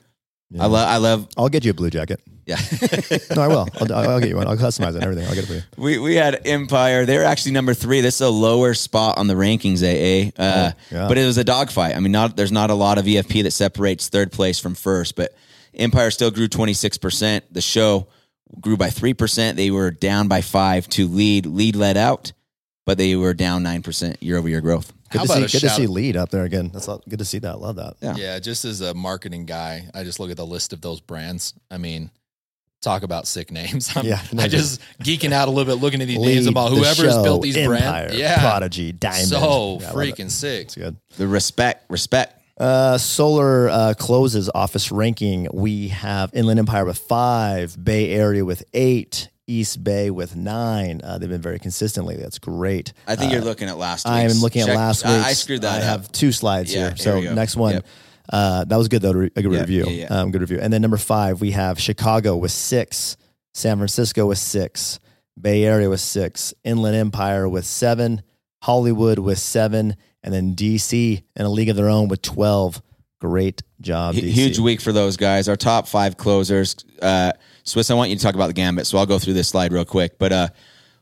I 0.59 0.67
love, 0.67 0.87
I 0.87 0.97
love, 0.97 1.27
I'll 1.37 1.49
get 1.49 1.65
you 1.65 1.71
a 1.71 1.73
blue 1.73 1.89
jacket. 1.89 2.21
yeah. 2.45 2.57
No, 3.35 3.41
I 3.41 3.47
will. 3.47 3.67
I'll, 3.81 3.93
I'll 4.11 4.19
get 4.19 4.29
you 4.29 4.35
one. 4.37 4.47
I'll 4.47 4.55
customize 4.55 4.89
it 4.91 4.95
and 4.95 5.03
everything. 5.03 5.25
I'll 5.27 5.33
get 5.35 5.43
it 5.45 5.47
for 5.47 5.53
you. 5.55 5.61
we 5.77 5.97
we 5.97 6.15
had 6.15 6.45
Empire. 6.47 7.05
They're 7.05 7.23
actually 7.23 7.53
number 7.53 7.73
three. 7.73 8.01
This 8.01 8.15
is 8.15 8.21
a 8.21 8.29
lower 8.29 8.73
spot 8.75 9.17
on 9.17 9.27
the 9.27 9.33
rankings, 9.33 9.81
AA. 9.83 10.31
Uh, 10.41 10.71
Oh, 10.75 10.79
yeah. 10.91 11.07
But 11.07 11.17
it 11.17 11.25
was 11.25 11.37
a 11.39 11.43
dogfight. 11.43 11.95
I 11.95 11.99
mean, 11.99 12.11
not 12.11 12.37
there's 12.37 12.51
not 12.51 12.69
a 12.69 12.75
lot 12.75 12.97
of 12.99 13.05
EFP 13.05 13.43
that 13.43 13.51
separates 13.51 14.07
third 14.09 14.31
place 14.31 14.59
from 14.59 14.75
first, 14.75 15.15
but 15.15 15.33
Empire 15.73 16.11
still 16.11 16.29
grew 16.31 16.47
26 16.47 16.97
percent. 16.99 17.51
The 17.51 17.61
show 17.61 18.07
grew 18.61 18.77
by 18.77 18.91
three 18.91 19.15
percent. 19.15 19.57
They 19.57 19.71
were 19.71 19.89
down 19.91 20.27
by 20.27 20.41
five 20.41 20.87
to 20.89 21.07
lead. 21.07 21.47
Lead 21.47 21.75
led 21.75 21.97
out, 21.97 22.31
but 22.85 22.97
they 22.99 23.15
were 23.15 23.33
down 23.33 23.63
nine 23.63 23.81
percent 23.81 24.21
year 24.21 24.37
over 24.37 24.47
year 24.47 24.61
growth. 24.61 24.93
Good 25.17 25.27
How 25.27 25.35
to 25.35 25.39
about 25.41 25.49
see. 25.49 25.57
a 25.57 25.61
Good 25.61 25.67
to 25.67 25.73
see 25.75 25.87
lead 25.87 26.17
up 26.17 26.29
there 26.29 26.43
again. 26.43 26.69
That's 26.73 26.87
all, 26.87 27.01
good 27.07 27.19
to 27.19 27.25
see 27.25 27.39
that. 27.39 27.59
Love 27.59 27.75
that. 27.77 27.95
Yeah. 28.01 28.15
Yeah, 28.17 28.39
just 28.39 28.65
as 28.65 28.81
a 28.81 28.93
marketing 28.93 29.45
guy, 29.45 29.89
I 29.93 30.03
just 30.03 30.19
look 30.19 30.31
at 30.31 30.37
the 30.37 30.45
list 30.45 30.73
of 30.73 30.81
those 30.81 30.99
brands. 31.01 31.53
I 31.71 31.77
mean, 31.77 32.11
talk 32.81 33.03
about 33.03 33.25
sick 33.27 33.51
names. 33.51 33.91
I'm, 33.95 34.05
Yeah, 34.05 34.21
no, 34.31 34.43
I 34.43 34.47
just 34.47 34.81
geeking 35.03 35.31
out 35.31 35.47
a 35.47 35.51
little 35.51 35.71
bit 35.73 35.81
looking 35.81 36.01
at 36.01 36.07
these 36.07 36.19
names 36.19 36.45
Lead, 36.45 36.51
about 36.51 36.69
the 36.69 36.75
whoever 36.77 37.03
has 37.05 37.17
built 37.23 37.41
these 37.41 37.57
Empire, 37.57 37.79
brands. 37.79 38.17
Yeah, 38.17 38.39
Prodigy, 38.39 38.91
Diamond. 38.91 39.27
so 39.27 39.37
Yeah, 39.39 39.43
I 39.45 39.47
love 39.47 39.81
it. 39.81 40.15
freaking 40.15 40.29
sick. 40.31 40.65
It's 40.65 40.75
good. 40.75 40.95
The 41.17 41.27
respect, 41.27 41.89
respect. 41.89 42.41
Uh, 42.57 42.97
Solar 42.97 43.67
uh, 43.69 43.93
closes 43.97 44.49
office 44.55 44.89
ranking. 44.91 45.47
We 45.51 45.89
have 45.89 46.29
Inland 46.33 46.57
Empire 46.59 46.85
with 46.85 46.97
five, 46.99 47.75
Bay 47.83 48.11
Area 48.11 48.45
with 48.45 48.63
eight, 48.73 49.27
East 49.47 49.83
Bay 49.83 50.09
with 50.09 50.35
nine. 50.35 51.01
Uh, 51.03 51.17
they've 51.17 51.29
been 51.29 51.41
very 51.41 51.59
consistently. 51.59 52.15
That's 52.15 52.39
great. 52.39 52.93
I 53.07 53.15
think 53.15 53.31
you're 53.31 53.41
looking 53.41 53.69
at 53.69 53.77
last. 53.77 54.07
I 54.07 54.21
am 54.21 54.31
looking 54.39 54.61
at 54.63 54.69
last 54.75 55.05
week. 55.05 55.13
I 55.13 55.33
screwed 55.33 55.61
that 55.61 55.75
I 55.75 55.77
up. 55.77 55.83
have 55.83 56.11
two 56.11 56.31
slides 56.31 56.73
Yeah, 56.73 56.89
here. 56.89 56.97
So 56.97 57.19
next 57.33 57.55
one. 57.55 57.73
Yep. 57.75 57.85
Uh, 58.31 58.65
that 58.65 58.75
was 58.77 58.87
good 58.87 59.01
though. 59.03 59.11
A 59.11 59.29
good 59.29 59.51
Yeah, 59.51 59.59
review. 59.59 59.85
yeah. 59.87 60.05
Um, 60.07 60.31
good 60.31 60.41
review. 60.41 60.59
And 60.59 60.73
then 60.73 60.81
number 60.81 60.97
five, 60.97 61.41
we 61.41 61.51
have 61.51 61.79
Chicago 61.79 62.35
with 62.35 62.51
six, 62.51 63.17
San 63.53 63.77
Francisco 63.77 64.25
with 64.25 64.39
six, 64.39 64.99
Bay 65.39 65.63
Area 65.63 65.89
with 65.89 65.99
six, 66.01 66.53
Inland 66.63 66.95
Empire 66.95 67.47
with 67.47 67.65
seven, 67.65 68.23
Hollywood 68.63 69.19
with 69.19 69.37
seven, 69.37 69.95
and 70.23 70.33
then 70.33 70.55
DC 70.55 71.21
in 71.35 71.45
a 71.45 71.49
league 71.49 71.69
of 71.69 71.75
their 71.75 71.89
own 71.89 72.07
with 72.07 72.23
twelve. 72.23 72.81
Great 73.21 73.61
job, 73.79 74.15
DC. 74.15 74.23
Huge 74.23 74.59
week 74.59 74.81
for 74.81 74.91
those 74.91 75.17
guys. 75.17 75.47
Our 75.47 75.55
top 75.55 75.87
five 75.87 76.17
closers. 76.17 76.75
Uh, 77.01 77.31
Swiss, 77.65 77.89
I 77.89 77.95
want 77.95 78.11
you 78.11 78.15
to 78.15 78.21
talk 78.21 78.35
about 78.35 78.47
the 78.47 78.53
gambit, 78.53 78.85
so 78.87 78.97
I'll 78.97 79.05
go 79.05 79.19
through 79.19 79.33
this 79.33 79.47
slide 79.49 79.73
real 79.73 79.85
quick. 79.85 80.17
But 80.19 80.31
uh, 80.31 80.47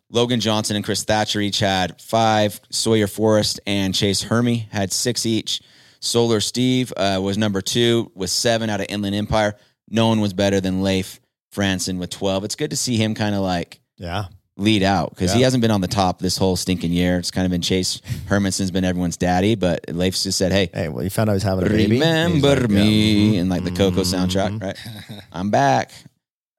Logan 0.09 0.39
Johnson 0.39 0.75
and 0.75 0.85
Chris 0.85 1.03
Thatcher 1.03 1.41
each 1.41 1.59
had 1.59 2.01
five. 2.01 2.59
Sawyer 2.69 3.07
Forrest 3.07 3.59
and 3.67 3.93
Chase 3.93 4.21
Hermy 4.23 4.67
had 4.71 4.91
six 4.93 5.25
each. 5.25 5.61
Solar 5.99 6.39
Steve 6.39 6.91
uh, 6.97 7.19
was 7.21 7.37
number 7.37 7.61
two 7.61 8.11
with 8.15 8.29
seven 8.29 8.69
out 8.69 8.79
of 8.81 8.87
Inland 8.89 9.15
Empire. 9.15 9.55
No 9.89 10.07
one 10.07 10.21
was 10.21 10.33
better 10.33 10.59
than 10.61 10.81
Leif 10.83 11.19
Franson 11.53 11.97
with 11.97 12.09
12. 12.09 12.43
It's 12.45 12.55
good 12.55 12.71
to 12.71 12.77
see 12.77 12.97
him 12.97 13.13
kind 13.15 13.35
of 13.35 13.41
like 13.41 13.79
Yeah. 13.97 14.25
lead 14.57 14.83
out 14.83 15.11
because 15.11 15.33
he 15.33 15.41
hasn't 15.41 15.61
been 15.61 15.71
on 15.71 15.81
the 15.81 15.87
top 15.87 16.19
this 16.19 16.37
whole 16.37 16.55
stinking 16.55 16.91
year. 16.91 17.17
It's 17.17 17.31
kind 17.31 17.45
of 17.45 17.51
been 17.51 17.61
Chase 17.61 18.01
Hermanson's 18.27 18.71
been 18.71 18.83
everyone's 18.83 19.17
daddy, 19.17 19.55
but 19.55 19.85
Leif 19.89 20.15
just 20.21 20.37
said, 20.37 20.51
hey, 20.51 20.69
Hey, 20.73 20.89
well, 20.89 21.03
you 21.03 21.09
found 21.09 21.29
out 21.29 21.33
he's 21.33 21.43
having 21.43 21.65
a 21.65 21.69
baby. 21.69 21.93
Remember 21.93 22.35
He's 22.35 22.61
like, 22.61 22.69
yeah, 22.69 22.75
me 22.75 23.37
and 23.37 23.49
like 23.49 23.63
the 23.63 23.71
Coco 23.71 24.01
soundtrack, 24.01 24.59
mhm. 24.59 24.63
right? 24.63 25.23
I'm 25.31 25.49
back. 25.51 25.91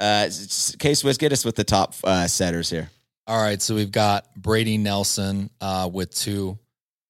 Uh, 0.00 0.28
K 0.78 0.94
Swiss, 0.94 1.16
get 1.18 1.32
us 1.32 1.44
with 1.44 1.56
the 1.56 1.64
top 1.64 1.94
uh, 2.04 2.26
setters 2.26 2.70
here. 2.70 2.90
All 3.26 3.40
right, 3.42 3.60
so 3.62 3.74
we've 3.74 3.92
got 3.92 4.26
Brady 4.36 4.76
Nelson 4.76 5.48
uh, 5.60 5.88
with 5.90 6.10
two, 6.14 6.58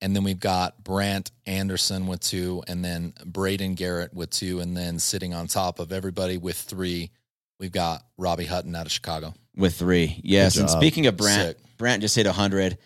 and 0.00 0.14
then 0.14 0.22
we've 0.22 0.38
got 0.38 0.84
Brant 0.84 1.30
Anderson 1.46 2.06
with 2.06 2.20
two, 2.20 2.62
and 2.68 2.84
then 2.84 3.14
Braden 3.24 3.74
Garrett 3.74 4.14
with 4.14 4.30
two, 4.30 4.60
and 4.60 4.76
then 4.76 4.98
sitting 5.00 5.34
on 5.34 5.46
top 5.48 5.78
of 5.80 5.90
everybody 5.92 6.36
with 6.38 6.56
three, 6.56 7.10
we've 7.58 7.72
got 7.72 8.04
Robbie 8.16 8.44
Hutton 8.44 8.74
out 8.76 8.86
of 8.86 8.92
Chicago. 8.92 9.34
with 9.56 9.74
three. 9.76 10.20
Yes, 10.22 10.56
and 10.56 10.70
speaking 10.70 11.06
of 11.08 11.16
Brant, 11.16 11.56
Sick. 11.56 11.76
Brant 11.78 12.00
just 12.02 12.14
hit 12.14 12.26
100 12.26 12.78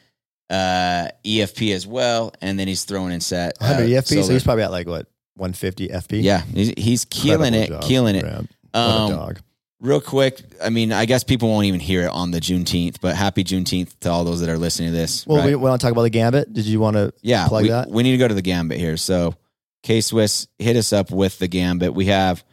uh, 0.49 1.09
EFP 1.25 1.75
as 1.75 1.87
well, 1.87 2.33
and 2.41 2.59
then 2.59 2.67
he's 2.69 2.85
throwing 2.85 3.13
in 3.13 3.21
set. 3.21 3.55
uh, 3.61 3.67
100 3.77 3.89
EFP, 3.91 4.07
so 4.07 4.21
solar. 4.23 4.33
he's 4.33 4.45
probably 4.45 4.63
at 4.65 4.71
like 4.71 4.87
what 4.87 5.07
150 5.35 5.89
FP. 5.89 6.23
yeah, 6.23 6.41
he's, 6.43 6.73
he's 6.79 7.05
killing 7.05 7.53
it, 7.53 7.69
job, 7.69 7.83
killing 7.83 8.15
it. 8.15 8.23
Grant. 8.23 8.51
What 8.73 8.81
a 8.81 8.83
Um, 8.83 9.11
dog. 9.11 9.41
Real 9.81 10.01
quick, 10.01 10.41
I 10.63 10.71
mean, 10.71 10.93
I 10.93 11.05
guess 11.05 11.23
people 11.23 11.49
won't 11.49 11.67
even 11.67 11.79
hear 11.79 12.03
it 12.03 12.11
on 12.11 12.33
the 12.33 12.41
Juneteenth, 12.41 12.97
but 13.01 13.15
happy 13.15 13.45
Juneteenth 13.45 13.97
to 14.01 14.11
all 14.11 14.25
those 14.25 14.41
that 14.41 14.49
are 14.49 14.59
listening 14.59 14.91
to 14.91 14.97
this. 14.97 15.25
Well, 15.25 15.39
right? 15.39 15.47
we 15.47 15.55
want 15.55 15.81
to 15.81 15.85
talk 15.85 15.93
about 15.93 16.03
the 16.03 16.11
gambit. 16.11 16.53
Did 16.53 16.67
you 16.67 16.81
want 16.81 16.97
to 16.97 17.13
yeah, 17.23 17.47
plug 17.47 17.63
we, 17.63 17.69
that? 17.69 17.89
we 17.89 18.03
need 18.03 18.13
to 18.13 18.19
go 18.19 18.27
to 18.27 18.35
the 18.35 18.43
gambit 18.43 18.79
here. 18.79 18.97
So, 18.97 19.37
K 19.85 20.01
Swiss, 20.01 20.49
hit 20.59 20.77
us 20.77 20.93
up 20.93 21.13
with 21.13 21.39
the 21.39 21.47
gambit. 21.47 21.95
We 21.95 22.07
have 22.07 22.45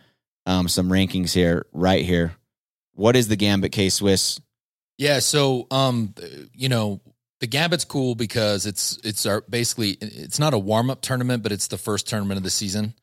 um, 0.45 0.67
some 0.67 0.89
rankings 0.89 1.33
here, 1.33 1.65
right 1.73 2.05
here. 2.05 2.35
What 2.93 3.15
is 3.15 3.27
the 3.27 3.35
gambit, 3.35 3.71
K 3.71 3.89
Swiss? 3.89 4.39
Yeah, 4.97 5.19
so 5.19 5.67
um, 5.71 6.13
you 6.53 6.69
know, 6.69 7.01
the 7.39 7.47
Gambit's 7.47 7.85
cool 7.85 8.15
because 8.15 8.65
it's 8.65 8.97
it's 9.03 9.25
our 9.25 9.41
basically 9.41 9.91
it's 10.01 10.39
not 10.39 10.53
a 10.53 10.59
warm 10.59 10.89
up 10.89 11.01
tournament, 11.01 11.43
but 11.43 11.51
it's 11.51 11.67
the 11.67 11.77
first 11.77 12.07
tournament 12.07 12.37
of 12.37 12.43
the 12.43 12.49
season, 12.49 12.93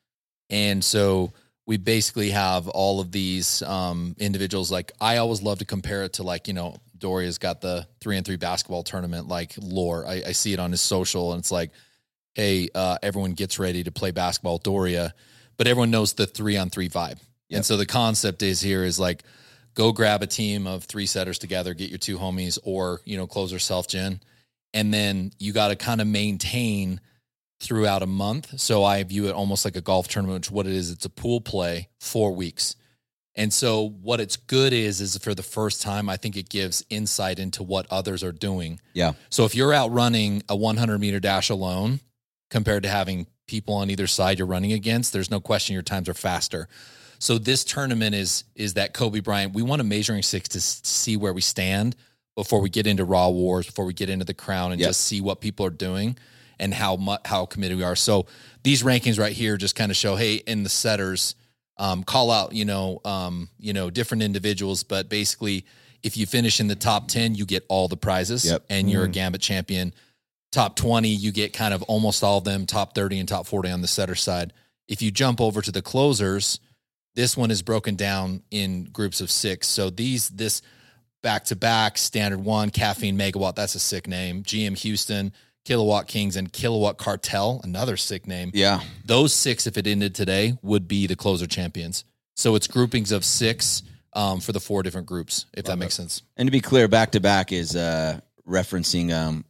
and 0.49 0.83
so 0.83 1.33
we 1.65 1.77
basically 1.77 2.29
have 2.31 2.67
all 2.67 2.99
of 2.99 3.11
these 3.11 3.61
um 3.63 4.15
individuals. 4.19 4.71
Like 4.71 4.91
I 4.99 5.17
always 5.17 5.41
love 5.41 5.59
to 5.59 5.65
compare 5.65 6.03
it 6.03 6.13
to 6.13 6.23
like 6.23 6.47
you 6.47 6.53
know 6.53 6.77
Doria's 6.97 7.37
got 7.37 7.61
the 7.61 7.87
three 7.99 8.17
and 8.17 8.25
three 8.25 8.37
basketball 8.37 8.83
tournament 8.83 9.27
like 9.27 9.53
lore. 9.59 10.05
I, 10.07 10.23
I 10.27 10.31
see 10.31 10.53
it 10.53 10.59
on 10.59 10.71
his 10.71 10.81
social, 10.81 11.33
and 11.33 11.39
it's 11.39 11.51
like, 11.51 11.71
hey, 12.33 12.69
uh, 12.73 12.97
everyone 13.01 13.33
gets 13.33 13.59
ready 13.59 13.83
to 13.83 13.91
play 13.91 14.11
basketball, 14.11 14.57
Doria, 14.57 15.13
but 15.57 15.67
everyone 15.67 15.91
knows 15.91 16.13
the 16.13 16.25
three 16.25 16.57
on 16.57 16.69
three 16.69 16.89
vibe, 16.89 17.19
and 17.51 17.65
so 17.65 17.77
the 17.77 17.85
concept 17.85 18.41
is 18.41 18.61
here 18.61 18.83
is 18.83 18.99
like 18.99 19.23
go 19.75 19.91
grab 19.91 20.21
a 20.21 20.27
team 20.27 20.67
of 20.67 20.83
three 20.83 21.05
setters 21.05 21.39
together, 21.39 21.73
get 21.73 21.89
your 21.89 21.97
two 21.97 22.17
homies, 22.17 22.59
or 22.63 23.01
you 23.05 23.17
know, 23.17 23.27
close 23.27 23.51
yourself, 23.51 23.87
Jen, 23.87 24.19
and 24.73 24.93
then 24.93 25.31
you 25.39 25.53
got 25.53 25.69
to 25.69 25.75
kind 25.75 26.01
of 26.01 26.07
maintain 26.07 26.99
throughout 27.63 28.03
a 28.03 28.07
month. 28.07 28.59
So 28.59 28.83
I 28.83 29.01
view 29.03 29.27
it 29.27 29.33
almost 29.33 29.63
like 29.65 29.75
a 29.75 29.81
golf 29.81 30.07
tournament, 30.07 30.39
which 30.41 30.51
what 30.51 30.67
it 30.67 30.73
is, 30.73 30.91
it's 30.91 31.05
a 31.05 31.09
pool 31.09 31.41
play, 31.41 31.89
four 31.99 32.35
weeks. 32.35 32.75
And 33.35 33.51
so 33.51 33.89
what 34.01 34.19
it's 34.19 34.35
good 34.35 34.73
is, 34.73 35.01
is 35.01 35.17
for 35.17 35.33
the 35.33 35.41
first 35.41 35.81
time, 35.81 36.07
I 36.07 36.17
think 36.17 36.37
it 36.37 36.49
gives 36.49 36.85
insight 36.89 37.39
into 37.39 37.63
what 37.63 37.87
others 37.89 38.23
are 38.23 38.31
doing. 38.31 38.79
Yeah. 38.93 39.13
So 39.29 39.45
if 39.45 39.55
you're 39.55 39.73
out 39.73 39.91
running 39.91 40.43
a 40.49 40.55
100 40.55 40.99
meter 40.99 41.19
dash 41.19 41.49
alone 41.49 41.99
compared 42.51 42.83
to 42.83 42.89
having 42.89 43.25
people 43.47 43.73
on 43.73 43.89
either 43.89 44.05
side 44.07 44.37
you're 44.37 44.47
running 44.47 44.71
against, 44.73 45.13
there's 45.13 45.31
no 45.31 45.39
question 45.39 45.73
your 45.73 45.81
times 45.81 46.07
are 46.09 46.13
faster. 46.13 46.67
So 47.17 47.37
this 47.37 47.63
tournament 47.63 48.13
is 48.13 48.43
is 48.55 48.73
that 48.73 48.93
Kobe 48.93 49.21
Bryant. 49.21 49.53
We 49.53 49.63
want 49.63 49.79
a 49.81 49.85
measuring 49.85 50.23
six 50.23 50.49
to 50.49 50.59
see 50.61 51.15
where 51.17 51.33
we 51.33 51.41
stand 51.41 51.95
before 52.35 52.59
we 52.61 52.69
get 52.69 52.85
into 52.85 53.05
Raw 53.05 53.29
Wars, 53.29 53.65
before 53.65 53.85
we 53.85 53.93
get 53.93 54.09
into 54.09 54.25
the 54.25 54.33
Crown, 54.33 54.71
and 54.73 54.81
Yep. 54.81 54.89
just 54.89 55.01
see 55.01 55.21
what 55.21 55.39
people 55.39 55.65
are 55.65 55.69
doing 55.71 56.17
and 56.59 56.73
how 56.73 56.95
much 56.95 57.21
how 57.25 57.45
committed 57.45 57.77
we 57.77 57.83
are. 57.83 57.95
So 57.95 58.25
these 58.63 58.83
rankings 58.83 59.19
right 59.19 59.33
here 59.33 59.57
just 59.57 59.75
kind 59.75 59.91
of 59.91 59.97
show, 59.97 60.15
hey, 60.15 60.35
in 60.35 60.63
the 60.63 60.69
setters, 60.69 61.35
um, 61.77 62.03
call 62.03 62.31
out, 62.31 62.53
you 62.53 62.65
know, 62.65 63.01
um, 63.03 63.49
you 63.57 63.73
know, 63.73 63.89
different 63.89 64.23
individuals, 64.23 64.83
but 64.83 65.09
basically, 65.09 65.65
if 66.03 66.17
you 66.17 66.25
finish 66.25 66.59
in 66.59 66.67
the 66.67 66.75
top 66.75 67.07
ten, 67.07 67.33
you 67.35 67.45
get 67.45 67.65
all 67.69 67.87
the 67.87 67.97
prizes, 67.97 68.45
Yep. 68.45 68.65
and 68.69 68.89
you're 68.91 69.05
a 69.05 69.09
Gambit 69.09 69.41
champion. 69.41 69.93
Top 70.51 70.75
twenty, 70.75 71.09
you 71.09 71.31
get 71.31 71.53
kind 71.53 71.73
of 71.73 71.81
almost 71.83 72.23
all 72.23 72.37
of 72.39 72.43
them. 72.43 72.65
Top 72.65 72.93
thirty 72.93 73.19
and 73.19 73.27
top 73.27 73.47
forty 73.47 73.69
on 73.71 73.81
the 73.81 73.87
setter 73.87 74.13
side. 74.15 74.53
If 74.87 75.01
you 75.01 75.11
jump 75.11 75.39
over 75.41 75.61
to 75.61 75.71
the 75.71 75.81
closers, 75.81 76.59
this 77.15 77.37
one 77.37 77.49
is 77.51 77.61
broken 77.61 77.95
down 77.95 78.43
in 78.51 78.83
groups 78.85 79.21
of 79.21 79.31
six. 79.31 79.67
So 79.67 79.89
these 79.89 80.29
this 80.29 80.61
back 81.23 81.45
to 81.45 81.55
back 81.55 81.97
standard 81.97 82.43
one 82.43 82.69
caffeine 82.69 83.17
megawatt 83.17 83.55
that's 83.55 83.75
a 83.75 83.79
sick 83.79 84.07
name. 84.07 84.43
GM 84.43 84.77
Houston, 84.79 85.31
Kilowatt 85.65 86.07
Kings, 86.07 86.35
and 86.35 86.51
Kilowatt 86.51 86.97
Cartel 86.97 87.61
another 87.63 87.97
sick 87.97 88.27
name. 88.27 88.51
Yeah. 88.53 88.81
Those 89.05 89.33
six, 89.33 89.67
if 89.67 89.77
it 89.77 89.87
ended 89.87 90.15
today, 90.15 90.57
would 90.61 90.87
be 90.87 91.07
the 91.07 91.15
closer 91.15 91.47
champions. 91.47 92.05
So 92.35 92.55
it's 92.55 92.67
groupings 92.67 93.11
of 93.11 93.23
six 93.23 93.83
um, 94.13 94.39
for 94.39 94.51
the 94.51 94.59
four 94.59 94.83
different 94.83 95.07
groups, 95.07 95.45
if 95.53 95.65
that 95.65 95.77
makes 95.77 95.93
sense. 95.93 96.23
And 96.35 96.47
to 96.47 96.51
be 96.51 96.61
clear, 96.61 96.87
back 96.87 97.11
to 97.11 97.19
back 97.19 97.51
is 97.51 97.75
uh, 97.75 98.19
referencing 98.47 99.13
um, 99.13 99.45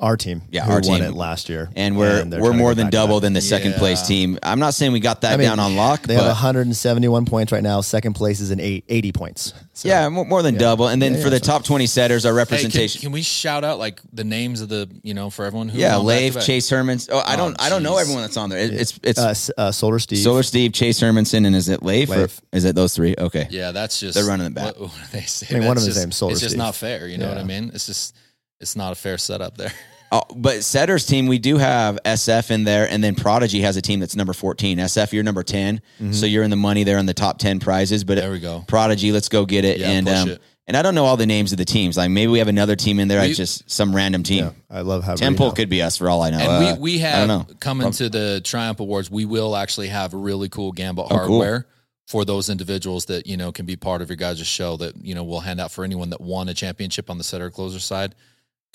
Our 0.00 0.16
team, 0.16 0.42
Yeah, 0.52 0.64
who 0.64 0.70
our 0.70 0.76
won 0.84 1.00
team. 1.00 1.02
it 1.02 1.14
last 1.14 1.48
year, 1.48 1.70
and 1.74 1.98
we're 1.98 2.22
they're 2.24 2.40
we're 2.40 2.52
more 2.52 2.72
than 2.72 2.88
double 2.88 3.16
back. 3.16 3.22
than 3.22 3.32
the 3.32 3.40
second 3.40 3.72
place 3.74 4.06
team. 4.06 4.38
I'm 4.44 4.60
not 4.60 4.74
saying 4.74 4.92
we 4.92 5.00
got 5.00 5.22
that 5.22 5.32
I 5.34 5.36
mean, 5.36 5.48
down 5.48 5.58
on 5.58 5.74
lock, 5.74 6.02
They 6.02 6.14
but 6.14 6.20
have 6.22 6.28
171 6.28 7.24
points 7.26 7.50
right 7.50 7.64
now. 7.64 7.80
Second 7.80 8.12
place 8.14 8.38
is 8.38 8.52
in 8.52 8.60
eight, 8.60 8.84
80 8.88 9.10
points. 9.10 9.54
So, 9.72 9.88
yeah, 9.88 10.08
more, 10.08 10.24
more 10.24 10.42
than 10.42 10.54
double. 10.56 10.86
And 10.86 11.02
then 11.02 11.14
Yeah, 11.14 11.18
for 11.22 11.26
yeah, 11.26 11.30
the 11.30 11.40
top 11.40 11.64
20 11.64 11.86
setters, 11.86 12.24
our 12.24 12.30
Hey, 12.32 12.34
can, 12.34 12.36
representation. 12.54 13.00
can 13.00 13.10
we 13.10 13.22
shout 13.22 13.64
out 13.64 13.80
like 13.80 14.00
the 14.12 14.22
names 14.22 14.60
of 14.60 14.68
the 14.68 14.88
you 15.02 15.14
know 15.14 15.30
for 15.30 15.44
everyone 15.44 15.68
who 15.68 15.78
yeah, 15.80 15.96
won 15.96 16.06
Leif. 16.06 16.40
Chase 16.44 16.70
Hermans. 16.70 17.08
Oh, 17.10 17.20
I 17.26 17.34
don't 17.34 17.56
Oh, 17.58 17.64
I 17.64 17.68
don't 17.68 17.82
know 17.82 17.96
everyone 17.96 18.22
that's 18.22 18.36
on 18.36 18.50
there. 18.50 18.60
It, 18.60 18.74
it's 18.74 19.00
it's 19.02 19.18
uh, 19.18 19.28
S- 19.30 19.50
uh, 19.58 19.72
Solar 19.72 19.98
Steve. 19.98 20.18
Solar 20.18 20.44
Steve, 20.44 20.72
Chase 20.74 21.00
Hermanson, 21.00 21.44
and 21.44 21.56
is 21.56 21.68
it 21.68 21.82
Leif? 21.82 22.08
Or 22.10 22.28
is 22.52 22.64
it 22.64 22.76
those 22.76 22.94
three? 22.94 23.16
Okay. 23.18 23.48
Yeah, 23.50 23.72
that's 23.72 23.98
just 23.98 24.14
They're 24.14 24.26
running 24.26 24.46
it 24.46 24.54
back. 24.54 24.78
What, 24.78 24.80
what 24.80 24.92
do 25.10 25.18
they 25.18 25.24
say? 25.24 25.56
I 25.56 25.58
mean, 25.58 25.66
one 25.66 25.76
of 25.76 25.82
them's 25.82 25.94
just- 25.96 25.98
named 26.06 26.14
Solar 26.14 26.30
It's 26.32 26.40
just 26.40 26.52
Steve. 26.52 26.58
not 26.58 26.76
fair. 26.76 27.08
You 27.08 27.18
know 27.18 27.28
what 27.28 27.38
I 27.38 27.42
mean? 27.42 27.72
It's 27.74 27.86
just 27.86 28.14
it's 28.60 28.76
not 28.76 28.92
a 28.92 28.94
fair 28.94 29.18
setup 29.18 29.56
there. 29.56 29.72
Oh, 30.10 30.22
but 30.34 30.64
Setters 30.64 31.04
team, 31.04 31.26
we 31.26 31.38
do 31.38 31.58
have 31.58 31.98
SF 32.02 32.50
in 32.50 32.64
there, 32.64 32.88
and 32.88 33.04
then 33.04 33.14
Prodigy 33.14 33.60
has 33.60 33.76
a 33.76 33.82
team 33.82 34.00
that's 34.00 34.16
number 34.16 34.32
14. 34.32 34.78
SF, 34.78 35.12
you're 35.12 35.22
number 35.22 35.42
10, 35.42 35.82
so 36.12 36.24
you're 36.24 36.44
in 36.44 36.48
the 36.48 36.56
money 36.56 36.82
there 36.82 36.96
in 36.96 37.04
the 37.04 37.12
top 37.12 37.36
10 37.38 37.60
prizes. 37.60 38.04
But 38.04 38.16
Mm-hmm. 38.16 38.20
There 38.22 38.30
we 38.32 38.40
go. 38.40 38.64
Prodigy, 38.66 39.12
let's 39.12 39.28
go 39.28 39.44
get 39.44 39.66
it. 39.66 39.76
Yeah, 39.76 39.90
and 39.90 40.06
push 40.06 40.16
um, 40.16 40.28
it. 40.30 40.40
and 40.66 40.78
I 40.78 40.80
don't 40.82 40.94
know 40.94 41.04
all 41.04 41.18
the 41.18 41.26
names 41.26 41.52
of 41.52 41.58
the 41.58 41.66
teams. 41.66 41.98
Like 41.98 42.08
maybe 42.10 42.32
we 42.32 42.38
have 42.38 42.48
another 42.48 42.74
team 42.74 42.98
in 43.00 43.08
there. 43.08 43.20
I 43.20 43.26
We- 43.26 43.34
just 43.34 43.70
some 43.70 43.94
random 43.94 44.22
team. 44.22 44.44
Yeah, 44.44 44.52
I 44.70 44.80
love 44.80 45.04
how 45.04 45.14
Temple 45.14 45.52
could 45.52 45.68
be 45.68 45.82
us 45.82 45.98
for 45.98 46.08
all 46.08 46.22
I 46.22 46.30
know. 46.30 46.38
And 46.38 46.48
Uh, 46.48 46.74
we 46.78 46.92
we 46.94 46.98
have 47.00 47.60
coming 47.60 47.90
to 47.92 48.08
the 48.08 48.40
Triumph 48.42 48.80
Awards, 48.80 49.10
we 49.10 49.26
will 49.26 49.54
actually 49.56 49.88
have 49.88 50.14
really 50.14 50.48
cool 50.48 50.72
Gambit 50.72 51.04
Oh, 51.04 51.08
cool. 51.10 51.18
hardware 51.18 51.66
for 52.06 52.24
those 52.24 52.48
individuals 52.48 53.04
that 53.04 53.26
you 53.26 53.36
know 53.36 53.52
can 53.52 53.66
be 53.66 53.76
part 53.76 54.00
of 54.00 54.08
your 54.08 54.16
guys' 54.16 54.38
show. 54.46 54.78
That 54.78 54.94
you 55.04 55.14
know 55.14 55.22
we'll 55.22 55.40
hand 55.40 55.60
out 55.60 55.70
for 55.70 55.84
anyone 55.84 56.08
that 56.08 56.22
won 56.22 56.48
a 56.48 56.54
championship 56.54 57.10
on 57.10 57.18
the 57.18 57.24
setter 57.24 57.50
closer 57.50 57.78
side. 57.78 58.14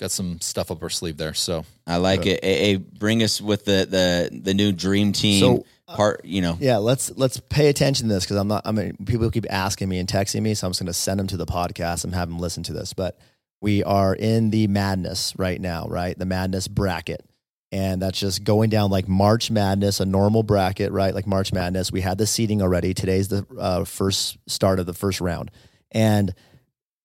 Got 0.00 0.10
some 0.10 0.40
stuff 0.40 0.70
up 0.72 0.82
our 0.82 0.90
sleeve 0.90 1.16
there. 1.16 1.34
So 1.34 1.64
I 1.86 1.98
like 1.98 2.26
it. 2.26 2.40
A, 2.42 2.76
bring 2.76 3.22
us 3.22 3.40
with 3.40 3.64
the 3.64 3.86
the 3.88 4.40
the 4.42 4.52
new 4.52 4.72
dream 4.72 5.12
team 5.12 5.40
So, 5.40 5.64
part. 5.86 6.24
You 6.24 6.42
know, 6.42 6.56
Yeah, 6.60 6.78
let's 6.78 7.16
let's 7.16 7.38
pay 7.38 7.68
attention 7.68 8.08
to 8.08 8.14
this 8.14 8.24
because 8.24 8.36
I'm 8.36 8.48
not. 8.48 8.62
I 8.66 8.72
mean, 8.72 8.96
people 9.06 9.30
keep 9.30 9.46
asking 9.48 9.88
me 9.88 10.00
and 10.00 10.08
texting 10.08 10.42
me, 10.42 10.54
so 10.54 10.66
I'm 10.66 10.72
just 10.72 10.80
going 10.80 10.88
to 10.88 10.92
send 10.94 11.20
them 11.20 11.28
to 11.28 11.36
the 11.36 11.46
podcast 11.46 12.02
and 12.04 12.12
have 12.12 12.28
them 12.28 12.40
listen 12.40 12.64
to 12.64 12.72
this. 12.72 12.92
But 12.92 13.16
we 13.60 13.84
are 13.84 14.14
in 14.14 14.50
the 14.50 14.66
madness 14.66 15.32
right 15.38 15.60
now, 15.60 15.86
right? 15.86 16.18
The 16.18 16.26
madness 16.26 16.66
bracket, 16.66 17.24
and 17.70 18.02
that's 18.02 18.18
just 18.18 18.42
going 18.42 18.70
down 18.70 18.90
like 18.90 19.06
March 19.06 19.48
Madness, 19.50 20.00
a 20.00 20.04
normal 20.04 20.42
bracket, 20.42 20.90
right? 20.90 21.14
Like 21.14 21.28
March 21.28 21.52
Madness. 21.52 21.92
We 21.92 22.00
had 22.00 22.18
the 22.18 22.26
seating 22.26 22.62
already. 22.62 22.94
Today's 22.94 23.28
the 23.28 23.46
uh, 23.56 23.84
first 23.84 24.38
start 24.48 24.80
of 24.80 24.86
the 24.86 24.92
first 24.92 25.20
round, 25.20 25.52
and 25.92 26.34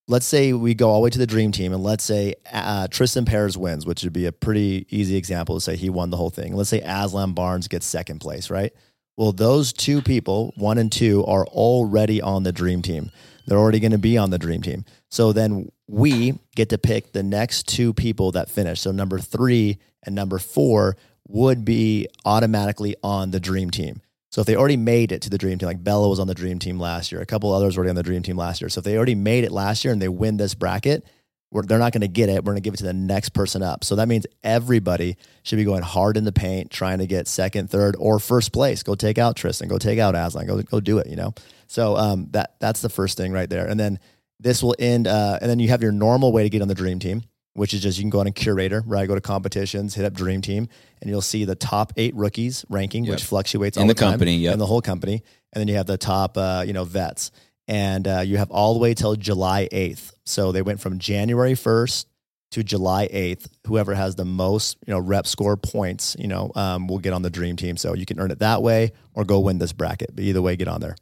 let's 0.10 0.26
say 0.26 0.52
we 0.54 0.74
go 0.74 0.90
all 0.90 1.00
the 1.00 1.04
way 1.04 1.10
to 1.12 1.20
the 1.20 1.28
dream 1.28 1.52
team, 1.52 1.72
and 1.72 1.84
let's 1.84 2.04
say 2.04 2.34
uh, 2.52 2.88
Tristan 2.88 3.26
Pears 3.26 3.58
wins, 3.58 3.86
which 3.86 4.04
would 4.04 4.12
be 4.12 4.26
a 4.26 4.32
pretty 4.32 4.88
easy 4.90 5.16
example 5.16 5.56
to 5.56 5.62
say 5.62 5.76
he 5.76 5.90
won 5.90 6.10
the 6.10 6.18
whole 6.18 6.32
thing. 6.32 6.56
Let's 6.56 6.70
say 6.70 6.82
Aslan 6.82 7.34
Barnes 7.34 7.68
gets 7.68 7.86
second 7.86 8.20
place, 8.20 8.50
right? 8.50 8.74
Well, 9.16 9.32
those 9.32 9.72
two 9.72 10.02
people, 10.02 10.54
one 10.58 10.80
and 10.80 10.92
two, 10.92 11.24
are 11.26 11.46
already 11.46 12.22
on 12.22 12.44
the 12.44 12.52
dream 12.52 12.82
team. 12.82 13.12
They're 13.46 13.58
already 13.58 13.80
going 13.80 13.92
to 13.92 13.98
be 13.98 14.18
on 14.18 14.32
the 14.32 14.40
dream 14.40 14.62
team. 14.62 14.84
So 15.10 15.32
then 15.32 15.70
we 15.88 16.40
get 16.56 16.70
to 16.70 16.78
pick 16.78 17.12
the 17.12 17.24
next 17.24 17.68
two 17.68 17.94
people 17.94 18.32
that 18.32 18.50
finish. 18.50 18.82
So 18.82 18.92
number 18.92 19.20
three 19.20 19.78
and 20.04 20.16
number 20.16 20.40
four 20.40 20.98
would 21.28 21.66
be 21.66 22.08
automatically 22.26 22.96
on 23.04 23.32
the 23.32 23.40
dream 23.40 23.70
team. 23.70 24.02
So 24.32 24.42
if 24.42 24.48
they 24.48 24.56
already 24.56 24.78
made 24.78 25.12
it 25.12 25.24
to 25.24 25.30
the 25.30 25.38
dream 25.38 25.58
team, 25.58 25.68
like 25.68 25.84
Bella 25.84 26.08
was 26.08 26.20
on 26.20 26.28
the 26.28 26.36
dream 26.36 26.60
team 26.60 26.80
last 26.80 27.12
year, 27.12 27.22
a 27.22 27.26
couple 27.26 27.52
others 27.52 27.76
were 27.76 27.82
already 27.82 27.90
on 27.90 27.96
the 27.96 28.04
dream 28.04 28.22
team 28.22 28.38
last 28.38 28.62
year. 28.62 28.70
So 28.70 28.80
if 28.80 28.86
they 28.86 28.96
already 28.96 29.16
made 29.16 29.44
it 29.44 29.52
last 29.52 29.84
year 29.84 29.92
and 29.92 30.02
they 30.02 30.10
win 30.10 30.38
this 30.38 30.54
bracket, 30.54 31.04
they're 31.52 31.80
not 31.80 31.94
going 31.94 32.02
to 32.02 32.08
get 32.08 32.30
it. 32.30 32.44
We're 32.44 32.52
going 32.52 32.58
to 32.58 32.62
give 32.62 32.76
it 32.76 32.78
to 32.78 32.84
the 32.84 32.94
next 32.94 33.30
person 33.30 33.64
up. 33.64 33.84
So 33.84 33.96
that 33.96 34.08
means 34.08 34.28
everybody 34.44 35.18
should 35.44 35.56
be 35.56 35.64
going 35.64 35.82
hard 35.82 36.16
in 36.16 36.24
the 36.24 36.32
paint, 36.32 36.70
trying 36.70 37.00
to 37.00 37.08
get 37.08 37.28
second, 37.28 37.70
third, 37.72 37.96
or 37.98 38.20
first 38.20 38.54
place. 38.54 38.84
Go 38.84 38.96
take 38.96 39.18
out 39.18 39.36
Tristan. 39.36 39.68
Go 39.68 39.80
take 39.80 40.00
out 40.00 40.16
Aslan. 40.16 40.46
Go 40.46 40.62
go 40.62 40.80
do 40.80 41.00
it. 41.00 41.08
You 41.08 41.16
know. 41.16 41.34
So 41.68 41.98
um, 41.98 42.28
that 42.32 42.56
that's 42.60 42.82
the 42.82 42.90
first 42.90 43.18
thing 43.18 43.32
right 43.32 43.50
there. 43.50 43.68
And 43.68 43.80
then 43.80 44.00
this 44.40 44.62
will 44.62 44.76
end. 44.78 45.08
Uh, 45.08 45.40
and 45.42 45.50
then 45.50 45.60
you 45.60 45.70
have 45.70 45.82
your 45.82 45.92
normal 45.92 46.32
way 46.32 46.44
to 46.44 46.50
get 46.50 46.62
on 46.62 46.68
the 46.68 46.76
dream 46.76 47.00
team, 47.00 47.24
which 47.60 47.74
is 47.74 47.82
just 47.82 47.98
you 47.98 48.04
can 48.04 48.10
go 48.10 48.22
on 48.22 48.28
a 48.28 48.32
curator, 48.32 48.82
right? 48.86 49.08
Go 49.08 49.16
to 49.16 49.22
competitions, 49.22 49.94
hit 49.94 50.06
up 50.06 50.14
dream 50.14 50.42
team, 50.42 50.70
and 51.02 51.10
you'll 51.10 51.22
see 51.22 51.44
the 51.44 51.56
top 51.56 51.92
eight 51.98 52.16
rookies 52.16 52.66
ranking, 52.70 53.06
which 53.06 53.24
fluctuates 53.24 53.76
In 53.76 53.82
all 53.82 53.88
the 53.88 53.94
time, 53.94 54.12
company, 54.12 54.38
yep. 54.38 54.54
in 54.54 54.60
the 54.60 54.66
whole 54.66 54.82
company. 54.82 55.24
And 55.52 55.60
then 55.60 55.68
you 55.68 55.76
have 55.76 55.88
the 55.88 55.98
top, 55.98 56.38
uh, 56.38 56.64
you 56.66 56.74
know, 56.74 56.86
vets 56.86 57.32
and 57.70 58.08
uh, 58.08 58.22
you 58.22 58.38
have 58.38 58.50
all 58.50 58.74
the 58.74 58.80
way 58.80 58.96
till 58.96 59.16
July 59.16 59.70
8th. 59.72 60.14
So 60.26 60.52
they 60.52 60.64
went 60.64 60.82
from 60.82 60.98
January 60.98 61.54
1st 61.54 62.06
to 62.52 62.64
July 62.64 63.08
8th. 63.08 63.48
Whoever 63.68 63.94
has 63.94 64.16
the 64.16 64.26
most, 64.26 64.78
you 64.88 64.92
know, 64.92 65.00
rep 65.00 65.28
score 65.28 65.56
points, 65.56 66.16
you 66.18 66.28
know, 66.28 66.52
um, 66.56 66.88
will 66.88 66.98
get 66.98 67.14
on 67.14 67.22
the 67.22 67.30
dream 67.30 67.58
team. 67.58 67.78
So 67.78 67.94
you 67.94 68.08
can 68.08 68.20
earn 68.20 68.32
it 68.32 68.40
that 68.40 68.64
way 68.64 68.94
or 69.14 69.24
go 69.24 69.40
win 69.40 69.60
this 69.60 69.72
bracket. 69.72 70.16
But 70.16 70.24
either 70.24 70.42
way, 70.42 70.56
get 70.56 70.68
on 70.68 70.82
there. 70.82 70.96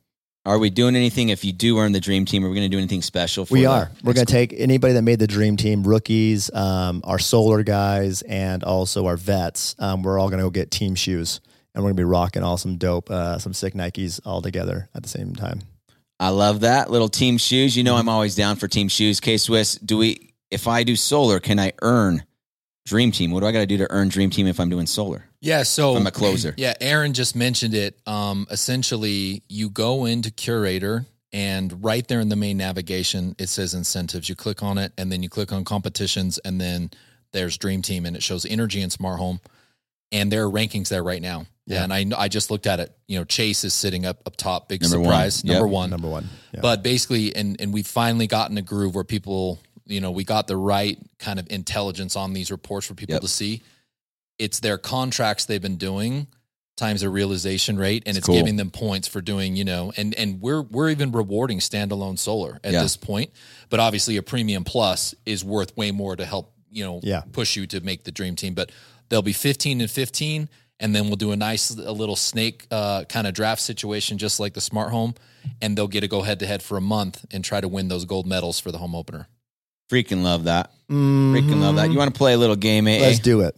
Are 0.47 0.57
we 0.57 0.69
doing 0.69 0.95
anything 0.95 1.29
if 1.29 1.43
you 1.43 1.51
do 1.51 1.77
earn 1.77 1.91
the 1.91 1.99
dream 1.99 2.25
team? 2.25 2.43
Are 2.45 2.49
we 2.49 2.55
going 2.55 2.69
to 2.69 2.73
do 2.73 2.77
anything 2.79 3.01
special? 3.01 3.45
For 3.45 3.53
We 3.53 3.61
the- 3.61 3.67
are. 3.67 3.91
We're 4.03 4.13
going 4.13 4.25
to 4.25 4.31
take 4.31 4.53
anybody 4.57 4.93
that 4.93 5.01
made 5.01 5.19
the 5.19 5.27
dream 5.27 5.57
team, 5.57 5.83
rookies, 5.83 6.49
um, 6.53 7.01
our 7.03 7.19
solar 7.19 7.63
guys, 7.63 8.21
and 8.21 8.63
also 8.63 9.05
our 9.07 9.17
vets. 9.17 9.75
Um, 9.77 10.03
we're 10.03 10.17
all 10.17 10.29
going 10.29 10.39
to 10.39 10.45
go 10.45 10.49
get 10.49 10.71
team 10.71 10.95
shoes, 10.95 11.41
and 11.75 11.83
we're 11.83 11.89
going 11.89 11.97
to 11.97 12.01
be 12.01 12.05
rocking 12.05 12.43
all 12.43 12.57
some 12.57 12.77
dope, 12.77 13.11
uh, 13.11 13.37
some 13.39 13.53
sick 13.53 13.73
Nikes 13.73 14.19
all 14.25 14.41
together 14.41 14.89
at 14.95 15.03
the 15.03 15.09
same 15.09 15.35
time. 15.35 15.61
I 16.19 16.29
love 16.29 16.61
that 16.61 16.89
little 16.89 17.09
team 17.09 17.37
shoes. 17.37 17.75
You 17.77 17.83
know. 17.83 17.95
I'm 17.95 18.09
always 18.09 18.33
down 18.35 18.55
for 18.55 18.67
team 18.67 18.87
shoes. 18.87 19.19
K 19.19 19.37
Swiss, 19.37 19.75
do 19.75 19.97
we? 19.97 20.33
If 20.49 20.67
I 20.67 20.83
do 20.83 20.95
solar, 20.95 21.39
can 21.41 21.59
I 21.59 21.73
earn 21.81 22.23
dream 22.87 23.11
team? 23.11 23.31
What 23.31 23.41
do 23.41 23.47
I 23.47 23.51
got 23.51 23.59
to 23.59 23.65
do 23.67 23.77
to 23.77 23.87
earn 23.91 24.07
dream 24.07 24.29
team 24.29 24.47
if 24.47 24.59
I'm 24.59 24.69
doing 24.69 24.87
solar? 24.87 25.25
yeah, 25.41 25.63
so 25.63 25.91
If 25.93 25.99
I'm 25.99 26.07
a 26.07 26.11
closer. 26.11 26.53
Yeah, 26.57 26.73
Aaron 26.81 27.13
just 27.13 27.35
mentioned 27.35 27.73
it. 27.75 27.99
Um, 28.07 28.47
essentially, 28.49 29.43
you 29.49 29.69
go 29.69 30.05
into 30.05 30.31
Curator, 30.31 31.05
and 31.33 31.83
right 31.83 32.07
there 32.07 32.19
in 32.21 32.29
the 32.29 32.35
main 32.35 32.57
navigation, 32.57 33.35
it 33.37 33.49
says 33.49 33.73
incentives. 33.73 34.29
You 34.29 34.35
click 34.35 34.63
on 34.63 34.77
it, 34.77 34.93
and 34.97 35.11
then 35.11 35.21
you 35.21 35.29
click 35.29 35.51
on 35.51 35.63
competitions, 35.65 36.37
and 36.39 36.59
then 36.59 36.89
there's 37.33 37.57
Dream 37.57 37.81
Team, 37.81 38.05
and 38.05 38.15
it 38.15 38.23
shows 38.23 38.45
Energy 38.45 38.81
and 38.81 38.91
Smart 38.91 39.19
Home, 39.19 39.39
and 40.11 40.31
there 40.31 40.45
are 40.45 40.49
rankings 40.51 40.87
there 40.89 41.03
right 41.03 41.21
now. 41.21 41.45
Yeah. 41.65 41.83
And 41.83 41.91
I 41.93 42.05
I 42.17 42.29
just 42.29 42.49
looked 42.49 42.65
at 42.65 42.79
it. 42.79 42.95
You 43.09 43.19
know, 43.19 43.25
Chase 43.25 43.65
is 43.65 43.73
sitting 43.73 44.05
up 44.05 44.21
up 44.25 44.37
top, 44.37 44.69
big 44.69 44.81
Number 44.81 44.99
one. 44.99 45.05
surprise, 45.09 45.43
Yep. 45.43 45.53
number 45.53 45.67
one. 45.67 45.89
Number 45.89 46.07
one. 46.07 46.29
Yeah. 46.53 46.61
But 46.61 46.81
basically, 46.81 47.35
and 47.35 47.59
and 47.59 47.73
we've 47.73 47.85
finally 47.85 48.25
gotten 48.27 48.57
a 48.57 48.61
groove 48.61 48.95
where 48.95 49.03
people, 49.03 49.59
you 49.87 50.01
know, 50.01 50.11
we 50.11 50.23
got 50.23 50.47
the 50.47 50.57
right 50.57 50.97
kind 51.19 51.39
of 51.39 51.47
intelligence 51.49 52.15
on 52.15 52.33
these 52.33 52.51
reports 52.51 52.85
for 52.87 52.93
people 52.93 53.13
Yep. 53.13 53.21
to 53.21 53.27
see. 53.27 53.63
It's 54.37 54.59
their 54.59 54.77
contracts 54.77 55.45
they've 55.45 55.61
been 55.61 55.77
doing 55.77 56.27
times 56.75 57.01
their 57.01 57.09
realization 57.09 57.75
rate, 57.77 58.03
and 58.05 58.09
It's 58.15 58.19
it's, 58.19 58.27
cool. 58.27 58.35
giving 58.35 58.55
them 58.55 58.69
points 58.69 59.07
for 59.07 59.19
doing, 59.19 59.55
you 59.55 59.63
know, 59.65 59.91
and 59.97 60.13
and 60.13 60.39
we're 60.39 60.61
we're 60.61 60.89
even 60.91 61.11
rewarding 61.11 61.57
standalone 61.59 62.19
solar 62.19 62.59
at 62.63 62.73
Yeah. 62.73 62.83
this 62.83 62.95
point. 62.97 63.31
But 63.69 63.79
obviously, 63.79 64.15
a 64.17 64.21
premium 64.21 64.63
plus 64.63 65.15
is 65.25 65.43
worth 65.43 65.75
way 65.75 65.89
more 65.91 66.15
to 66.15 66.23
help, 66.25 66.53
you 66.69 66.83
know, 66.83 66.99
Yeah. 67.01 67.21
push 67.31 67.55
you 67.55 67.65
to 67.67 67.79
make 67.81 68.03
the 68.03 68.11
dream 68.11 68.35
team. 68.35 68.53
But 68.53 68.71
they'll 69.09 69.23
be 69.23 69.33
fifteen 69.33 69.81
and 69.81 69.89
fifteen. 69.89 70.49
And 70.79 70.93
then 70.95 71.07
we'll 71.07 71.15
do 71.15 71.31
a 71.31 71.35
nice 71.35 71.71
a 71.71 71.91
little 71.91 72.15
snake 72.15 72.67
uh, 72.69 73.05
kind 73.05 73.25
of 73.25 73.33
draft 73.33 73.63
situation, 73.63 74.19
just 74.19 74.39
like 74.39 74.53
the 74.53 74.61
smart 74.61 74.91
home, 74.91 75.15
and 75.59 75.75
they'll 75.75 75.87
get 75.87 76.01
to 76.01 76.07
go 76.07 76.21
head 76.21 76.37
to 76.41 76.45
head 76.45 76.61
for 76.61 76.77
a 76.77 76.81
month 76.81 77.25
and 77.31 77.43
try 77.43 77.59
to 77.59 77.67
win 77.67 77.87
those 77.87 78.05
gold 78.05 78.27
medals 78.27 78.59
for 78.59 78.71
the 78.71 78.77
home 78.77 78.93
opener. 78.93 79.27
Freaking 79.89 80.21
love 80.21 80.45
that. 80.45 80.71
Freaking 80.89 81.61
love 81.61 81.77
that. 81.77 81.91
You 81.91 81.97
want 81.97 82.13
to 82.13 82.17
play 82.17 82.33
a 82.33 82.37
little 82.37 82.57
game? 82.57 82.87
Eh? 82.87 82.99
Let's 82.99 83.19
do 83.19 83.41
it. 83.41 83.55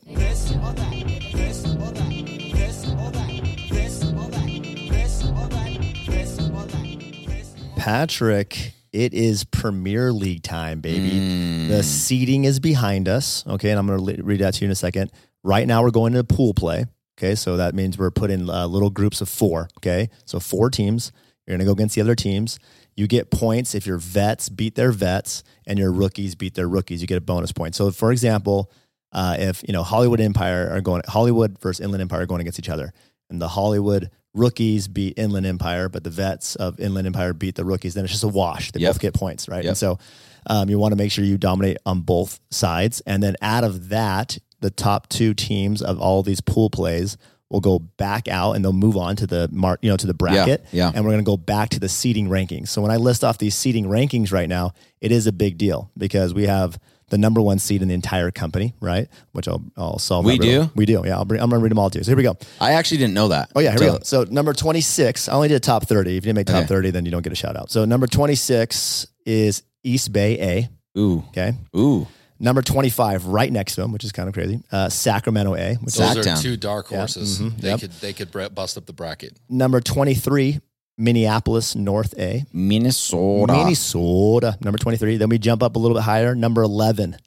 Patrick, 7.77 8.73
it 8.91 9.13
is 9.15 9.43
Premier 9.45 10.11
League 10.11 10.43
time, 10.43 10.81
baby. 10.81 11.09
Mm. 11.09 11.67
The 11.69 11.81
seating 11.81 12.43
is 12.43 12.59
behind 12.59 13.07
us. 13.07 13.43
Okay. 13.47 13.71
And 13.71 13.79
I'm 13.79 13.87
going 13.87 14.17
to 14.17 14.23
read 14.23 14.41
that 14.41 14.55
to 14.55 14.61
you 14.61 14.65
in 14.65 14.71
a 14.71 14.75
second. 14.75 15.11
Right 15.43 15.65
now, 15.65 15.81
we're 15.81 15.89
going 15.89 16.13
to 16.13 16.23
pool 16.23 16.53
play. 16.53 16.85
Okay. 17.17 17.33
So 17.33 17.57
that 17.57 17.73
means 17.73 17.97
we're 17.97 18.11
putting 18.11 18.47
uh, 18.49 18.67
little 18.67 18.91
groups 18.91 19.21
of 19.21 19.29
four. 19.29 19.69
Okay. 19.79 20.09
So 20.25 20.39
four 20.39 20.69
teams. 20.69 21.11
You're 21.49 21.57
going 21.57 21.65
to 21.65 21.69
go 21.69 21.73
against 21.73 21.95
the 21.95 22.01
other 22.01 22.15
teams. 22.15 22.59
You 22.95 23.07
get 23.07 23.31
points 23.31 23.73
if 23.73 23.87
your 23.87 23.97
vets 23.97 24.49
beat 24.49 24.75
their 24.75 24.91
vets 24.91 25.43
and 25.65 25.79
your 25.79 25.91
rookies 25.91 26.35
beat 26.35 26.53
their 26.53 26.67
rookies. 26.69 27.01
You 27.01 27.07
get 27.07 27.17
a 27.17 27.21
bonus 27.21 27.51
point. 27.51 27.73
So, 27.75 27.89
for 27.91 28.11
example, 28.11 28.71
uh, 29.11 29.35
if 29.39 29.63
you 29.67 29.73
know 29.73 29.81
Hollywood 29.81 30.21
Empire 30.21 30.69
are 30.71 30.81
going, 30.81 31.01
Hollywood 31.07 31.57
versus 31.59 31.83
Inland 31.83 32.01
Empire 32.01 32.21
are 32.21 32.25
going 32.27 32.41
against 32.41 32.59
each 32.59 32.69
other, 32.69 32.93
and 33.31 33.41
the 33.41 33.47
Hollywood 33.47 34.11
rookies 34.35 34.87
beat 34.87 35.17
Inland 35.17 35.47
Empire, 35.47 35.89
but 35.89 36.03
the 36.03 36.11
vets 36.11 36.55
of 36.55 36.79
Inland 36.79 37.07
Empire 37.07 37.33
beat 37.33 37.55
the 37.55 37.65
rookies, 37.65 37.95
then 37.95 38.03
it's 38.03 38.13
just 38.13 38.23
a 38.23 38.27
wash. 38.27 38.71
They 38.71 38.81
Yep. 38.81 38.93
both 38.93 39.01
get 39.01 39.13
points, 39.15 39.49
right? 39.49 39.63
Yep. 39.63 39.69
And 39.69 39.77
so 39.77 39.97
um, 40.45 40.69
you 40.69 40.77
want 40.77 40.91
to 40.91 40.95
make 40.95 41.11
sure 41.11 41.25
you 41.25 41.39
dominate 41.39 41.77
on 41.87 42.01
both 42.01 42.39
sides, 42.51 43.01
and 43.07 43.23
then 43.23 43.35
out 43.41 43.63
of 43.63 43.89
that, 43.89 44.37
the 44.61 44.69
top 44.69 45.09
two 45.09 45.33
teams 45.33 45.81
of 45.81 45.99
all 45.99 46.21
these 46.21 46.41
pool 46.41 46.69
plays 46.69 47.17
will 47.49 47.59
go 47.61 47.79
back 47.79 48.27
out 48.27 48.53
and 48.53 48.63
they'll 48.63 48.71
move 48.73 48.95
on 48.95 49.15
to 49.15 49.25
the 49.27 49.49
mark, 49.51 49.79
you 49.81 49.89
know, 49.89 49.97
to 49.97 50.05
the 50.07 50.13
bracket. 50.13 50.65
yeah. 50.71 50.91
And 50.93 51.03
we're 51.03 51.11
going 51.11 51.23
to 51.23 51.29
go 51.29 51.37
back 51.37 51.69
to 51.69 51.79
the 51.79 51.89
seating 51.89 52.27
rankings. 52.29 52.67
So 52.67 52.81
when 52.81 52.91
I 52.91 52.97
list 52.97 53.23
off 53.23 53.37
these 53.39 53.55
seating 53.55 53.85
rankings 53.85 54.31
right 54.31 54.47
now, 54.47 54.73
it 55.01 55.11
is 55.11 55.25
a 55.27 55.31
big 55.31 55.57
deal 55.57 55.89
because 55.97 56.33
we 56.33 56.45
have 56.45 56.77
the 57.09 57.17
number 57.17 57.41
one 57.41 57.57
seed 57.57 57.81
in 57.81 57.87
the 57.87 57.95
entire 57.95 58.29
company, 58.29 58.75
right? 58.79 59.07
Which 59.31 59.47
I'll 59.47 59.63
I'll 59.75 59.97
solve. 59.97 60.25
We 60.25 60.37
do? 60.37 60.69
we 60.75 60.85
do. 60.85 61.01
Yeah, 61.03 61.17
I'll 61.17 61.25
bring, 61.25 61.41
I'm 61.41 61.49
gonna 61.49 61.59
read 61.63 61.71
them 61.71 61.79
all 61.79 61.89
to 61.89 61.97
you. 61.97 62.03
So 62.03 62.11
here 62.11 62.17
we 62.17 62.21
go. 62.21 62.37
I 62.61 62.73
actually 62.73 62.97
didn't 62.97 63.15
know 63.15 63.29
that. 63.29 63.49
Oh 63.55 63.61
yeah, 63.61 63.71
here 63.71 63.79
So- 63.79 63.85
we 63.85 63.91
go. 63.93 63.99
So 64.03 64.23
number 64.29 64.53
26. 64.53 65.27
I 65.27 65.33
only 65.33 65.47
did 65.47 65.63
top 65.63 65.87
30. 65.87 66.11
If 66.11 66.15
you 66.17 66.21
didn't 66.21 66.35
make 66.35 66.45
top 66.45 66.57
Okay. 66.57 66.67
30, 66.67 66.91
then 66.91 67.05
you 67.05 67.11
don't 67.11 67.23
get 67.23 67.33
a 67.33 67.35
shout 67.35 67.57
out. 67.57 67.71
So 67.71 67.83
number 67.83 68.05
26 68.05 69.07
is 69.25 69.63
East 69.83 70.13
Bay 70.13 70.39
A. 70.39 70.99
Ooh, 70.99 71.23
Okay. 71.29 71.53
ooh, 71.75 72.05
Number 72.39 72.61
25, 72.61 73.25
right 73.25 73.51
next 73.51 73.75
to 73.75 73.81
him, 73.81 73.91
which 73.91 74.03
is 74.05 74.11
kind 74.13 74.29
of 74.29 74.33
crazy. 74.33 74.61
Uh, 74.71 74.87
Sacramento 74.89 75.55
A, 75.55 75.75
which 75.75 75.95
Those 75.95 76.11
is 76.11 76.17
are 76.17 76.21
Sacktown. 76.29 76.41
two 76.41 76.55
dark 76.57 76.87
horses. 76.87 77.39
mhm, 77.39 77.57
They 77.59 77.69
yep. 77.69 77.79
could 77.81 77.91
they 77.93 78.13
could 78.13 78.31
bre- 78.31 78.47
bust 78.47 78.77
up 78.77 78.85
the 78.85 78.93
bracket. 78.93 79.37
number 79.49 79.81
23, 79.81 80.61
Minneapolis 80.97 81.75
North 81.75 82.13
A. 82.17 82.45
Minnesota. 82.53 83.53
Minnesota, 83.53 84.57
number 84.61 84.77
23. 84.77 85.17
Then 85.17 85.29
we 85.29 85.37
jump 85.37 85.61
up 85.63 85.75
a 85.75 85.79
little 85.79 85.95
bit 85.95 86.03
higher. 86.03 86.33
Number 86.35 86.61
11, 86.61 87.17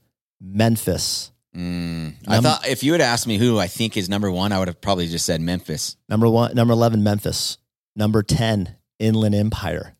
Memphis. 0.40 1.31
Mm. 1.57 2.14
I 2.27 2.35
Num- 2.37 2.44
thought 2.44 2.66
if 2.66 2.83
you 2.83 2.92
had 2.92 3.01
asked 3.03 3.27
me 3.27 3.37
who 3.38 3.59
I 3.59 3.66
think 3.66 3.96
is 3.96 4.09
number 4.09 4.31
one, 4.31 4.53
I 4.53 4.59
would 4.59 4.68
have 4.68 4.81
probably 4.81 5.07
just 5.07 5.27
said 5.27 5.40
Memphis. 5.40 5.96
Number 6.09 6.29
one, 6.29 6.55
number 6.55 6.72
11, 6.72 7.03
Memphis. 7.03 7.59
Number 7.94 8.22
10, 8.22 8.77
Inland 8.98 9.35
Empire. 9.35 9.94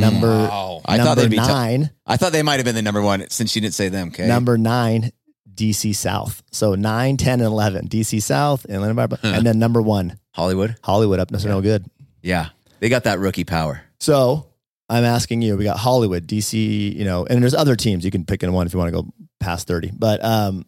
Number, 0.00 0.28
Wow. 0.28 0.80
I 0.84 0.98
thought 0.98 1.16
they'd 1.16 1.30
be 1.30 1.36
t- 1.36 1.42
nine, 1.46 1.90
I 2.06 2.16
thought 2.16 2.32
they 2.32 2.42
might 2.42 2.56
have 2.56 2.64
been 2.64 2.74
the 2.74 2.82
number 2.82 3.02
one 3.02 3.28
since 3.30 3.54
you 3.54 3.60
didn't 3.62 3.74
say 3.74 3.88
them. 3.88 4.08
Okay, 4.08 4.26
number 4.26 4.58
nine, 4.58 5.10
DC 5.54 5.94
South. 5.94 6.42
So 6.50 6.74
9, 6.74 7.16
10, 7.16 7.32
and 7.40 7.42
11. 7.42 7.88
DC 7.88 8.20
South, 8.22 8.66
Inland 8.68 8.98
Empire. 8.98 9.18
and 9.22 9.46
then 9.46 9.58
number 9.58 9.80
one, 9.80 10.18
Hollywood. 10.32 10.76
Hollywood 10.82 11.20
up. 11.20 11.30
That's 11.30 11.44
no 11.44 11.60
good. 11.60 11.84
Yeah, 12.22 12.48
they 12.80 12.88
got 12.88 13.04
that 13.04 13.18
rookie 13.20 13.44
power. 13.44 13.82
So 14.00 14.46
I'm 14.88 15.04
asking 15.04 15.42
you, 15.42 15.56
we 15.56 15.64
got 15.64 15.78
Hollywood, 15.78 16.26
DC, 16.26 16.94
you 16.96 17.04
know, 17.04 17.24
and 17.24 17.42
there's 17.42 17.54
other 17.54 17.76
teams. 17.76 18.04
You 18.04 18.10
can 18.10 18.24
pick 18.24 18.42
in 18.42 18.52
one 18.52 18.66
if 18.66 18.72
you 18.72 18.78
want 18.78 18.92
to 18.94 19.02
go 19.02 19.12
past 19.40 19.66
30. 19.68 19.92
But 19.96 20.24
um, 20.24 20.66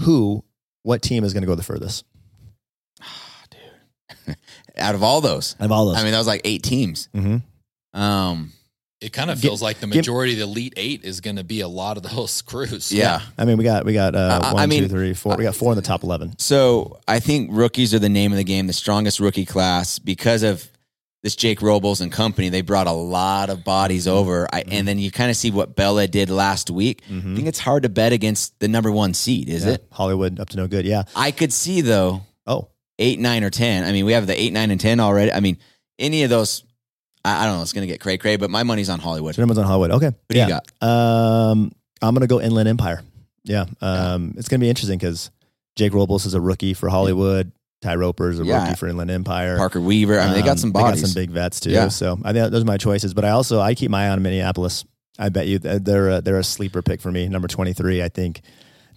who, 0.00 0.44
what 0.82 1.00
team 1.02 1.24
is 1.24 1.32
going 1.32 1.42
to 1.42 1.46
go 1.48 1.54
the 1.54 1.62
furthest? 1.62 2.04
Dude. 4.26 4.36
Out 4.76 4.94
of 4.94 5.02
all 5.02 5.20
those, 5.20 5.56
Out 5.60 5.64
of 5.66 5.72
all 5.72 5.86
those. 5.86 5.96
I 5.96 6.02
mean, 6.02 6.12
that 6.12 6.18
was 6.18 6.26
like 6.26 6.42
eight 6.44 6.62
teams. 6.62 7.08
Mhm. 7.14 7.42
Um, 7.94 8.52
It 9.00 9.12
kind 9.14 9.30
of 9.30 9.38
Gi- 9.40 9.48
feels 9.48 9.62
like 9.62 9.80
the 9.80 9.86
give- 9.86 9.96
majority 9.96 10.32
of 10.34 10.38
the 10.40 10.44
elite 10.44 10.74
eight 10.76 11.04
is 11.04 11.20
going 11.20 11.36
to 11.36 11.44
be 11.44 11.60
a 11.62 11.68
lot 11.68 11.96
of 11.96 12.02
those 12.02 12.42
crews. 12.50 12.92
yeah. 12.92 13.22
I 13.38 13.44
mean, 13.46 13.56
we 13.56 13.64
got, 13.64 13.84
we 13.86 13.92
got 13.94 14.14
uh, 14.14 14.40
I- 14.54 14.62
I 14.62 14.66
mean, 14.66 14.82
two, 14.82 14.88
three, 14.88 15.14
four. 15.14 15.36
We 15.36 15.44
got 15.44 15.54
four 15.56 15.72
in 15.72 15.76
the 15.76 15.82
top 15.82 16.02
11. 16.04 16.38
So 16.38 17.00
I 17.08 17.18
think 17.20 17.48
rookies 17.52 17.94
are 17.94 17.98
the 17.98 18.08
name 18.10 18.30
of 18.32 18.38
the 18.38 18.44
game, 18.44 18.66
the 18.66 18.72
strongest 18.74 19.18
rookie 19.20 19.46
class 19.46 19.98
because 19.98 20.42
of 20.42 20.68
this 21.22 21.34
Jake 21.36 21.60
Robles 21.62 22.00
and 22.00 22.10
company. 22.12 22.48
They 22.50 22.60
brought 22.62 22.86
a 22.86 22.92
lot 22.92 23.48
of 23.50 23.64
bodies 23.64 24.06
over, 24.06 24.46
I, 24.52 24.64
and 24.68 24.86
then 24.88 24.98
you 24.98 25.10
kind 25.10 25.30
of 25.30 25.36
see 25.36 25.50
what 25.50 25.76
Bella 25.76 26.06
did 26.06 26.30
last 26.30 26.70
week. 26.70 27.02
I 27.10 27.20
think 27.20 27.46
it's 27.46 27.58
hard 27.58 27.82
to 27.84 27.88
bet 27.90 28.12
against 28.12 28.58
the 28.60 28.68
number 28.68 28.90
one 28.92 29.12
seed, 29.14 29.48
is 29.50 29.64
Yeah. 29.64 29.72
it? 29.72 29.86
Hollywood 29.92 30.38
up 30.40 30.48
to 30.50 30.56
no 30.56 30.66
good. 30.66 30.84
Yeah. 30.86 31.02
I 31.16 31.30
could 31.30 31.52
see 31.52 31.80
though 31.82 32.22
Oh, 32.46 32.68
eight, 32.98 33.18
nine, 33.18 33.44
or 33.44 33.50
ten. 33.50 33.84
I 33.84 33.92
mean, 33.92 34.04
we 34.06 34.12
have 34.12 34.26
the 34.26 34.38
eight, 34.38 34.52
nine, 34.52 34.70
and 34.70 34.80
ten 34.80 34.98
already. 34.98 35.30
I 35.32 35.40
mean, 35.40 35.58
any 35.98 36.22
of 36.22 36.30
those, 36.30 36.64
I, 37.24 37.42
I 37.42 37.46
don't 37.46 37.56
know. 37.56 37.62
It's 37.62 37.72
going 37.72 37.86
to 37.86 37.92
get 37.92 38.00
cray 38.00 38.16
cray, 38.18 38.36
but 38.36 38.50
my 38.50 38.62
money's 38.62 38.88
on 38.88 38.98
Hollywood. 39.00 39.34
so 39.34 39.42
number's 39.42 39.58
on 39.58 39.64
Hollywood. 39.66 39.90
Okay. 39.92 40.06
What 40.06 40.16
do 40.28 40.38
you 40.38 40.46
yeah. 40.48 40.60
Um, 40.80 41.72
I'm 42.02 42.14
going 42.14 42.22
to 42.22 42.26
go 42.26 42.40
Inland 42.40 42.68
Empire. 42.68 43.02
Yeah. 43.44 43.66
Um, 43.80 44.34
It's 44.36 44.48
going 44.48 44.60
to 44.60 44.64
be 44.64 44.68
interesting 44.70 44.98
because 44.98 45.30
Jake 45.76 45.92
Robles 45.94 46.26
is 46.26 46.34
a 46.34 46.40
rookie 46.40 46.74
for 46.74 46.88
Hollywood. 46.88 47.52
Ty 47.82 47.96
Roper 47.96 48.28
is 48.30 48.38
a 48.40 48.44
Yeah. 48.44 48.62
rookie 48.64 48.76
for 48.76 48.88
Inland 48.88 49.10
Empire. 49.10 49.56
Parker 49.56 49.80
Weaver. 49.80 50.18
I 50.20 50.26
mean, 50.26 50.34
they 50.34 50.42
got 50.42 50.52
Um, 50.52 50.56
some 50.58 50.72
bodies. 50.72 51.00
They 51.00 51.06
got 51.06 51.08
some 51.14 51.22
big 51.22 51.30
vets 51.30 51.60
too. 51.60 51.70
Yeah. 51.70 51.88
So 51.88 52.18
I 52.24 52.32
think 52.32 52.50
those 52.52 52.62
are 52.62 52.66
my 52.66 52.76
choices. 52.76 53.14
But 53.14 53.24
I 53.24 53.30
also 53.30 53.60
I 53.60 53.74
keep 53.74 53.90
my 53.90 54.06
eye 54.06 54.10
on 54.10 54.22
Minneapolis. 54.22 54.84
I 55.18 55.28
bet 55.30 55.46
you 55.46 55.58
they're 55.58 56.08
a, 56.10 56.20
they're 56.20 56.38
a 56.38 56.44
sleeper 56.44 56.82
pick 56.82 57.00
for 57.00 57.10
me. 57.10 57.28
Number 57.28 57.48
twenty 57.48 57.72
three. 57.72 58.02
I 58.02 58.08
think 58.10 58.42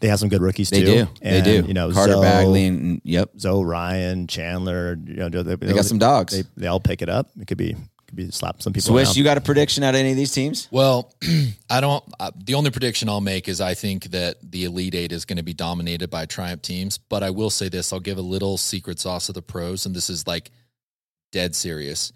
they 0.01 0.07
have 0.09 0.19
some 0.19 0.27
good 0.29 0.41
rookies 0.41 0.69
they 0.69 0.81
too. 0.81 0.85
do. 0.85 1.07
And, 1.21 1.45
they 1.45 1.61
do. 1.61 1.67
You 1.67 1.73
know, 1.73 1.91
Carter 1.91 2.13
Zoe, 2.13 2.21
Bagley. 2.21 2.65
And, 2.67 3.01
yep. 3.05 3.29
Zoe 3.39 3.63
Ryan, 3.63 4.27
Chandler. 4.27 4.97
You 5.05 5.29
know, 5.29 5.43
they, 5.43 5.55
They 5.55 5.73
got 5.73 5.85
some 5.85 5.97
dogs. 5.99 6.33
They 6.33 6.43
they 6.57 6.67
all 6.67 6.79
pick 6.81 7.01
it 7.01 7.07
up. 7.09 7.29
It 7.39 7.47
could 7.47 7.57
be 7.57 7.77
could 8.13 8.25
be 8.27 8.31
slap 8.31 8.61
some 8.61 8.73
people. 8.73 8.93
Swiss, 8.93 9.09
around. 9.09 9.17
you 9.17 9.23
got 9.23 9.37
a 9.37 9.41
prediction 9.41 9.83
out 9.83 9.95
of 9.95 9.99
any 9.99 10.11
of 10.11 10.17
these 10.17 10.31
teams? 10.31 10.67
Well, 10.71 11.13
I 11.69 11.81
don't. 11.81 12.03
Uh, 12.19 12.31
the 12.35 12.53
only 12.55 12.71
prediction 12.71 13.09
I'll 13.09 13.21
make 13.21 13.47
is 13.47 13.59
I 13.59 13.73
think 13.73 14.05
that 14.05 14.37
the 14.41 14.65
Elite 14.65 14.95
Eight 14.95 15.11
is 15.11 15.25
going 15.25 15.37
to 15.37 15.43
be 15.43 15.53
dominated 15.53 16.09
by 16.09 16.25
Triumph 16.25 16.61
teams. 16.61 16.97
But 16.97 17.23
I 17.23 17.31
will 17.31 17.49
say 17.49 17.69
this: 17.69 17.91
I'll 17.91 17.99
give 17.99 18.17
a 18.17 18.21
little 18.21 18.57
secret 18.57 18.99
sauce 18.99 19.29
of 19.29 19.35
the 19.35 19.41
pros, 19.41 19.85
and 19.85 19.95
this 19.95 20.09
is 20.09 20.27
like 20.27 20.51
dead 21.31 21.55
serious. 21.55 22.11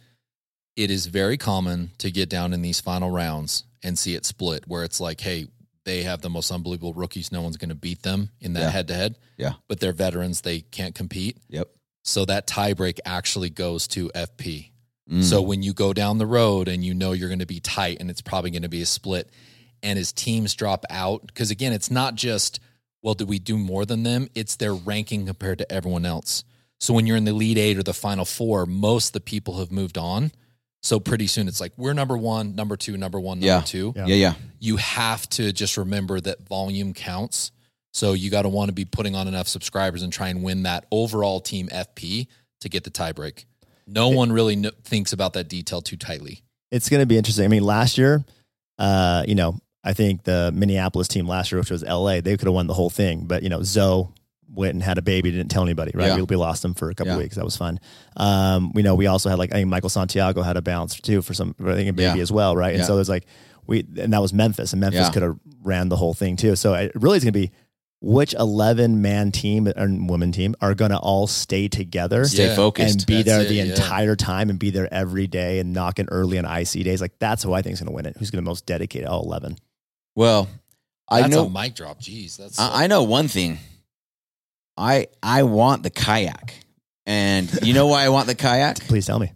It 0.76 0.92
is 0.92 1.08
very 1.08 1.38
common 1.38 1.92
to 1.98 2.12
get 2.12 2.30
down 2.30 2.54
in 2.54 2.62
these 2.62 2.80
final 2.80 3.10
rounds 3.10 3.64
and 3.84 3.98
see 3.98 4.14
it 4.14 4.26
split, 4.26 4.68
where 4.68 4.84
it's 4.84 5.00
like, 5.00 5.20
hey, 5.20 5.48
they 5.86 6.04
have 6.04 6.22
the 6.22 6.30
most 6.30 6.52
unbelievable 6.52 6.94
rookies. 6.94 7.32
No 7.32 7.42
one's 7.42 7.58
going 7.58 7.70
to 7.70 7.76
beat 7.76 8.04
them 8.04 8.30
in 8.40 8.54
that 8.54 8.72
head 8.72 8.88
to 8.90 8.94
head. 8.94 9.16
Yeah. 9.38 9.54
But 9.68 9.80
they're 9.80 9.94
veterans; 9.94 10.42
they 10.42 10.62
can't 10.62 10.94
compete. 10.94 11.38
Yep. 11.50 11.70
So 12.04 12.24
that 12.26 12.48
tiebreak 12.48 13.00
actually 13.06 13.50
goes 13.50 13.88
to 13.90 14.10
FP. 14.10 14.70
Mm. 15.10 15.24
So 15.24 15.42
when 15.42 15.64
you 15.64 15.74
go 15.74 15.94
down 15.94 16.18
the 16.18 16.26
road 16.26 16.68
and 16.68 16.84
you 16.84 16.94
know 16.94 17.12
you're 17.14 17.30
going 17.30 17.40
to 17.40 17.46
be 17.46 17.60
tight 17.60 17.98
and 18.00 18.10
it's 18.10 18.22
probably 18.22 18.52
going 18.52 18.64
to 18.64 18.70
be 18.70 18.82
a 18.82 18.86
split, 18.86 19.30
and 19.84 19.98
as 19.98 20.12
teams 20.12 20.54
drop 20.54 20.86
out, 20.90 21.26
because 21.28 21.52
again, 21.52 21.72
it's 21.74 21.90
not 21.92 22.16
just, 22.16 22.60
well, 23.02 23.14
do 23.14 23.26
we 23.26 23.40
do 23.40 23.58
more 23.58 23.86
than 23.86 24.04
them? 24.04 24.30
It's 24.36 24.56
their 24.56 24.74
ranking 24.74 25.26
compared 25.26 25.60
to 25.60 25.72
everyone 25.72 26.06
else. 26.06 26.44
So 26.80 26.94
when 26.94 27.08
you're 27.08 27.18
in 27.18 27.26
the 27.26 27.34
lead 27.34 27.58
eight 27.58 27.78
or 27.78 27.84
the 27.84 27.94
final 27.94 28.26
four, 28.26 28.66
most 28.66 29.08
of 29.10 29.14
the 29.14 29.20
people 29.22 29.60
have 29.60 29.72
moved 29.72 29.98
on. 29.98 30.32
So 30.84 31.00
pretty 31.00 31.28
soon 31.28 31.48
it's 31.48 31.60
like, 31.60 31.74
we're 31.78 31.94
number 31.94 32.16
one, 32.18 32.56
number 32.56 32.78
two, 32.78 32.98
number 32.98 33.20
one, 33.20 33.40
number 33.40 33.48
Yeah. 33.48 33.62
two. 33.62 33.94
yeah, 33.96 34.06
yeah. 34.08 34.34
You 34.60 34.78
have 34.78 35.28
to 35.32 35.52
just 35.52 35.78
remember 35.78 36.20
that 36.22 36.48
volume 36.48 36.94
counts. 36.94 37.52
So 37.94 38.14
you 38.14 38.30
got 38.30 38.44
to 38.44 38.50
want 38.50 38.70
to 38.70 38.74
be 38.74 38.86
putting 38.86 39.16
on 39.16 39.28
enough 39.28 39.48
subscribers 39.48 40.04
and 40.04 40.14
try 40.14 40.30
and 40.30 40.44
win 40.44 40.64
that 40.64 40.86
overall 40.92 41.40
team 41.40 41.68
FP 41.70 42.28
to 42.62 42.70
get 42.70 42.84
the 42.84 42.92
tiebreak. 42.92 43.46
No 43.88 44.10
one 44.10 44.32
really 44.32 44.56
kn- 44.56 44.74
thinks 44.84 45.14
about 45.14 45.34
that 45.34 45.48
detail 45.48 45.82
too 45.82 45.98
tightly. 45.98 46.44
it's 46.72 46.90
going 46.90 47.00
to 47.02 47.06
be 47.06 47.18
interesting. 47.18 47.46
I 47.46 47.48
mean, 47.48 47.64
last 47.64 47.98
year, 47.98 48.24
uh, 48.78 49.24
you 49.28 49.36
know, 49.36 49.60
I 49.84 49.94
think 49.94 50.24
the 50.24 50.52
Minneapolis 50.54 51.08
team 51.08 51.28
last 51.28 51.52
year, 51.52 51.60
which 51.60 51.72
was 51.72 51.84
LA, 51.84 52.20
they 52.20 52.36
could 52.36 52.46
have 52.48 52.54
won 52.54 52.68
the 52.68 52.74
whole 52.74 52.90
thing. 52.90 53.26
But 53.26 53.42
you 53.44 53.50
know, 53.50 53.64
Zoe 53.64 54.10
went 54.54 54.74
and 54.74 54.84
had 54.84 54.98
a 54.98 55.02
baby, 55.02 55.32
didn't 55.32 55.50
tell 55.50 55.64
anybody. 55.64 55.92
Right? 55.96 56.08
Yeah. 56.08 56.16
We, 56.18 56.24
we 56.24 56.36
lost 56.36 56.62
them 56.62 56.74
for 56.74 56.90
a 56.90 56.96
couple 56.96 57.14
Yeah. 57.14 57.20
weeks. 57.20 57.36
That 57.38 57.46
was 57.46 57.56
fun. 57.56 57.80
Um, 58.18 58.72
we 58.74 58.82
know 58.82 58.96
we 58.96 59.08
also 59.08 59.30
had 59.30 59.40
like 59.40 59.52
I 59.52 59.56
think 59.58 59.70
Michael 59.70 59.90
Santiago 59.90 60.42
had 60.42 60.58
a 60.58 60.62
bounce 60.62 61.00
too 61.00 61.22
for 61.22 61.34
some 61.34 61.56
I 61.64 61.74
think 61.76 61.90
a 61.90 61.94
baby 61.94 62.18
Yeah. 62.18 62.22
as 62.24 62.32
well, 62.32 62.56
right? 62.56 62.76
And 62.76 62.84
so 62.84 62.96
there's 62.96 63.10
like 63.10 63.26
we 63.66 63.86
and 63.98 64.12
that 64.14 64.22
was 64.22 64.34
Memphis, 64.34 64.74
and 64.74 64.82
Memphis 64.82 65.10
could 65.10 65.22
have 65.24 65.38
ran 65.64 65.88
the 65.90 65.96
whole 65.98 66.14
thing 66.14 66.36
too. 66.36 66.56
So 66.58 66.74
it 66.74 66.92
really 66.96 67.18
is 67.18 67.24
going 67.24 67.34
to 67.34 67.40
be 67.40 67.52
which 68.00 68.34
11 68.36 69.02
man 69.02 69.32
team 69.32 69.66
and 69.68 70.08
woman 70.10 70.32
team 70.32 70.56
are 70.62 70.76
going 70.76 70.92
to 70.92 70.98
all 71.00 71.26
stay 71.28 71.68
together 71.68 72.26
Stay 72.26 72.48
Yeah. 72.48 72.56
focused. 72.56 72.94
and 73.00 73.06
be 73.08 73.16
That's 73.16 73.26
there 73.26 73.42
it, 73.42 73.48
the 73.50 73.56
yeah. 73.56 73.64
entire 73.64 74.16
time 74.16 74.50
and 74.52 74.60
be 74.60 74.70
there 74.70 74.88
every 74.94 75.26
day 75.28 75.60
and 75.60 75.74
knock 75.74 75.98
in 76.00 76.08
early 76.10 76.38
on 76.38 76.46
IC 76.46 76.84
days. 76.84 77.02
Like 77.02 77.18
that's 77.20 77.42
who 77.44 77.54
I 77.54 77.62
think 77.62 77.74
is 77.74 77.80
going 77.80 77.88
to 77.90 77.94
win 77.96 78.06
it. 78.06 78.16
Who's 78.20 78.30
going 78.30 78.44
to 78.44 78.48
most 78.48 78.66
dedicate 78.66 79.06
all 79.06 79.24
11? 79.24 79.58
well, 80.16 80.48
I 81.10 81.22
That's 81.22 81.34
know. 81.34 81.46
a 81.46 81.50
mic 81.50 81.74
drop. 81.74 82.02
Jeez, 82.02 82.36
that's 82.36 82.60
I, 82.60 82.84
I 82.84 82.88
know 82.88 83.04
one 83.04 83.30
thing. 83.30 83.60
I 84.76 85.08
I 85.24 85.44
want 85.44 85.84
the 85.84 85.90
kayak, 85.90 86.54
and 87.06 87.50
you 87.64 87.74
know 87.74 87.88
why 87.88 88.04
I 88.04 88.10
want 88.10 88.28
the 88.28 88.36
kayak? 88.36 88.76
Please 88.90 89.06
tell 89.06 89.18
me. 89.18 89.32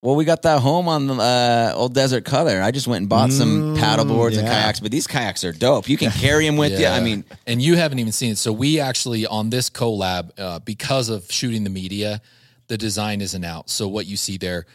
Well, 0.00 0.14
we 0.14 0.24
got 0.24 0.42
that 0.42 0.60
home 0.60 0.86
on 0.86 1.08
the 1.08 1.14
uh, 1.14 1.72
Old 1.74 1.92
Desert 1.92 2.24
Color. 2.24 2.62
I 2.62 2.70
just 2.70 2.86
went 2.86 3.02
and 3.02 3.08
bought 3.08 3.32
some 3.32 3.62
Mm, 3.62 3.74
paddle 3.74 4.04
boards 4.04 4.36
and 4.36 4.46
kayaks, 4.46 4.78
but 4.78 4.92
these 4.92 5.08
kayaks 5.08 5.42
are 5.42 5.52
dope. 5.52 5.88
You 5.88 5.96
can 5.96 6.12
carry 6.12 6.46
them 6.46 6.56
with 6.56 6.78
you. 6.78 6.86
I 6.86 7.00
mean, 7.00 7.24
and 7.48 7.60
you 7.60 7.76
haven't 7.76 7.98
even 7.98 8.12
seen 8.12 8.32
it. 8.32 8.38
So 8.38 8.52
we 8.52 8.78
actually 8.78 9.26
on 9.26 9.50
this 9.50 9.68
collab, 9.68 10.30
uh, 10.38 10.60
because 10.60 11.08
of 11.08 11.30
shooting 11.32 11.64
the 11.64 11.70
media, 11.70 12.20
the 12.68 12.78
design 12.78 13.20
isn't 13.20 13.44
out. 13.44 13.70
So 13.70 13.88
what 13.88 14.06
you 14.06 14.16
see 14.16 14.36
there, 14.36 14.66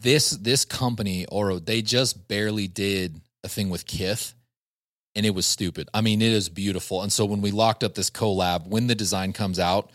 this 0.00 0.30
this 0.30 0.64
company 0.64 1.24
Oru, 1.30 1.64
they 1.64 1.80
just 1.80 2.26
barely 2.26 2.66
did 2.66 3.20
a 3.44 3.48
thing 3.48 3.70
with 3.70 3.86
Kith, 3.86 4.34
and 5.14 5.24
it 5.24 5.30
was 5.36 5.46
stupid. 5.46 5.88
I 5.94 6.00
mean, 6.00 6.20
it 6.20 6.32
is 6.32 6.48
beautiful. 6.48 7.02
And 7.02 7.12
so 7.12 7.24
when 7.26 7.42
we 7.42 7.52
locked 7.52 7.84
up 7.84 7.94
this 7.94 8.10
collab, 8.10 8.66
when 8.66 8.88
the 8.88 8.96
design 8.96 9.32
comes 9.32 9.60
out, 9.60 9.90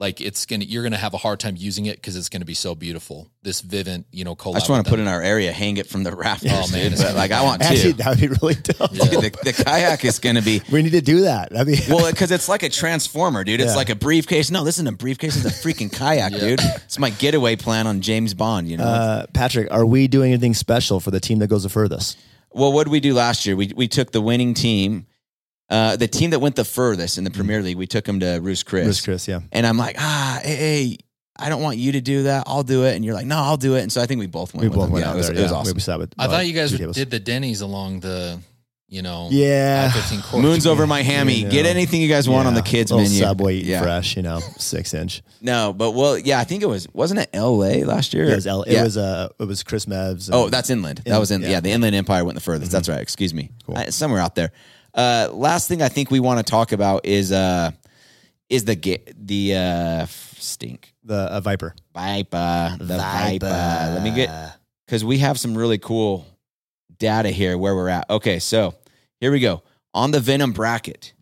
like 0.00 0.20
it's 0.20 0.46
gonna, 0.46 0.64
you're 0.64 0.82
gonna 0.84 0.96
have 0.96 1.12
a 1.14 1.16
hard 1.18 1.40
time 1.40 1.54
using 1.56 1.86
it 1.86 1.96
because 1.96 2.16
it's 2.16 2.28
gonna 2.28 2.44
be 2.44 2.54
so 2.54 2.74
beautiful. 2.74 3.28
This 3.42 3.60
Vivint, 3.62 4.04
you 4.12 4.24
know, 4.24 4.36
collab. 4.36 4.56
I 4.56 4.58
just 4.58 4.70
want 4.70 4.84
to 4.84 4.90
put 4.90 5.00
in 5.00 5.08
our 5.08 5.20
area, 5.22 5.50
hang 5.52 5.76
it 5.76 5.86
from 5.88 6.02
the 6.04 6.14
rafters. 6.14 6.52
Oh, 6.54 6.70
man, 6.70 6.90
dude. 6.90 6.98
But, 7.00 7.14
like 7.16 7.32
I 7.32 7.42
want 7.42 7.62
Actually, 7.62 7.92
to. 7.92 7.98
that 7.98 8.08
would 8.10 8.20
be 8.20 8.28
really 8.28 8.54
dope. 8.54 8.90
Yeah. 8.92 9.04
the, 9.06 9.38
the 9.44 9.62
kayak 9.64 10.04
is 10.04 10.18
going 10.18 10.36
to 10.36 10.42
be 10.42 10.62
We 10.70 10.82
need 10.82 10.92
to 10.92 11.00
do 11.00 11.22
that. 11.22 11.56
I 11.58 11.64
mean, 11.64 11.78
well 11.88 12.10
because 12.10 12.30
it's 12.30 12.48
like 12.48 12.62
a 12.62 12.68
transformer, 12.68 13.42
dude. 13.44 13.60
It's 13.60 13.70
Yeah. 13.72 13.76
like 13.76 13.90
a 13.90 13.94
briefcase. 13.96 14.50
No, 14.50 14.64
this 14.64 14.76
isn't 14.76 14.86
a 14.86 14.92
briefcase. 14.92 15.36
It's 15.36 15.46
a 15.46 15.68
freaking 15.68 15.90
kayak, 15.92 16.32
Yeah. 16.32 16.38
dude. 16.38 16.60
It's 16.84 16.98
my 16.98 17.10
getaway 17.10 17.56
plan 17.56 17.86
on 17.86 18.00
James 18.00 18.34
Bond. 18.34 18.68
You 18.68 18.76
know. 18.76 18.84
uh, 18.84 19.26
Patrick, 19.32 19.68
are 19.70 19.84
we 19.86 20.06
doing 20.08 20.32
anything 20.32 20.54
special 20.54 21.00
for 21.00 21.10
the 21.10 21.20
team 21.20 21.38
that 21.40 21.48
goes 21.48 21.62
the 21.64 21.68
furthest? 21.68 22.18
Well, 22.52 22.72
what 22.72 22.84
did 22.84 22.90
we 22.92 23.00
do 23.00 23.14
last 23.14 23.46
year? 23.46 23.56
We 23.56 23.72
we 23.74 23.88
took 23.88 24.10
the 24.12 24.20
winning 24.22 24.54
team, 24.54 25.06
uh, 25.70 25.96
the 25.96 26.08
team 26.08 26.30
that 26.30 26.40
went 26.40 26.56
the 26.56 26.64
furthest 26.64 27.18
in 27.18 27.24
the 27.24 27.30
Premier 27.30 27.62
League. 27.62 27.76
We 27.76 27.86
took 27.86 28.04
them 28.04 28.20
to 28.20 28.38
Ruth's 28.40 28.62
Chris, 28.62 28.84
Bruce 28.84 29.04
Chris, 29.04 29.28
yeah. 29.28 29.40
and 29.52 29.66
I'm 29.66 29.76
like, 29.78 29.96
ah, 29.98 30.40
hey, 30.42 30.56
hey, 30.56 30.98
I 31.36 31.48
don't 31.48 31.62
want 31.62 31.78
you 31.78 31.92
to 31.92 32.00
do 32.00 32.24
that. 32.24 32.44
I'll 32.46 32.62
do 32.62 32.84
it, 32.84 32.96
and 32.96 33.04
you're 33.04 33.14
like, 33.14 33.26
no, 33.26 33.36
I'll 33.36 33.56
do 33.56 33.74
it. 33.76 33.82
And 33.82 33.92
so 33.92 34.00
I 34.00 34.06
think 34.06 34.18
we 34.18 34.26
both 34.26 34.54
went. 34.54 34.62
We 34.62 34.68
with 34.68 34.76
both 34.76 34.84
them. 34.86 34.92
went 34.94 35.04
Yeah, 35.04 35.10
out 35.10 35.14
it 35.14 35.18
was, 35.18 35.26
there. 35.28 35.36
It 35.36 35.42
was 35.42 35.50
yeah. 35.50 35.56
awesome. 35.58 35.74
We 35.74 35.80
sat 35.80 35.98
with, 35.98 36.14
I 36.18 36.24
uh, 36.26 36.28
thought 36.30 36.46
you 36.46 36.52
guys 36.52 36.70
two 36.70 36.78
tables. 36.78 36.96
did 36.96 37.10
the 37.10 37.20
Denny's 37.20 37.60
along 37.60 38.00
the 38.00 38.40
you 38.90 39.02
know, 39.02 39.28
Yeah. 39.30 39.90
I-15 39.94 40.22
course. 40.24 40.42
Moon's 40.42 40.66
over 40.66 40.86
my 40.86 41.02
hammy. 41.02 41.34
You 41.34 41.44
know. 41.44 41.50
Get 41.50 41.66
anything 41.66 42.00
you 42.00 42.08
guys 42.08 42.26
want 42.26 42.48
on 42.48 42.54
the 42.54 42.62
kids 42.62 42.90
menu. 42.90 43.06
Subway 43.06 43.56
yeah. 43.56 43.82
fresh, 43.82 44.16
you 44.16 44.22
know, 44.22 44.40
six 44.56 44.94
inch. 44.94 45.22
No, 45.42 45.74
but 45.74 45.90
well, 45.90 46.16
yeah, 46.18 46.38
I 46.40 46.44
think 46.44 46.62
it 46.62 46.66
was 46.66 46.88
wasn't 46.94 47.20
it 47.20 47.28
L.A. 47.34 47.84
last 47.84 48.14
year? 48.14 48.24
It 48.24 48.34
was 48.34 48.46
L- 48.46 48.64
Yeah. 48.66 48.80
it 48.80 48.84
was 48.84 48.96
uh 48.96 49.28
it 49.38 49.44
was 49.44 49.62
Chris 49.62 49.84
Mevs. 49.84 50.30
Oh, 50.32 50.48
that's 50.48 50.70
inland. 50.70 51.02
that 51.04 51.18
was 51.18 51.30
in 51.30 51.42
yeah. 51.42 51.50
yeah. 51.50 51.60
The 51.60 51.70
Inland 51.70 51.94
Empire 51.96 52.24
went 52.24 52.36
the 52.36 52.40
furthest. 52.40 52.72
That's 52.72 52.88
right. 52.88 53.00
Excuse 53.00 53.34
me. 53.34 53.50
I- 53.74 53.90
somewhere 53.90 54.20
out 54.20 54.34
there. 54.34 54.52
Uh, 54.98 55.28
last 55.32 55.68
thing 55.68 55.80
I 55.80 55.88
think 55.88 56.10
we 56.10 56.18
want 56.18 56.44
to 56.44 56.50
talk 56.50 56.72
about 56.72 57.06
is 57.06 57.30
uh 57.30 57.70
is 58.48 58.64
the 58.64 58.74
ga- 58.74 59.04
the 59.16 59.54
uh 59.54 60.06
stink 60.06 60.92
the 61.04 61.14
uh, 61.14 61.40
Viper. 61.40 61.74
viper 61.94 62.76
the 62.80 62.96
viper. 62.96 63.46
Let 63.46 64.02
me 64.02 64.10
get 64.10 64.28
because 64.86 65.04
we 65.04 65.18
have 65.18 65.38
some 65.38 65.56
really 65.56 65.78
cool 65.78 66.26
data 66.98 67.30
here 67.30 67.56
where 67.56 67.76
we're 67.76 67.88
at. 67.88 68.10
Okay, 68.10 68.40
so 68.40 68.74
here 69.20 69.30
we 69.30 69.38
go 69.38 69.62
on 69.94 70.10
the 70.10 70.20
Venom 70.20 70.52
bracket. 70.52 71.12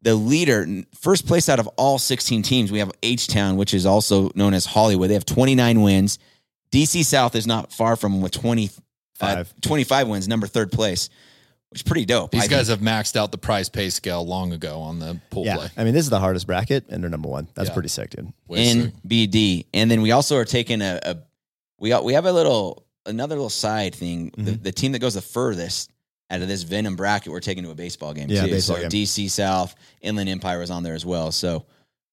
The 0.00 0.14
leader, 0.14 0.66
first 0.98 1.26
place 1.28 1.48
out 1.48 1.60
of 1.60 1.68
all 1.76 1.96
16 1.98 2.42
teams, 2.42 2.72
we 2.72 2.80
have 2.80 2.90
H 3.02 3.28
Town, 3.28 3.56
which 3.56 3.72
is 3.72 3.86
also 3.86 4.30
known 4.34 4.52
as 4.52 4.66
Hollywood. 4.66 5.10
They 5.10 5.14
have 5.14 5.26
29 5.26 5.80
wins. 5.82 6.18
DC 6.72 7.04
South 7.04 7.36
is 7.36 7.46
not 7.46 7.72
far 7.72 7.94
from 7.94 8.20
with 8.20 8.32
20, 8.32 8.70
uh, 9.20 9.44
25 9.60 10.08
wins, 10.08 10.26
number 10.26 10.48
third 10.48 10.72
place, 10.72 11.08
which 11.72 11.78
is 11.80 11.82
pretty 11.82 12.04
dope. 12.04 12.30
These 12.30 12.44
I 12.44 12.46
guys 12.48 12.68
think. 12.68 12.80
have 12.80 12.86
maxed 12.86 13.16
out 13.16 13.32
the 13.32 13.38
price 13.38 13.68
pay 13.68 13.88
scale 13.90 14.24
long 14.26 14.52
ago 14.52 14.80
on 14.80 14.98
the 14.98 15.18
pool 15.30 15.44
Yeah, 15.44 15.56
play. 15.56 15.68
I 15.76 15.84
mean 15.84 15.94
this 15.94 16.04
is 16.04 16.10
the 16.10 16.20
hardest 16.20 16.46
bracket, 16.46 16.84
and 16.88 17.02
they're 17.02 17.10
number 17.10 17.28
one. 17.28 17.48
That's 17.54 17.68
Yeah. 17.68 17.74
pretty 17.74 17.88
sick, 17.88 18.10
dude. 18.10 18.32
Way 18.46 18.66
sick. 18.72 18.92
NBD, 19.08 19.66
and 19.74 19.90
then 19.90 20.02
we 20.02 20.12
also 20.12 20.36
are 20.36 20.44
taking 20.44 20.82
a, 20.82 21.00
a 21.02 21.16
we 21.80 21.88
got 21.88 22.04
we 22.04 22.12
have 22.12 22.26
a 22.26 22.32
little 22.32 22.84
another 23.06 23.34
little 23.34 23.50
side 23.50 23.94
thing. 23.94 24.30
Mm-hmm. 24.30 24.44
The, 24.44 24.50
the 24.52 24.72
team 24.72 24.92
that 24.92 24.98
goes 25.00 25.14
the 25.14 25.22
furthest 25.22 25.90
out 26.30 26.40
of 26.40 26.48
this 26.48 26.62
Venom 26.62 26.94
bracket, 26.96 27.32
we're 27.32 27.40
taking 27.40 27.64
to 27.64 27.70
a 27.70 27.74
baseball 27.74 28.14
game 28.14 28.28
Yeah, 28.30 28.44
too. 28.44 28.50
baseball 28.52 28.76
so 28.76 28.82
game. 28.82 28.90
DC 28.90 29.28
South, 29.30 29.74
Inland 30.00 30.28
Empire 30.28 30.58
was 30.60 30.70
on 30.70 30.82
there 30.82 30.94
as 30.94 31.04
well. 31.04 31.32
So 31.32 31.64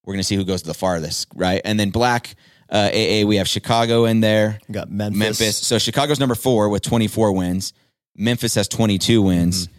we're 0.06 0.14
gonna 0.14 0.24
see 0.24 0.36
who 0.36 0.44
goes 0.46 0.62
to 0.62 0.68
the 0.68 0.74
farthest, 0.74 1.28
right? 1.36 1.62
And 1.66 1.80
then 1.80 1.90
Black 1.92 2.36
uh, 2.72 2.90
AA, 2.94 3.24
we 3.26 3.38
have 3.38 3.48
Chicago 3.48 4.06
in 4.06 4.22
there, 4.22 4.60
We 4.68 4.74
got 4.74 4.90
Memphis. 4.92 5.18
Memphis. 5.20 5.58
So 5.58 5.78
Chicago's 5.80 6.20
number 6.20 6.36
four 6.36 6.70
with 6.70 6.82
24 6.84 7.32
wins. 7.34 7.74
Memphis 8.16 8.56
has 8.56 8.68
22 8.68 9.22
wins. 9.22 9.68
Mm-hmm. 9.68 9.76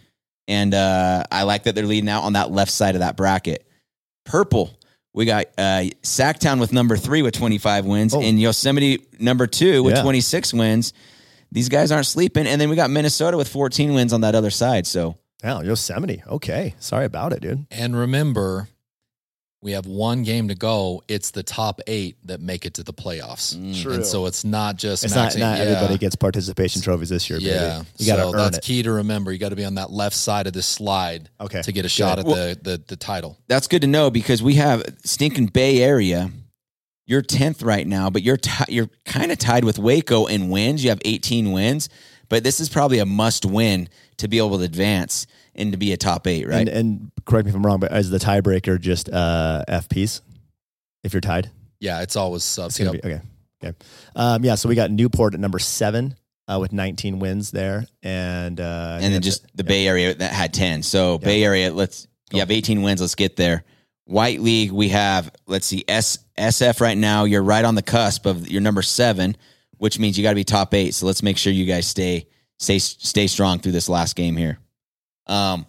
And 0.47 0.73
uh, 0.73 1.23
I 1.31 1.43
like 1.43 1.63
that 1.63 1.75
they're 1.75 1.85
leading 1.85 2.09
out 2.09 2.23
on 2.23 2.33
that 2.33 2.51
left 2.51 2.71
side 2.71 2.95
of 2.95 2.99
that 2.99 3.15
bracket. 3.15 3.65
Purple, 4.25 4.71
we 5.13 5.25
got 5.25 5.45
uh, 5.57 5.83
Sacktown 6.03 6.59
with 6.59 6.73
number 6.73 6.97
three 6.97 7.21
with 7.21 7.33
25 7.33 7.85
wins, 7.85 8.13
Oh. 8.13 8.21
and 8.21 8.39
Yosemite 8.39 9.05
number 9.19 9.47
two 9.47 9.83
with 9.83 9.95
Yeah. 9.95 10.01
26 10.03 10.53
wins. 10.53 10.93
These 11.51 11.69
guys 11.69 11.91
aren't 11.91 12.05
sleeping. 12.07 12.47
And 12.47 12.59
then 12.59 12.69
we 12.69 12.75
got 12.75 12.89
Minnesota 12.89 13.37
with 13.37 13.47
14 13.47 13.93
wins 13.93 14.13
on 14.13 14.21
that 14.21 14.35
other 14.35 14.49
side. 14.51 14.87
So 14.87 15.17
Yeah, 15.43 15.61
Yosemite. 15.61 16.23
Okay, 16.27 16.75
sorry 16.79 17.05
about 17.05 17.33
it, 17.33 17.41
dude. 17.41 17.65
And 17.71 17.95
remember, 17.95 18.67
we 19.63 19.73
have 19.73 19.85
one 19.85 20.23
game 20.23 20.47
to 20.47 20.55
go. 20.55 21.03
It's 21.07 21.31
the 21.31 21.43
top 21.43 21.81
eight 21.85 22.17
that 22.25 22.41
make 22.41 22.65
it 22.65 22.73
to 22.75 22.83
the 22.83 22.93
playoffs. 22.93 23.55
Mm. 23.55 23.79
True. 23.81 23.93
And 23.93 24.05
so 24.05 24.25
it's 24.25 24.43
not 24.43 24.75
just 24.77 25.03
It's 25.03 25.13
not 25.13 25.31
maxing- 25.31 25.39
not 25.39 25.57
yeah. 25.59 25.63
everybody 25.65 25.97
gets 25.99 26.15
participation 26.15 26.81
trophies 26.81 27.09
this 27.09 27.29
year. 27.29 27.37
Yeah, 27.39 27.77
baby. 27.79 27.87
you 27.97 28.05
got 28.07 28.15
to 28.15 28.21
so 28.23 28.29
earn 28.33 28.37
that's 28.37 28.57
it. 28.57 28.63
key 28.63 28.81
to 28.83 28.91
remember. 28.91 29.31
You 29.31 29.37
got 29.37 29.49
to 29.49 29.55
be 29.55 29.65
on 29.65 29.75
that 29.75 29.91
left 29.91 30.15
side 30.15 30.47
of 30.47 30.53
the 30.53 30.63
slide 30.63 31.29
Okay, 31.39 31.61
to 31.61 31.71
get 31.71 31.81
a 31.81 31.83
good. 31.83 31.91
shot 31.91 32.17
at 32.19 32.25
Well- 32.25 32.35
the, 32.55 32.59
the 32.77 32.81
the 32.87 32.95
title. 32.95 33.37
that's 33.47 33.67
good 33.67 33.81
to 33.81 33.87
know 33.87 34.09
because 34.09 34.41
we 34.41 34.55
have 34.55 34.83
stinking 35.03 35.47
Bay 35.47 35.81
Area. 35.83 36.31
You're 37.07 37.21
10th 37.23 37.63
right 37.65 37.85
now, 37.85 38.09
but 38.09 38.23
you're 38.23 38.37
ti 38.37 38.63
you're 38.69 38.89
kind 39.05 39.31
of 39.31 39.37
tied 39.37 39.63
with 39.65 39.77
Waco 39.77 40.27
in 40.27 40.49
wins. 40.49 40.83
You 40.83 40.89
have 40.91 41.01
18 41.03 41.51
wins, 41.51 41.89
but 42.29 42.43
this 42.43 42.59
is 42.59 42.69
probably 42.69 42.99
a 42.99 43.05
must 43.05 43.45
win 43.45 43.89
to 44.17 44.27
be 44.27 44.37
able 44.37 44.57
to 44.59 44.63
advance 44.63 45.27
and 45.55 45.71
to 45.71 45.77
be 45.77 45.91
a 45.93 45.97
top 45.97 46.27
eight, 46.27 46.47
right? 46.47 46.67
And, 46.67 46.69
and 46.69 47.11
correct 47.25 47.45
me 47.45 47.49
if 47.49 47.55
I'm 47.55 47.65
wrong, 47.65 47.79
but 47.79 47.91
is 47.93 48.09
the 48.09 48.17
tiebreaker 48.19 48.79
just 48.79 49.09
uh, 49.09 49.63
FPs? 49.67 50.21
If 51.03 51.13
you're 51.13 51.21
tied, 51.21 51.49
Yeah, 51.79 52.01
it's 52.01 52.15
always 52.15 52.43
subs. 52.43 52.79
it's 52.79 52.93
Yep. 52.93 53.01
be 53.03 53.09
okay. 53.09 53.21
Okay, 53.63 53.77
um, 54.15 54.43
yeah. 54.43 54.55
So 54.55 54.69
we 54.69 54.75
got 54.75 54.89
Newport 54.91 55.33
at 55.35 55.39
number 55.39 55.59
seven 55.59 56.15
uh, 56.47 56.57
with 56.59 56.73
19 56.73 57.19
wins 57.19 57.51
there, 57.51 57.85
and 58.01 58.59
uh, 58.59 58.97
and 59.01 59.13
then 59.13 59.21
just 59.21 59.45
the 59.55 59.63
Bay 59.63 59.87
Area 59.87 60.13
that 60.15 60.31
had 60.31 60.53
10. 60.53 60.83
So 60.83 61.17
Bay 61.19 61.43
Area, 61.43 61.71
let's 61.71 62.07
you 62.31 62.39
have 62.39 62.49
18 62.51 62.81
wins, 62.81 63.01
let's 63.01 63.15
get 63.15 63.35
there. 63.35 63.63
White 64.05 64.41
League, 64.41 64.71
we 64.71 64.89
have 64.89 65.31
let's 65.47 65.65
see 65.67 65.83
S 65.87 66.17
SF 66.37 66.81
right 66.81 66.97
now, 66.97 67.25
you're 67.25 67.43
right 67.43 67.63
on 67.63 67.75
the 67.75 67.83
cusp 67.83 68.25
of 68.25 68.49
your 68.49 68.61
number 68.61 68.81
7, 68.81 69.37
which 69.77 69.99
means 69.99 70.17
you 70.17 70.23
got 70.23 70.31
to 70.31 70.35
be 70.35 70.43
top 70.43 70.73
8. 70.73 70.93
So 70.93 71.05
let's 71.05 71.21
make 71.21 71.37
sure 71.37 71.53
you 71.53 71.65
guys 71.65 71.87
stay 71.87 72.27
stay 72.57 72.79
stay 72.79 73.27
strong 73.27 73.59
through 73.59 73.73
this 73.73 73.89
last 73.89 74.15
game 74.15 74.35
here. 74.35 74.57
Um 75.27 75.65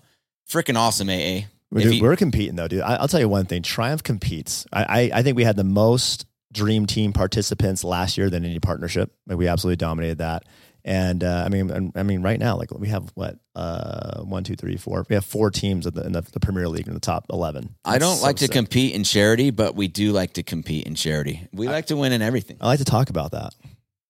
freaking 0.48 0.76
awesome 0.76 1.08
AA. 1.08 1.46
We're, 1.70 1.80
dude, 1.84 1.94
you- 1.94 2.02
we're 2.02 2.16
competing 2.16 2.56
though, 2.56 2.68
dude. 2.68 2.82
I, 2.82 2.96
I'll 2.96 3.08
tell 3.08 3.20
you 3.20 3.28
one 3.28 3.46
thing: 3.46 3.62
Triumph 3.62 4.02
competes. 4.02 4.66
I, 4.72 4.82
I, 4.84 5.10
I 5.18 5.22
think 5.22 5.36
we 5.36 5.44
had 5.44 5.56
the 5.56 5.64
most 5.64 6.26
dream 6.52 6.84
team 6.84 7.14
participants 7.14 7.82
last 7.82 8.18
year 8.18 8.28
than 8.28 8.44
any 8.44 8.58
partnership. 8.58 9.10
Like, 9.26 9.38
we 9.38 9.48
absolutely 9.48 9.76
dominated 9.76 10.18
that. 10.18 10.44
And 10.84 11.22
uh, 11.24 11.44
I 11.46 11.48
mean, 11.48 11.92
I 11.94 12.02
mean, 12.02 12.22
right 12.22 12.38
now, 12.40 12.56
like 12.56 12.72
we 12.72 12.88
have 12.88 13.10
what 13.14 13.38
uh, 13.54 14.20
one, 14.22 14.42
two, 14.42 14.56
three, 14.56 14.76
four. 14.76 15.06
We 15.08 15.14
have 15.14 15.24
four 15.24 15.50
teams 15.50 15.86
in 15.86 15.94
the, 15.94 16.04
in 16.04 16.12
the, 16.12 16.22
the 16.22 16.40
Premier 16.40 16.68
League 16.68 16.88
in 16.88 16.94
the 16.94 17.00
top 17.00 17.26
eleven. 17.30 17.76
I 17.84 17.98
don't 17.98 18.16
so 18.16 18.24
like 18.24 18.36
to 18.38 18.46
sick. 18.46 18.52
compete 18.52 18.92
in 18.94 19.04
charity, 19.04 19.50
but 19.50 19.76
we 19.76 19.86
do 19.86 20.10
like 20.12 20.32
to 20.34 20.42
compete 20.42 20.86
in 20.86 20.96
charity. 20.96 21.46
We 21.52 21.68
like 21.68 21.86
to 21.86 21.96
win 21.96 22.12
in 22.12 22.20
everything. 22.20 22.56
I 22.60 22.66
like 22.66 22.80
to 22.80 22.84
talk 22.84 23.10
about 23.10 23.30
that. 23.30 23.54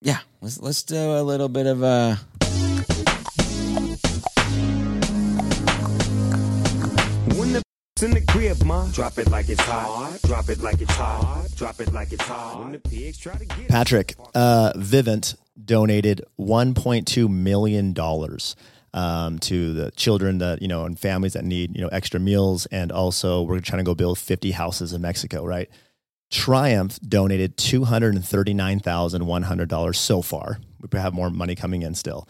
Yeah, 0.01 0.17
let's 0.41 0.59
let's 0.59 0.81
do 0.83 0.97
a 0.97 1.21
little 1.21 1.47
bit 1.47 1.67
of 1.67 1.83
uh 1.83 2.15
crib, 8.33 8.61
ma, 8.63 8.85
drop 8.87 9.19
it 9.19 9.29
like 9.29 9.47
it's 9.47 9.61
hot. 9.61 10.19
Drop 10.23 10.49
it 10.49 10.59
like 10.59 10.81
it's 10.81 10.95
hot. 10.95 11.45
Drop 11.55 11.79
it 11.79 11.93
like 11.93 12.11
it's 12.11 12.23
hot. 12.23 12.63
When 12.63 12.71
the 12.71 12.79
pigs 12.79 13.19
try 13.19 13.35
to 13.35 13.45
get 13.45 13.69
Patrick, 13.69 14.15
uh, 14.33 14.73
Vivint 14.75 15.35
donated 15.63 16.23
$1.2 16.39 17.29
million 17.29 17.93
um, 18.95 19.37
to 19.37 19.73
the 19.73 19.91
children 19.91 20.39
that, 20.39 20.63
you 20.63 20.67
know, 20.67 20.85
and 20.85 20.99
families 20.99 21.33
that 21.33 21.45
need, 21.45 21.75
you 21.75 21.83
know, 21.83 21.89
extra 21.89 22.19
meals. 22.19 22.65
And 22.67 22.91
also, 22.91 23.43
we're 23.43 23.59
trying 23.59 23.81
to 23.81 23.83
go 23.83 23.93
build 23.93 24.17
50 24.17 24.49
houses 24.49 24.93
in 24.93 25.01
Mexico, 25.01 25.45
right? 25.45 25.69
Triumph 26.31 26.99
donated 27.07 27.55
$239,100 27.57 29.95
so 29.95 30.23
far. 30.23 30.57
We 30.91 30.97
have 30.97 31.13
more 31.13 31.29
money 31.29 31.53
coming 31.53 31.83
in 31.83 31.93
still. 31.93 32.27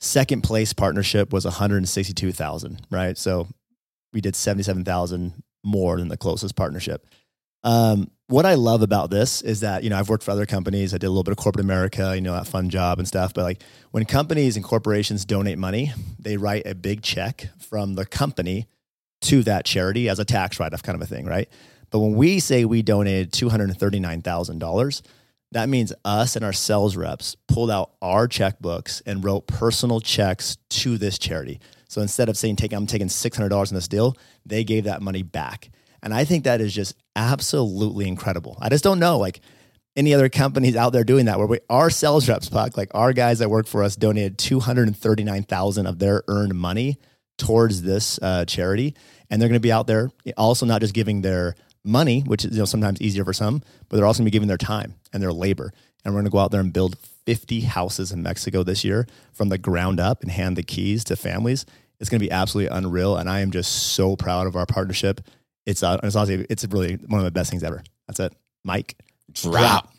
Second 0.00 0.42
place 0.42 0.72
partnership 0.72 1.32
was 1.32 1.44
162,000, 1.44 2.88
right? 2.90 3.16
So 3.16 3.46
we 4.14 4.20
did 4.20 4.36
77,000 4.36 5.42
more 5.62 5.98
than 5.98 6.08
the 6.08 6.16
closest 6.16 6.56
partnership. 6.56 7.06
Um, 7.64 8.10
what 8.28 8.46
I 8.46 8.54
love 8.54 8.82
about 8.82 9.10
this 9.10 9.42
is 9.42 9.60
that, 9.60 9.84
you 9.84 9.90
know, 9.90 9.98
I've 9.98 10.08
worked 10.08 10.22
for 10.22 10.30
other 10.30 10.46
companies. 10.46 10.94
I 10.94 10.98
did 10.98 11.06
a 11.06 11.10
little 11.10 11.24
bit 11.24 11.32
of 11.32 11.38
corporate 11.38 11.64
America, 11.64 12.12
you 12.14 12.20
know, 12.20 12.32
that 12.32 12.46
fun 12.46 12.70
job 12.70 12.98
and 12.98 13.06
stuff. 13.08 13.34
But 13.34 13.42
like 13.42 13.62
when 13.90 14.04
companies 14.04 14.56
and 14.56 14.64
corporations 14.64 15.24
donate 15.24 15.58
money, 15.58 15.92
they 16.18 16.36
write 16.36 16.66
a 16.66 16.74
big 16.74 17.02
check 17.02 17.48
from 17.58 17.94
the 17.94 18.06
company 18.06 18.66
to 19.22 19.42
that 19.42 19.64
charity 19.64 20.08
as 20.08 20.18
a 20.18 20.24
tax 20.24 20.60
write 20.60 20.72
off 20.72 20.82
kind 20.82 20.96
of 20.96 21.02
a 21.02 21.06
thing, 21.06 21.26
right? 21.26 21.48
But 21.90 22.00
when 22.00 22.14
we 22.14 22.40
say 22.40 22.64
we 22.64 22.82
donated 22.82 23.32
$239,000, 23.32 25.02
that 25.52 25.68
means 25.68 25.92
us 26.04 26.36
and 26.36 26.44
our 26.44 26.52
sales 26.52 26.96
reps 26.96 27.36
pulled 27.46 27.70
out 27.70 27.92
our 28.02 28.26
checkbooks 28.26 29.00
and 29.06 29.24
wrote 29.24 29.46
personal 29.46 30.00
checks 30.00 30.56
to 30.68 30.98
this 30.98 31.18
charity. 31.18 31.60
So 31.94 32.00
instead 32.00 32.28
of 32.28 32.36
saying, 32.36 32.56
take, 32.56 32.72
I'm 32.72 32.88
taking 32.88 33.06
$600 33.06 33.70
in 33.70 33.74
this 33.76 33.86
deal, 33.86 34.16
they 34.44 34.64
gave 34.64 34.82
that 34.82 35.00
money 35.00 35.22
back. 35.22 35.70
And 36.02 36.12
I 36.12 36.24
think 36.24 36.42
that 36.42 36.60
is 36.60 36.74
just 36.74 36.96
absolutely 37.14 38.08
incredible. 38.08 38.58
I 38.60 38.68
just 38.68 38.82
don't 38.82 38.98
know 38.98 39.16
like 39.16 39.40
any 39.94 40.12
other 40.12 40.28
companies 40.28 40.74
out 40.74 40.92
there 40.92 41.04
doing 41.04 41.26
that 41.26 41.38
where 41.38 41.46
we, 41.46 41.60
our 41.70 41.90
sales 41.90 42.28
reps, 42.28 42.48
Puck, 42.48 42.76
like 42.76 42.90
our 42.94 43.12
guys 43.12 43.38
that 43.38 43.48
work 43.48 43.68
for 43.68 43.84
us 43.84 43.94
donated 43.94 44.38
239,000 44.38 45.86
of 45.86 46.00
their 46.00 46.24
earned 46.26 46.56
money 46.56 46.98
towards 47.38 47.82
this 47.82 48.18
uh, 48.20 48.44
charity. 48.44 48.96
And 49.30 49.40
they're 49.40 49.48
going 49.48 49.54
to 49.54 49.60
be 49.60 49.70
out 49.70 49.86
there 49.86 50.10
also 50.36 50.66
not 50.66 50.80
just 50.80 50.94
giving 50.94 51.22
their 51.22 51.54
money, 51.84 52.22
which 52.22 52.44
is 52.44 52.54
you 52.54 52.58
know 52.58 52.64
sometimes 52.64 53.00
easier 53.00 53.24
for 53.24 53.32
some, 53.32 53.62
but 53.88 53.96
they're 53.96 54.06
also 54.06 54.18
going 54.18 54.26
to 54.26 54.30
be 54.32 54.34
giving 54.34 54.48
their 54.48 54.58
time 54.58 54.96
and 55.12 55.22
their 55.22 55.32
labor. 55.32 55.72
And 56.04 56.12
we're 56.12 56.22
going 56.22 56.24
to 56.24 56.32
go 56.32 56.38
out 56.38 56.50
there 56.50 56.60
and 56.60 56.72
build 56.72 56.98
50 57.24 57.60
houses 57.60 58.10
in 58.10 58.20
Mexico 58.22 58.64
this 58.64 58.84
year 58.84 59.06
from 59.32 59.48
the 59.48 59.58
ground 59.58 60.00
up 60.00 60.22
and 60.22 60.30
hand 60.30 60.56
the 60.56 60.64
keys 60.64 61.04
to 61.04 61.14
families. 61.16 61.64
It's 62.00 62.10
going 62.10 62.20
to 62.20 62.26
be 62.26 62.30
absolutely 62.30 62.76
unreal, 62.76 63.16
and 63.16 63.28
I 63.28 63.40
am 63.40 63.50
just 63.50 63.94
so 63.94 64.16
proud 64.16 64.46
of 64.46 64.56
our 64.56 64.66
partnership. 64.66 65.20
It's 65.66 65.82
uh, 65.82 65.98
it's 66.02 66.16
honestly 66.16 66.46
it's 66.50 66.64
really 66.66 66.96
one 66.96 67.20
of 67.20 67.24
the 67.24 67.30
best 67.30 67.50
things 67.50 67.62
ever. 67.62 67.82
That's 68.06 68.20
it, 68.20 68.34
Mike. 68.64 68.96
drop. 69.32 69.92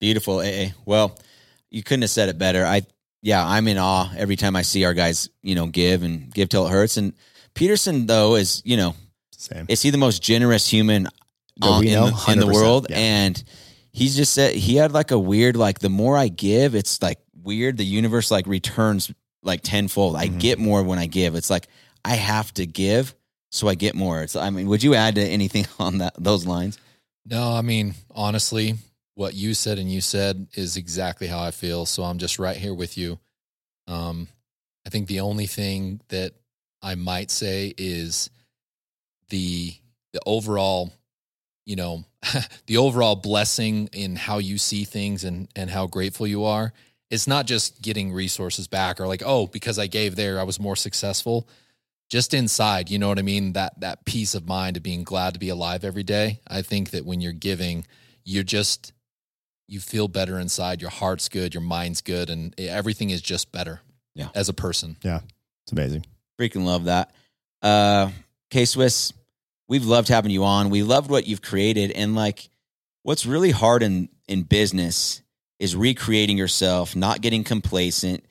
Beautiful, 0.00 0.38
AA. 0.38 0.66
Well, 0.84 1.18
you 1.70 1.82
couldn't 1.82 2.02
have 2.02 2.10
said 2.10 2.28
it 2.28 2.38
better. 2.38 2.64
I 2.64 2.82
yeah, 3.22 3.44
I'm 3.44 3.66
in 3.68 3.78
awe 3.78 4.10
every 4.16 4.36
time 4.36 4.54
I 4.56 4.62
see 4.62 4.84
our 4.84 4.94
guys, 4.94 5.28
you 5.42 5.54
know, 5.54 5.66
give 5.66 6.02
and 6.02 6.32
give 6.32 6.48
till 6.48 6.66
it 6.66 6.70
hurts. 6.70 6.96
And 6.96 7.14
Pedersen, 7.54 8.06
though, 8.06 8.36
is 8.36 8.62
you 8.64 8.76
know, 8.76 8.94
Same. 9.32 9.66
is 9.68 9.82
he 9.82 9.90
the 9.90 9.98
most 9.98 10.22
generous 10.22 10.68
human 10.68 11.08
uh, 11.60 11.80
in, 11.84 11.92
know? 11.92 12.10
the, 12.10 12.32
in 12.32 12.38
the 12.38 12.46
world? 12.46 12.86
yeah. 12.90 12.98
And 12.98 13.42
he's 13.92 14.16
just 14.16 14.32
said 14.32 14.54
he 14.54 14.76
had 14.76 14.92
like 14.92 15.10
a 15.10 15.18
weird 15.18 15.56
like 15.56 15.80
the 15.80 15.88
more 15.88 16.16
I 16.16 16.28
give, 16.28 16.74
it's 16.74 17.02
like 17.02 17.18
weird. 17.42 17.76
The 17.76 17.84
universe 17.84 18.30
like 18.30 18.46
returns 18.46 19.12
like 19.42 19.62
tenfold. 19.62 20.16
I 20.16 20.28
Mhm. 20.28 20.40
get 20.40 20.58
more 20.58 20.82
when 20.82 20.98
I 20.98 21.06
give. 21.06 21.34
It's 21.34 21.50
like 21.50 21.68
I 22.04 22.14
have 22.16 22.52
to 22.54 22.66
give 22.66 23.14
so 23.50 23.68
I 23.68 23.74
get 23.74 23.94
more. 23.94 24.22
It's 24.22 24.36
I 24.36 24.50
mean, 24.50 24.68
would 24.68 24.82
you 24.82 24.94
add 24.94 25.14
to 25.16 25.22
anything 25.24 25.66
on 25.78 25.98
that 25.98 26.14
those 26.18 26.46
lines? 26.46 26.78
No, 27.24 27.52
I 27.52 27.62
mean, 27.62 27.94
honestly, 28.10 28.76
what 29.14 29.34
you 29.34 29.52
said 29.54 29.78
and 29.78 29.90
you 29.92 30.00
said 30.00 30.48
is 30.54 30.76
exactly 30.76 31.26
how 31.26 31.40
I 31.40 31.50
feel. 31.50 31.86
So 31.86 32.02
I'm 32.04 32.18
just 32.18 32.38
right 32.38 32.56
here 32.56 32.74
with 32.74 32.96
you. 32.96 33.18
Um, 33.86 34.28
I 34.86 34.90
think 34.90 35.08
the 35.08 35.20
only 35.20 35.46
thing 35.46 36.00
that 36.08 36.32
I 36.82 36.94
might 36.94 37.30
say 37.30 37.74
is 37.76 38.30
the 39.28 39.74
the 40.12 40.20
overall, 40.24 40.92
you 41.66 41.76
know, 41.76 42.04
the 42.66 42.76
overall 42.78 43.16
blessing 43.16 43.88
in 43.92 44.16
how 44.16 44.38
you 44.38 44.58
see 44.58 44.84
things 44.84 45.24
and 45.24 45.48
and 45.56 45.70
how 45.70 45.86
grateful 45.86 46.26
you 46.26 46.44
are. 46.44 46.72
It's 47.10 47.26
not 47.26 47.46
just 47.46 47.80
getting 47.80 48.12
resources 48.12 48.68
back 48.68 49.00
or 49.00 49.06
like, 49.06 49.22
oh, 49.24 49.46
because 49.46 49.78
I 49.78 49.86
gave 49.86 50.16
there, 50.16 50.38
I 50.38 50.42
was 50.42 50.60
more 50.60 50.76
successful 50.76 51.48
just 52.08 52.32
inside, 52.32 52.90
you 52.90 52.98
know 52.98 53.08
what 53.08 53.18
I 53.18 53.22
mean? 53.22 53.52
That 53.52 53.78
that 53.80 54.04
peace 54.04 54.34
of 54.34 54.46
mind 54.46 54.76
of 54.76 54.82
being 54.82 55.04
glad 55.04 55.34
to 55.34 55.40
be 55.40 55.50
alive 55.50 55.84
every 55.84 56.02
day. 56.02 56.40
I 56.46 56.62
think 56.62 56.90
that 56.90 57.04
when 57.04 57.20
you're 57.20 57.32
giving, 57.32 57.86
you're 58.24 58.42
just 58.44 58.92
you 59.66 59.80
feel 59.80 60.08
better 60.08 60.38
inside. 60.38 60.80
Your 60.80 60.90
heart's 60.90 61.28
good, 61.28 61.52
your 61.52 61.62
mind's 61.62 62.00
good, 62.00 62.30
and 62.30 62.58
everything 62.58 63.10
is 63.10 63.20
just 63.20 63.52
better. 63.52 63.80
Yeah. 64.14 64.30
as 64.34 64.48
a 64.48 64.52
person. 64.54 64.96
Yeah. 65.02 65.20
It's 65.64 65.70
amazing. 65.70 66.04
Freaking 66.40 66.64
love 66.64 66.86
that. 66.86 67.12
Uh 67.62 68.10
K 68.50 68.64
Swiss, 68.64 69.12
we've 69.68 69.84
loved 69.84 70.08
having 70.08 70.32
you 70.32 70.44
on. 70.44 70.70
We 70.70 70.82
loved 70.82 71.10
what 71.10 71.26
you've 71.26 71.42
created. 71.42 71.90
And 71.92 72.16
like 72.16 72.48
what's 73.02 73.26
really 73.26 73.50
hard 73.50 73.82
in 73.82 74.08
in 74.26 74.42
business 74.42 75.22
is 75.58 75.74
recreating 75.74 76.38
yourself, 76.38 76.94
not 76.94 77.20
getting 77.20 77.44
complacent, 77.44 78.24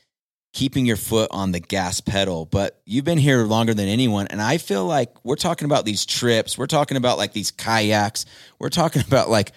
keeping 0.54 0.86
your 0.86 0.98
foot 0.98 1.30
on 1.32 1.52
the 1.52 1.60
gas 1.60 2.02
pedal. 2.02 2.46
But 2.46 2.82
you've 2.86 3.06
been 3.06 3.18
here 3.18 3.44
longer 3.44 3.74
than 3.74 3.88
anyone. 3.88 4.28
And 4.28 4.42
I 4.42 4.58
feel 4.58 4.86
like 4.86 5.14
we're 5.24 5.36
talking 5.36 5.66
about 5.66 5.86
these 5.86 6.06
trips, 6.06 6.58
we're 6.58 6.68
talking 6.68 6.98
about 6.98 7.18
like 7.18 7.34
these 7.34 7.52
kayaks, 7.52 8.26
we're 8.60 8.70
talking 8.70 9.02
about 9.08 9.30
like 9.30 9.52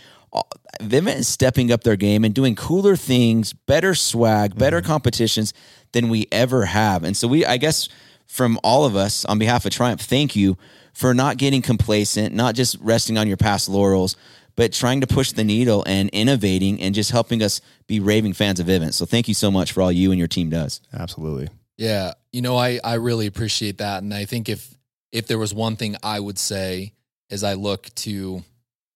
is 0.81 1.29
stepping 1.29 1.73
up 1.73 1.83
their 1.83 1.97
game 1.97 2.25
and 2.25 2.35
doing 2.35 2.55
cooler 2.55 2.97
things, 2.97 3.53
better 3.53 3.95
swag, 3.95 4.57
better 4.57 4.79
mm-hmm. 4.79 4.87
competitions 4.87 5.53
than 5.93 6.09
we 6.09 6.27
ever 6.31 6.66
have. 6.66 7.05
And 7.05 7.16
so 7.16 7.29
we, 7.29 7.45
I 7.45 7.57
guess, 7.57 7.89
from 8.27 8.61
all 8.62 8.85
of 8.85 8.95
us 8.95 9.25
on 9.25 9.39
behalf 9.39 9.66
of 9.66 9.73
Triumph, 9.73 10.01
thank 10.01 10.37
you 10.37 10.57
for 10.93 11.14
not 11.14 11.37
getting 11.37 11.62
complacent, 11.62 12.35
not 12.35 12.55
just 12.55 12.77
resting 12.81 13.18
on 13.18 13.27
your 13.27 13.37
past 13.37 13.68
laurels, 13.68 14.16
but 14.57 14.72
trying 14.72 15.01
to 15.01 15.07
push 15.07 15.32
the 15.32 15.44
needle 15.44 15.84
and 15.86 16.09
innovating 16.11 16.80
and 16.80 16.94
just 16.94 17.11
helping 17.11 17.42
us 17.42 17.61
be 17.86 18.01
raving 18.01 18.32
fans 18.32 18.61
of 18.61 18.66
Vivint. 18.66 18.94
So 18.94 19.07
thank 19.07 19.28
you 19.28 19.34
so 19.34 19.51
much 19.51 19.72
for 19.72 19.82
all 19.82 19.92
you 19.92 20.11
and 20.11 20.18
your 20.18 20.28
team 20.28 20.51
does. 20.51 20.80
Absolutely. 20.92 21.48
Yeah, 21.76 22.12
you 22.32 22.42
know, 22.42 22.57
I 22.57 22.78
I 22.84 22.94
really 22.94 23.26
appreciate 23.26 23.78
that, 23.78 24.03
and 24.03 24.12
I 24.12 24.26
think 24.26 24.48
if 24.48 24.74
if 25.12 25.26
there 25.26 25.38
was 25.38 25.55
one 25.55 25.76
thing 25.76 25.96
I 26.03 26.20
would 26.20 26.38
say 26.38 26.92
as 27.30 27.42
I 27.42 27.55
look 27.55 27.88
to 27.96 28.44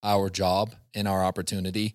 our 0.03 0.29
job 0.29 0.75
and 0.95 1.09
our 1.09 1.25
opportunity, 1.25 1.95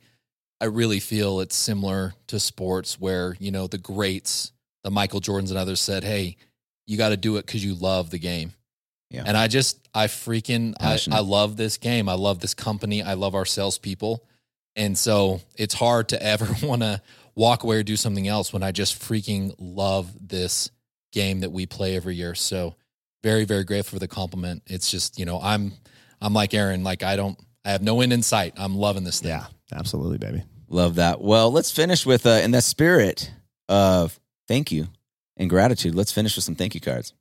I 0.59 0.65
really 0.65 0.99
feel 0.99 1.41
it's 1.41 1.55
similar 1.55 2.15
to 2.27 2.39
sports 2.39 2.99
where 2.99 3.35
you 3.39 3.51
know 3.51 3.67
the 3.67 3.77
greats, 3.77 4.51
the 4.83 4.91
Michael 4.91 5.21
Jordans 5.21 5.49
and 5.49 5.57
others 5.57 5.79
said, 5.79 6.03
"Hey, 6.03 6.37
you 6.87 6.97
got 6.97 7.09
to 7.09 7.17
do 7.17 7.37
it 7.37 7.45
because 7.45 7.63
you 7.63 7.75
love 7.75 8.09
the 8.09 8.19
game." 8.19 8.53
Yeah. 9.09 9.23
And 9.25 9.35
I 9.35 9.47
just 9.47 9.87
I 9.93 10.07
freaking 10.07 10.75
I, 10.79 10.99
I 11.11 11.21
love 11.21 11.57
this 11.57 11.77
game. 11.77 12.07
I 12.07 12.13
love 12.13 12.39
this 12.39 12.53
company. 12.53 13.01
I 13.01 13.13
love 13.13 13.35
our 13.35 13.45
salespeople. 13.45 14.23
And 14.75 14.97
so 14.97 15.41
it's 15.55 15.73
hard 15.73 16.09
to 16.09 16.23
ever 16.23 16.47
want 16.65 16.81
to 16.83 17.01
walk 17.35 17.63
away 17.63 17.77
or 17.77 17.83
do 17.83 17.95
something 17.95 18.27
else 18.27 18.53
when 18.53 18.63
I 18.63 18.71
just 18.71 19.01
freaking 19.01 19.55
love 19.57 20.11
this 20.27 20.69
game 21.11 21.39
that 21.39 21.51
we 21.51 21.65
play 21.65 21.95
every 21.95 22.15
year. 22.15 22.35
So 22.35 22.75
very, 23.23 23.45
very 23.45 23.63
grateful 23.63 23.95
for 23.95 23.99
the 23.99 24.07
compliment. 24.07 24.63
It's 24.67 24.91
just, 24.91 25.17
you 25.17 25.25
know, 25.25 25.39
I'm 25.41 25.73
I'm 26.21 26.33
like 26.33 26.53
Aaron, 26.53 26.83
like 26.83 27.03
I 27.03 27.15
don't 27.15 27.39
I 27.65 27.71
have 27.71 27.81
no 27.81 28.01
end 28.01 28.13
in 28.13 28.21
sight. 28.21 28.53
I'm 28.57 28.75
loving 28.75 29.03
this 29.03 29.19
thing. 29.19 29.31
Yeah, 29.31 29.45
absolutely, 29.73 30.17
baby. 30.17 30.43
Love 30.69 30.95
that. 30.95 31.19
Well, 31.19 31.51
let's 31.51 31.71
finish 31.71 32.05
with, 32.05 32.27
uh, 32.27 32.41
in 32.43 32.51
the 32.51 32.61
spirit 32.61 33.31
of 33.67 34.19
thank 34.47 34.71
you 34.71 34.87
and 35.35 35.49
gratitude, 35.49 35.95
let's 35.95 36.11
finish 36.11 36.35
with 36.35 36.45
some 36.45 36.55
thank 36.55 36.75
you 36.75 36.81
cards. 36.81 37.13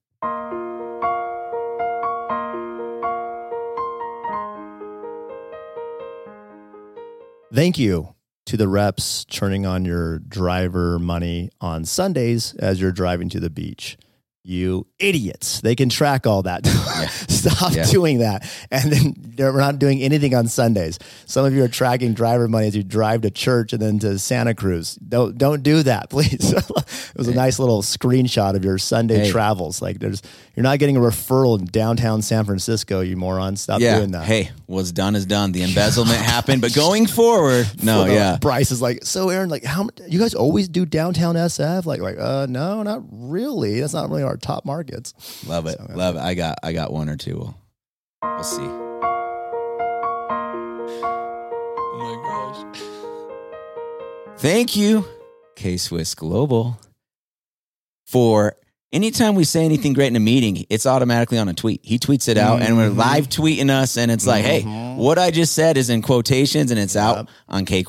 Thank 7.53 7.79
you 7.79 8.15
to 8.45 8.59
the 8.59 8.69
reps 8.69 9.25
churning 9.25 9.65
on 9.65 9.87
your 9.87 10.19
driver 10.19 10.99
money 10.99 11.49
on 11.63 11.87
Sundays 11.87 12.55
as 12.57 12.79
you're 12.79 12.93
driving 12.93 13.31
to 13.31 13.41
the 13.41 13.49
beach. 13.49 13.97
You 14.45 14.87
idiots. 14.99 15.61
They 15.61 15.75
can 15.75 15.91
track 15.91 16.27
all 16.27 16.43
that. 16.45 16.65
Stop 17.29 17.75
Yeah. 17.75 17.85
doing 17.85 18.19
that. 18.19 18.49
And 18.71 18.91
then 18.93 19.15
we're 19.37 19.59
not 19.61 19.79
doing 19.79 20.01
anything 20.01 20.35
on 20.35 20.49
Sundays. 20.49 20.99
Some 21.27 21.45
of 21.45 21.53
you 21.55 21.63
are 21.65 21.69
tracking 21.69 22.15
driver 22.15 22.49
money 22.49 22.67
as 22.69 22.75
you 22.77 22.83
drive 22.83 23.21
to 23.23 23.31
church 23.31 23.73
and 23.75 23.83
then 23.83 23.99
to 23.99 24.19
Santa 24.19 24.55
Cruz. 24.55 24.95
Don't 25.07 25.37
don't 25.37 25.63
do 25.63 25.83
that, 25.83 26.09
please. 26.11 26.53
it 26.53 27.17
was 27.17 27.29
a 27.29 27.35
nice 27.35 27.59
little 27.59 27.83
screenshot 27.83 28.55
of 28.57 28.65
your 28.65 28.79
Sunday 28.79 29.25
Hey. 29.25 29.31
travels. 29.31 29.83
Like 29.83 29.99
there's 29.99 30.23
you're 30.57 30.65
not 30.65 30.79
getting 30.79 30.97
a 30.97 31.01
referral 31.01 31.59
in 31.59 31.67
downtown 31.67 32.23
San 32.23 32.45
Francisco, 32.45 33.01
you 33.01 33.17
moron. 33.17 33.57
Stop 33.57 33.81
yeah. 33.81 33.99
doing 33.99 34.13
that. 34.13 34.25
Hey, 34.25 34.51
what's 34.67 34.93
done 34.93 35.15
is 35.15 35.27
done. 35.27 35.53
The 35.53 35.63
embezzlement 35.63 36.19
happened, 36.19 36.63
but 36.63 36.75
going 36.75 37.07
forward, 37.07 37.69
no, 37.83 38.05
Well, 38.05 38.13
yeah. 38.13 38.39
Bryce 38.41 38.71
is 38.73 38.83
like, 38.83 39.05
so 39.05 39.29
Aaron, 39.29 39.51
like, 39.51 39.63
how 39.63 39.89
you 40.09 40.19
guys 40.19 40.35
always 40.35 40.69
do 40.69 40.85
downtown 40.85 41.37
SF? 41.37 41.87
Like, 41.87 42.01
like, 42.01 42.19
uh, 42.19 42.47
no, 42.49 42.83
not 42.83 43.03
really. 43.13 43.79
That's 43.79 43.93
not 43.95 44.09
really 44.11 44.25
our 44.29 44.37
top 44.37 44.65
markets. 44.65 45.45
Love 45.47 45.67
it. 45.67 45.79
So, 45.79 45.87
Love 45.95 46.17
it. 46.17 46.21
I 46.21 46.35
got 46.35 46.59
I 46.63 46.73
got 46.73 46.93
one 46.93 47.09
or 47.09 47.17
two. 47.17 47.39
We'll, 47.39 47.57
we'll 48.23 48.43
see. 48.45 48.63
Oh 51.91 51.99
my 51.99 52.63
gosh. 52.73 52.83
Thank 54.39 54.77
you, 54.77 55.05
K 55.57 55.77
Swiss 55.77 56.15
Global, 56.15 56.79
for 58.07 58.57
anytime 58.93 59.35
we 59.35 59.45
say 59.45 59.65
anything 59.65 59.93
great 59.93 60.09
in 60.09 60.17
a 60.17 60.21
meeting, 60.21 60.65
it's 60.71 60.87
automatically 60.87 61.39
on 61.39 61.49
a 61.49 61.55
tweet. 61.55 61.81
He 61.85 61.99
tweets 61.99 62.29
it 62.29 62.39
out, 62.39 62.63
and 62.63 62.77
we're 62.77 62.91
live 62.91 63.29
mm-hmm. 63.29 63.43
tweeting 63.43 63.71
us, 63.71 63.97
and 63.97 64.11
it's 64.11 64.27
like, 64.27 64.45
hey, 64.45 64.63
mm-hmm. 64.63 64.97
what 64.97 65.19
I 65.19 65.31
just 65.31 65.55
said 65.55 65.77
is 65.77 65.91
in 65.91 66.03
quotations, 66.03 66.71
and 66.71 66.81
it's 66.81 66.97
out 66.97 67.29
on 67.49 67.65
K 67.65 67.85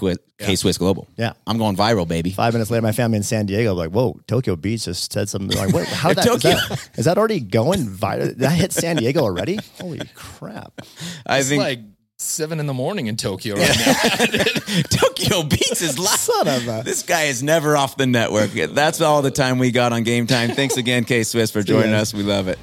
Swiss 0.55 0.77
Global. 0.77 1.07
Yeah. 1.17 1.33
I'm 1.47 1.57
going 1.57 1.75
viral, 1.75 2.07
baby. 2.07 2.31
Five 2.31 2.53
minutes 2.53 2.71
later, 2.71 2.81
my 2.81 2.91
family 2.91 3.17
in 3.17 3.23
San 3.23 3.45
Diego, 3.45 3.73
like, 3.73 3.91
whoa, 3.91 4.19
Tokyo 4.27 4.55
Beach 4.55 4.85
just 4.85 5.11
said 5.11 5.29
something. 5.29 5.57
Like, 5.57 5.73
wait, 5.73 5.87
how 5.87 6.09
that, 6.13 6.19
is 6.19 6.25
Tokyo- 6.25 6.51
that? 6.51 6.89
Is 6.95 7.05
that 7.05 7.17
already 7.17 7.39
going 7.39 7.87
viral? 7.87 8.27
Did 8.27 8.39
that 8.39 8.51
hit 8.51 8.71
San 8.71 8.97
Diego 8.97 9.21
already? 9.21 9.59
Holy 9.79 10.01
crap! 10.15 10.81
I 11.25 11.39
It's 11.39 11.49
think 11.49 11.61
like 11.61 11.79
seven 12.21 12.59
in 12.59 12.65
the 12.65 12.73
morning 12.73 13.07
in 13.07 13.15
Tokyo 13.15 13.55
right 13.55 13.77
now. 13.85 13.93
Tokyo 14.89 15.43
Beats 15.43 15.81
is 15.81 15.97
live. 15.97 16.19
Son 16.19 16.47
of 16.47 16.67
a. 16.67 16.81
This 16.83 17.01
guy 17.01 17.23
is 17.23 17.41
never 17.41 17.77
off 17.77 17.95
the 17.95 18.05
network. 18.07 18.51
That's 18.51 18.99
all 19.01 19.21
the 19.21 19.31
time 19.31 19.57
we 19.57 19.71
got 19.71 19.93
on 19.93 20.03
Game 20.03 20.27
Time. 20.27 20.51
Thanks 20.51 20.77
again, 20.77 21.05
K 21.05 21.23
Swiss, 21.23 21.49
for 21.49 21.63
joining 21.63 21.91
ya. 21.91 21.99
us. 21.99 22.13
We 22.13 22.23
love 22.23 22.47
it. 22.49 22.59